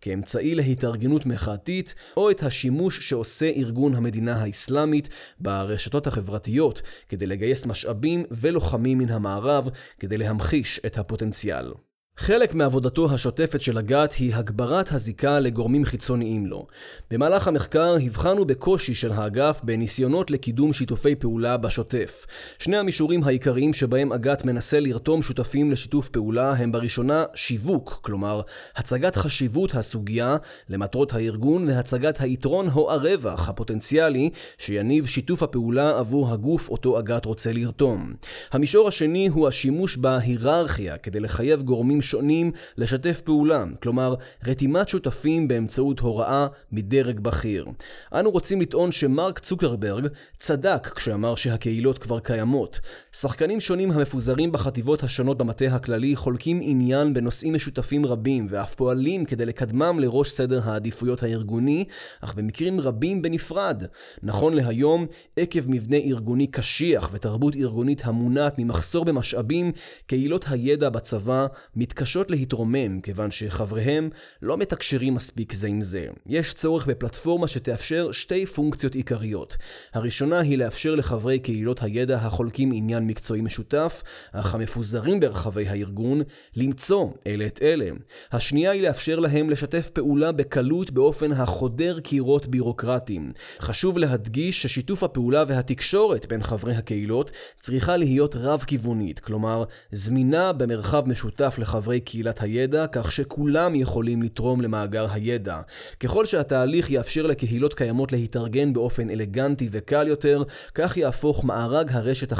כאמצעי 0.00 0.54
להתארגנות 0.54 1.26
מחאתית, 1.26 1.94
או 2.16 2.30
את 2.30 2.42
השימוש 2.42 3.08
שעושה 3.08 3.50
ארגון 3.56 3.94
המדינה 3.94 4.42
האסלאמית 4.42 5.08
ברשתות 5.40 6.06
החברתיות 6.06 6.82
כדי 7.08 7.26
לגייס 7.26 7.66
משאבים 7.66 8.24
ולוחמים 8.30 8.98
מן 8.98 9.08
המערב 9.08 9.68
כדי 9.98 10.18
להמחיש 10.18 10.80
את 10.86 10.98
הפוטנציאל. 10.98 11.72
חלק 12.18 12.54
מעבודתו 12.54 13.14
השוטפת 13.14 13.60
של 13.60 13.78
הגת 13.78 14.12
היא 14.12 14.34
הגברת 14.34 14.92
הזיקה 14.92 15.40
לגורמים 15.40 15.84
חיצוניים 15.84 16.46
לו. 16.46 16.66
במהלך 17.10 17.48
המחקר 17.48 17.96
הבחנו 18.06 18.44
בקושי 18.44 18.94
של 18.94 19.12
האגף 19.12 19.60
בניסיונות 19.64 20.30
לקידום 20.30 20.72
שיתופי 20.72 21.14
פעולה 21.14 21.56
בשוטף. 21.56 22.26
שני 22.58 22.76
המישורים 22.76 23.24
העיקריים 23.24 23.72
שבהם 23.72 24.12
הגת 24.12 24.44
מנסה 24.44 24.80
לרתום 24.80 25.22
שותפים 25.22 25.70
לשיתוף 25.70 26.08
פעולה 26.08 26.52
הם 26.52 26.72
בראשונה 26.72 27.24
שיווק, 27.34 27.98
כלומר 28.02 28.40
הצגת 28.76 29.16
חשיבות 29.16 29.74
הסוגיה 29.74 30.36
למטרות 30.68 31.14
הארגון 31.14 31.68
והצגת 31.68 32.20
היתרון 32.20 32.68
או 32.74 32.92
הרווח 32.92 33.48
הפוטנציאלי 33.48 34.30
שיניב 34.58 35.06
שיתוף 35.06 35.42
הפעולה 35.42 35.98
עבור 35.98 36.32
הגוף 36.32 36.68
אותו 36.68 36.98
הגת 36.98 37.24
רוצה 37.24 37.52
לרתום. 37.52 38.14
המישור 38.52 38.88
השני 38.88 39.26
הוא 39.28 39.48
השימוש 39.48 39.96
בהיררכיה 39.96 40.98
כדי 40.98 41.20
לחייב 41.20 41.62
גורמים 41.62 42.02
שונים 42.06 42.52
לשתף 42.76 43.20
פעולה, 43.20 43.64
כלומר 43.82 44.14
רתימת 44.46 44.88
שותפים 44.88 45.48
באמצעות 45.48 46.00
הוראה 46.00 46.46
מדרג 46.72 47.20
בכיר. 47.20 47.66
אנו 48.12 48.30
רוצים 48.30 48.60
לטעון 48.60 48.92
שמרק 48.92 49.38
צוקרברג 49.38 50.08
צדק 50.38 50.92
כשאמר 50.94 51.34
שהקהילות 51.34 51.98
כבר 51.98 52.20
קיימות. 52.20 52.80
שחקנים 53.20 53.60
שונים 53.60 53.90
המפוזרים 53.90 54.52
בחטיבות 54.52 55.02
השונות 55.02 55.38
במטה 55.38 55.64
הכללי 55.64 56.16
חולקים 56.16 56.60
עניין 56.62 57.14
בנושאים 57.14 57.54
משותפים 57.54 58.06
רבים 58.06 58.46
ואף 58.50 58.74
פועלים 58.74 59.24
כדי 59.24 59.46
לקדמם 59.46 59.98
לראש 60.00 60.30
סדר 60.30 60.60
העדיפויות 60.64 61.22
הארגוני, 61.22 61.84
אך 62.20 62.34
במקרים 62.34 62.80
רבים 62.80 63.22
בנפרד. 63.22 63.82
נכון 64.22 64.54
להיום, 64.54 65.06
עקב 65.36 65.60
מבנה 65.66 65.96
ארגוני 65.96 66.46
קשיח 66.46 67.10
ותרבות 67.12 67.56
ארגונית 67.56 68.04
המונעת 68.04 68.54
ממחסור 68.58 69.04
במשאבים, 69.04 69.72
קהילות 70.06 70.44
הידע 70.48 70.88
בצבא 70.88 71.46
מת 71.76 71.96
מתקשות 71.96 72.30
להתרומם 72.30 73.00
כיוון 73.00 73.30
שחבריהם 73.30 74.10
לא 74.42 74.56
מתקשרים 74.56 75.14
מספיק 75.14 75.52
זה 75.52 75.68
עם 75.68 75.80
זה. 75.80 76.06
יש 76.26 76.54
צורך 76.54 76.86
בפלטפורמה 76.86 77.48
שתאפשר 77.48 78.12
שתי 78.12 78.46
פונקציות 78.46 78.94
עיקריות. 78.94 79.56
הראשונה 79.92 80.40
היא 80.40 80.58
לאפשר 80.58 80.94
לחברי 80.94 81.38
קהילות 81.38 81.82
הידע 81.82 82.16
החולקים 82.16 82.72
עניין 82.74 83.05
מקצועי 83.06 83.40
משותף, 83.40 84.02
אך 84.32 84.54
המפוזרים 84.54 85.20
ברחבי 85.20 85.68
הארגון, 85.68 86.22
למצוא 86.56 87.06
אלה 87.26 87.46
את 87.46 87.58
אלה. 87.62 87.90
השנייה 88.32 88.70
היא 88.70 88.82
לאפשר 88.82 89.18
להם 89.18 89.50
לשתף 89.50 89.90
פעולה 89.92 90.32
בקלות 90.32 90.90
באופן 90.90 91.32
החודר 91.32 92.00
קירות 92.00 92.46
בירוקרטיים. 92.46 93.32
חשוב 93.60 93.98
להדגיש 93.98 94.62
ששיתוף 94.62 95.02
הפעולה 95.02 95.44
והתקשורת 95.48 96.26
בין 96.26 96.42
חברי 96.42 96.74
הקהילות 96.74 97.30
צריכה 97.58 97.96
להיות 97.96 98.36
רב-כיוונית, 98.36 99.18
כלומר 99.18 99.64
זמינה 99.92 100.52
במרחב 100.52 101.08
משותף 101.08 101.56
לחברי 101.58 101.86
חברי 101.86 102.00
קהילת 102.00 102.42
הידע, 102.42 102.86
כך 102.92 103.12
שכולם 103.12 103.74
יכולים 103.74 104.22
לתרום 104.22 104.60
למאגר 104.60 105.06
הידע. 105.12 105.60
ככל 106.00 106.26
שהתהליך 106.26 106.90
יאפשר 106.90 107.26
לקהילות 107.26 107.74
קיימות 107.74 108.12
להתארגן 108.12 108.72
באופן 108.72 109.10
אלגנטי 109.10 109.68
וקל 109.70 110.08
יותר, 110.08 110.42
כך 110.74 110.96
יהפוך 110.96 111.44
מארג 111.44 111.92
הרשת 111.92 112.32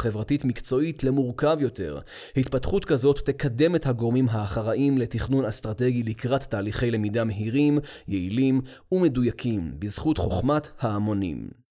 החברתית-מקצועית 0.57 1.03
למורכב 1.03 1.57
יותר. 1.59 1.99
התפתחות 2.37 2.85
כזאת 2.85 3.19
תקדם 3.19 3.75
את 3.75 3.85
הגורמים 3.85 4.29
האחראים 4.29 4.97
לתכנון 4.97 5.45
אסטרטגי 5.45 6.03
לקראת 6.03 6.43
תהליכי 6.43 6.91
למידה 6.91 7.23
מהירים, 7.23 7.79
יעילים 8.07 8.61
ומדויקים, 8.91 9.71
בזכות 9.79 10.17
חוכמת 10.17 10.69
ההמונים. 10.79 11.66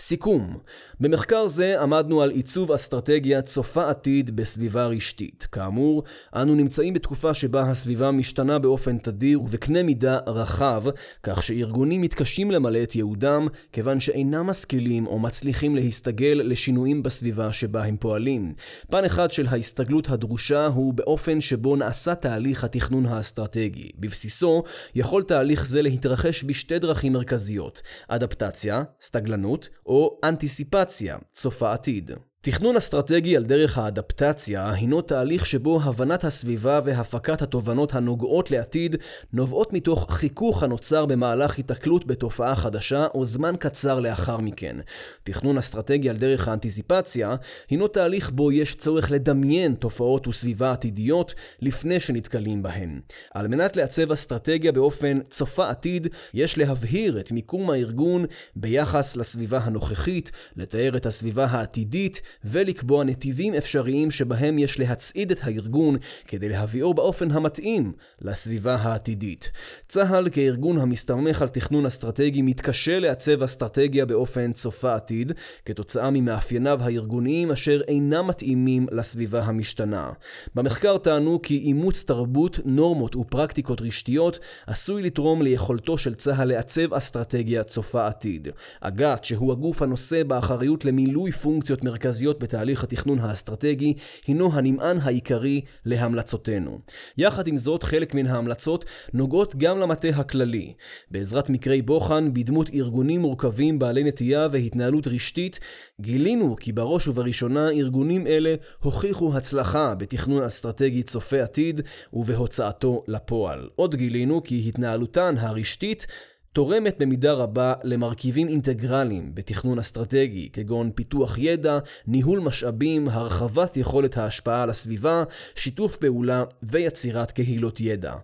סיכום 0.00 0.58
במחקר 1.00 1.46
זה 1.46 1.80
עמדנו 1.80 2.22
על 2.22 2.30
עיצוב 2.30 2.72
אסטרטגיה 2.72 3.42
צופה 3.42 3.90
עתיד 3.90 4.36
בסביבה 4.36 4.86
רשתית. 4.86 5.46
כאמור, 5.52 6.02
אנו 6.34 6.54
נמצאים 6.54 6.94
בתקופה 6.94 7.34
שבה 7.34 7.62
הסביבה 7.62 8.10
משתנה 8.10 8.58
באופן 8.58 8.98
תדיר 8.98 9.42
ובקנה 9.42 9.82
מידה 9.82 10.18
רחב, 10.26 10.84
כך 11.22 11.42
שארגונים 11.42 12.00
מתקשים 12.00 12.50
למלא 12.50 12.82
את 12.82 12.96
ייעודם, 12.96 13.48
כיוון 13.72 14.00
שאינם 14.00 14.46
משכילים 14.46 15.06
או 15.06 15.18
מצליחים 15.18 15.74
להסתגל 15.76 16.40
לשינויים 16.44 17.02
בסביבה 17.02 17.52
שבה 17.52 17.84
הם 17.84 17.96
פועלים. 17.96 18.54
פן 18.90 19.04
אחד 19.04 19.32
של 19.32 19.46
ההסתגלות 19.46 20.10
הדרושה 20.10 20.66
הוא 20.66 20.94
באופן 20.94 21.40
שבו 21.40 21.76
נעשה 21.76 22.14
תהליך 22.14 22.64
התכנון 22.64 23.06
האסטרטגי. 23.06 23.90
בבסיסו, 23.98 24.62
יכול 24.94 25.22
תהליך 25.22 25.66
זה 25.66 25.82
להתרחש 25.82 26.44
בשתי 26.44 26.78
דרכים 26.78 27.12
מרכזיות 27.12 27.82
אדפטציה, 28.08 28.82
סטגלנות, 29.00 29.68
או 29.88 30.20
אנטיסיפציה, 30.24 31.18
צופה 31.32 31.72
עתיד. 31.72 32.10
תכנון 32.40 32.76
אסטרטגי 32.76 33.36
על 33.36 33.44
דרך 33.44 33.78
האדפטציה 33.78 34.72
הינו 34.72 35.02
תהליך 35.02 35.46
שבו 35.46 35.80
הבנת 35.82 36.24
הסביבה 36.24 36.80
והפקת 36.84 37.42
התובנות 37.42 37.94
הנוגעות 37.94 38.50
לעתיד 38.50 38.96
נובעות 39.32 39.72
מתוך 39.72 40.06
חיכוך 40.10 40.62
הנוצר 40.62 41.06
במהלך 41.06 41.56
היתקלות 41.56 42.06
בתופעה 42.06 42.56
חדשה 42.56 43.06
או 43.14 43.24
זמן 43.24 43.54
קצר 43.58 44.00
לאחר 44.00 44.36
מכן. 44.36 44.76
תכנון 45.22 45.58
אסטרטגי 45.58 46.10
על 46.10 46.16
דרך 46.16 46.48
האנטיסיפציה 46.48 47.36
הינו 47.70 47.88
תהליך 47.88 48.30
בו 48.30 48.52
יש 48.52 48.74
צורך 48.74 49.10
לדמיין 49.10 49.74
תופעות 49.74 50.26
וסביבה 50.28 50.72
עתידיות 50.72 51.34
לפני 51.60 52.00
שנתקלים 52.00 52.62
בהן. 52.62 53.00
על 53.34 53.48
מנת 53.48 53.76
לעצב 53.76 54.12
אסטרטגיה 54.12 54.72
באופן 54.72 55.18
צופה 55.30 55.70
עתיד, 55.70 56.06
יש 56.34 56.58
להבהיר 56.58 57.20
את 57.20 57.32
מיקום 57.32 57.70
הארגון 57.70 58.24
ביחס 58.56 59.16
לסביבה 59.16 59.58
הנוכחית, 59.58 60.30
לתאר 60.56 60.96
את 60.96 61.06
הסביבה 61.06 61.44
העתידית 61.44 62.20
ולקבוע 62.44 63.04
נתיבים 63.04 63.54
אפשריים 63.54 64.10
שבהם 64.10 64.58
יש 64.58 64.78
להצעיד 64.78 65.30
את 65.30 65.38
הארגון 65.42 65.96
כדי 66.26 66.48
להביאו 66.48 66.94
באופן 66.94 67.30
המתאים 67.30 67.92
לסביבה 68.22 68.74
העתידית. 68.74 69.50
צה"ל 69.88 70.28
כארגון 70.32 70.78
המסתמך 70.78 71.42
על 71.42 71.48
תכנון 71.48 71.86
אסטרטגי 71.86 72.42
מתקשה 72.42 72.98
לעצב 72.98 73.42
אסטרטגיה 73.42 74.06
באופן 74.06 74.52
צופה 74.52 74.94
עתיד, 74.94 75.32
כתוצאה 75.64 76.10
ממאפייניו 76.10 76.80
הארגוניים 76.82 77.50
אשר 77.50 77.80
אינם 77.88 78.26
מתאימים 78.26 78.86
לסביבה 78.92 79.42
המשתנה. 79.42 80.10
במחקר 80.54 80.98
טענו 80.98 81.42
כי 81.42 81.58
אימוץ 81.58 82.02
תרבות, 82.02 82.58
נורמות 82.64 83.16
ופרקטיקות 83.16 83.80
רשתיות 83.80 84.38
עשוי 84.66 85.02
לתרום 85.02 85.42
ליכולתו 85.42 85.98
של 85.98 86.14
צה"ל 86.14 86.48
לעצב 86.48 86.94
אסטרטגיה 86.94 87.64
צופה 87.64 88.06
עתיד. 88.06 88.48
אג"ת, 88.80 89.24
שהוא 89.24 89.52
הגוף 89.52 89.82
הנושא 89.82 90.22
באחריות 90.22 90.84
למילוי 90.84 91.32
פונקציות 91.32 91.84
מרכזיות 91.84 92.17
בתהליך 92.38 92.84
התכנון 92.84 93.18
האסטרטגי, 93.18 93.94
הינו 94.26 94.52
הנמען 94.52 94.98
העיקרי 94.98 95.60
להמלצותינו. 95.84 96.78
יחד 97.18 97.46
עם 97.46 97.56
זאת, 97.56 97.82
חלק 97.82 98.14
מן 98.14 98.26
ההמלצות 98.26 98.84
נוגעות 99.12 99.56
גם 99.56 99.78
למטה 99.78 100.08
הכללי. 100.08 100.74
בעזרת 101.10 101.50
מקרי 101.50 101.82
בוחן, 101.82 102.34
בדמות 102.34 102.70
ארגונים 102.74 103.20
מורכבים 103.20 103.78
בעלי 103.78 104.04
נטייה 104.04 104.48
והתנהלות 104.52 105.06
רשתית, 105.06 105.60
גילינו 106.00 106.56
כי 106.60 106.72
בראש 106.72 107.08
ובראשונה 107.08 107.70
ארגונים 107.70 108.26
אלה 108.26 108.54
הוכיחו 108.82 109.36
הצלחה 109.36 109.94
בתכנון 109.94 110.42
אסטרטגי 110.42 111.02
צופה 111.02 111.40
עתיד 111.42 111.80
ובהוצאתו 112.12 113.02
לפועל. 113.08 113.68
עוד 113.76 113.94
גילינו 113.94 114.42
כי 114.42 114.64
התנהלותן 114.68 115.34
הרשתית 115.38 116.06
תורמת 116.52 116.98
במידה 116.98 117.32
רבה 117.32 117.74
למרכיבים 117.84 118.48
אינטגרליים 118.48 119.34
בתכנון 119.34 119.78
אסטרטגי, 119.78 120.48
כגון 120.52 120.90
פיתוח 120.94 121.38
ידע, 121.38 121.78
ניהול 122.06 122.40
משאבים, 122.40 123.08
הרחבת 123.08 123.76
יכולת 123.76 124.16
ההשפעה 124.16 124.62
על 124.62 124.70
הסביבה, 124.70 125.24
שיתוף 125.54 125.96
פעולה 125.96 126.44
ויצירת 126.62 127.32
קהילות 127.32 127.80
ידע. 127.80 128.14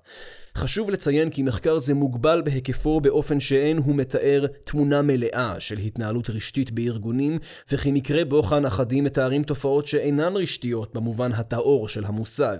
חשוב 0.56 0.90
לציין 0.90 1.30
כי 1.30 1.42
מחקר 1.42 1.78
זה 1.78 1.94
מוגבל 1.94 2.42
בהיקפו 2.44 3.00
באופן 3.00 3.40
שאין 3.40 3.78
הוא 3.78 3.94
מתאר 3.94 4.46
תמונה 4.64 5.02
מלאה 5.02 5.54
של 5.58 5.78
התנהלות 5.78 6.30
רשתית 6.30 6.70
בארגונים, 6.70 7.38
וכי 7.72 7.92
מקרי 7.92 8.24
בוחן 8.24 8.64
אחדים 8.64 9.04
מתארים 9.04 9.42
תופעות 9.42 9.86
שאינן 9.86 10.36
רשתיות 10.36 10.94
במובן 10.94 11.32
הטהור 11.32 11.88
של 11.88 12.04
המושג. 12.04 12.58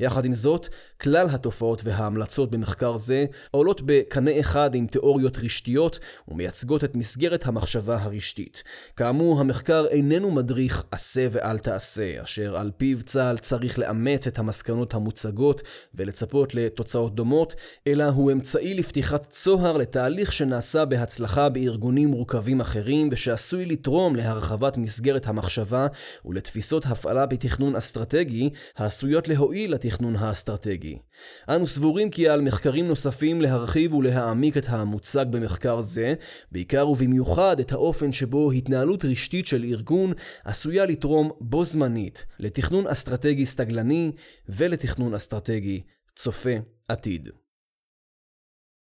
יחד 0.00 0.24
עם 0.24 0.32
זאת, 0.32 0.68
כלל 1.00 1.26
התופעות 1.30 1.82
וההמלצות 1.84 2.50
במחקר 2.50 2.96
זה 2.96 3.24
עולות 3.50 3.82
בקנה 3.86 4.40
אחד 4.40 4.74
עם 4.74 4.86
תיאוריות 4.86 5.38
רשתיות 5.38 5.98
ומייצגות 6.28 6.84
את 6.84 6.94
מסגרת 6.94 7.46
המחשבה 7.46 8.02
הרשתית. 8.02 8.62
כאמור, 8.96 9.40
המחקר 9.40 9.86
איננו 9.86 10.30
מדריך 10.30 10.84
עשה 10.90 11.26
ואל 11.32 11.58
תעשה, 11.58 12.22
אשר 12.22 12.56
על 12.56 12.70
פיו 12.76 13.02
צה"ל 13.02 13.38
צריך 13.38 13.78
לאמץ 13.78 14.26
את 14.26 14.38
המסקנות 14.38 14.94
המוצגות 14.94 15.62
ולצפות 15.94 16.54
לתוצאות 16.54 17.14
דומות. 17.14 17.31
דומות, 17.32 17.54
אלא 17.86 18.04
הוא 18.04 18.32
אמצעי 18.32 18.74
לפתיחת 18.74 19.30
צוהר 19.30 19.76
לתהליך 19.76 20.32
שנעשה 20.32 20.84
בהצלחה 20.84 21.48
בארגונים 21.48 22.08
מורכבים 22.08 22.60
אחרים 22.60 23.08
ושעשוי 23.12 23.66
לתרום 23.66 24.16
להרחבת 24.16 24.76
מסגרת 24.76 25.26
המחשבה 25.26 25.86
ולתפיסות 26.24 26.86
הפעלה 26.86 27.26
בתכנון 27.26 27.76
אסטרטגי 27.76 28.50
העשויות 28.76 29.28
להועיל 29.28 29.74
לתכנון 29.74 30.16
האסטרטגי. 30.16 30.98
אנו 31.48 31.66
סבורים 31.66 32.10
כי 32.10 32.28
על 32.28 32.40
מחקרים 32.40 32.88
נוספים 32.88 33.40
להרחיב 33.40 33.94
ולהעמיק 33.94 34.56
את 34.56 34.66
המוצג 34.68 35.26
במחקר 35.30 35.80
זה, 35.80 36.14
בעיקר 36.52 36.88
ובמיוחד 36.88 37.60
את 37.60 37.72
האופן 37.72 38.12
שבו 38.12 38.52
התנהלות 38.52 39.04
רשתית 39.04 39.46
של 39.46 39.64
ארגון 39.64 40.12
עשויה 40.44 40.86
לתרום 40.86 41.30
בו 41.40 41.64
זמנית 41.64 42.24
לתכנון 42.38 42.86
אסטרטגי 42.86 43.46
סטגלני 43.46 44.12
ולתכנון 44.48 45.14
אסטרטגי 45.14 45.82
צופה 46.16 46.50
עתיד. 46.92 47.41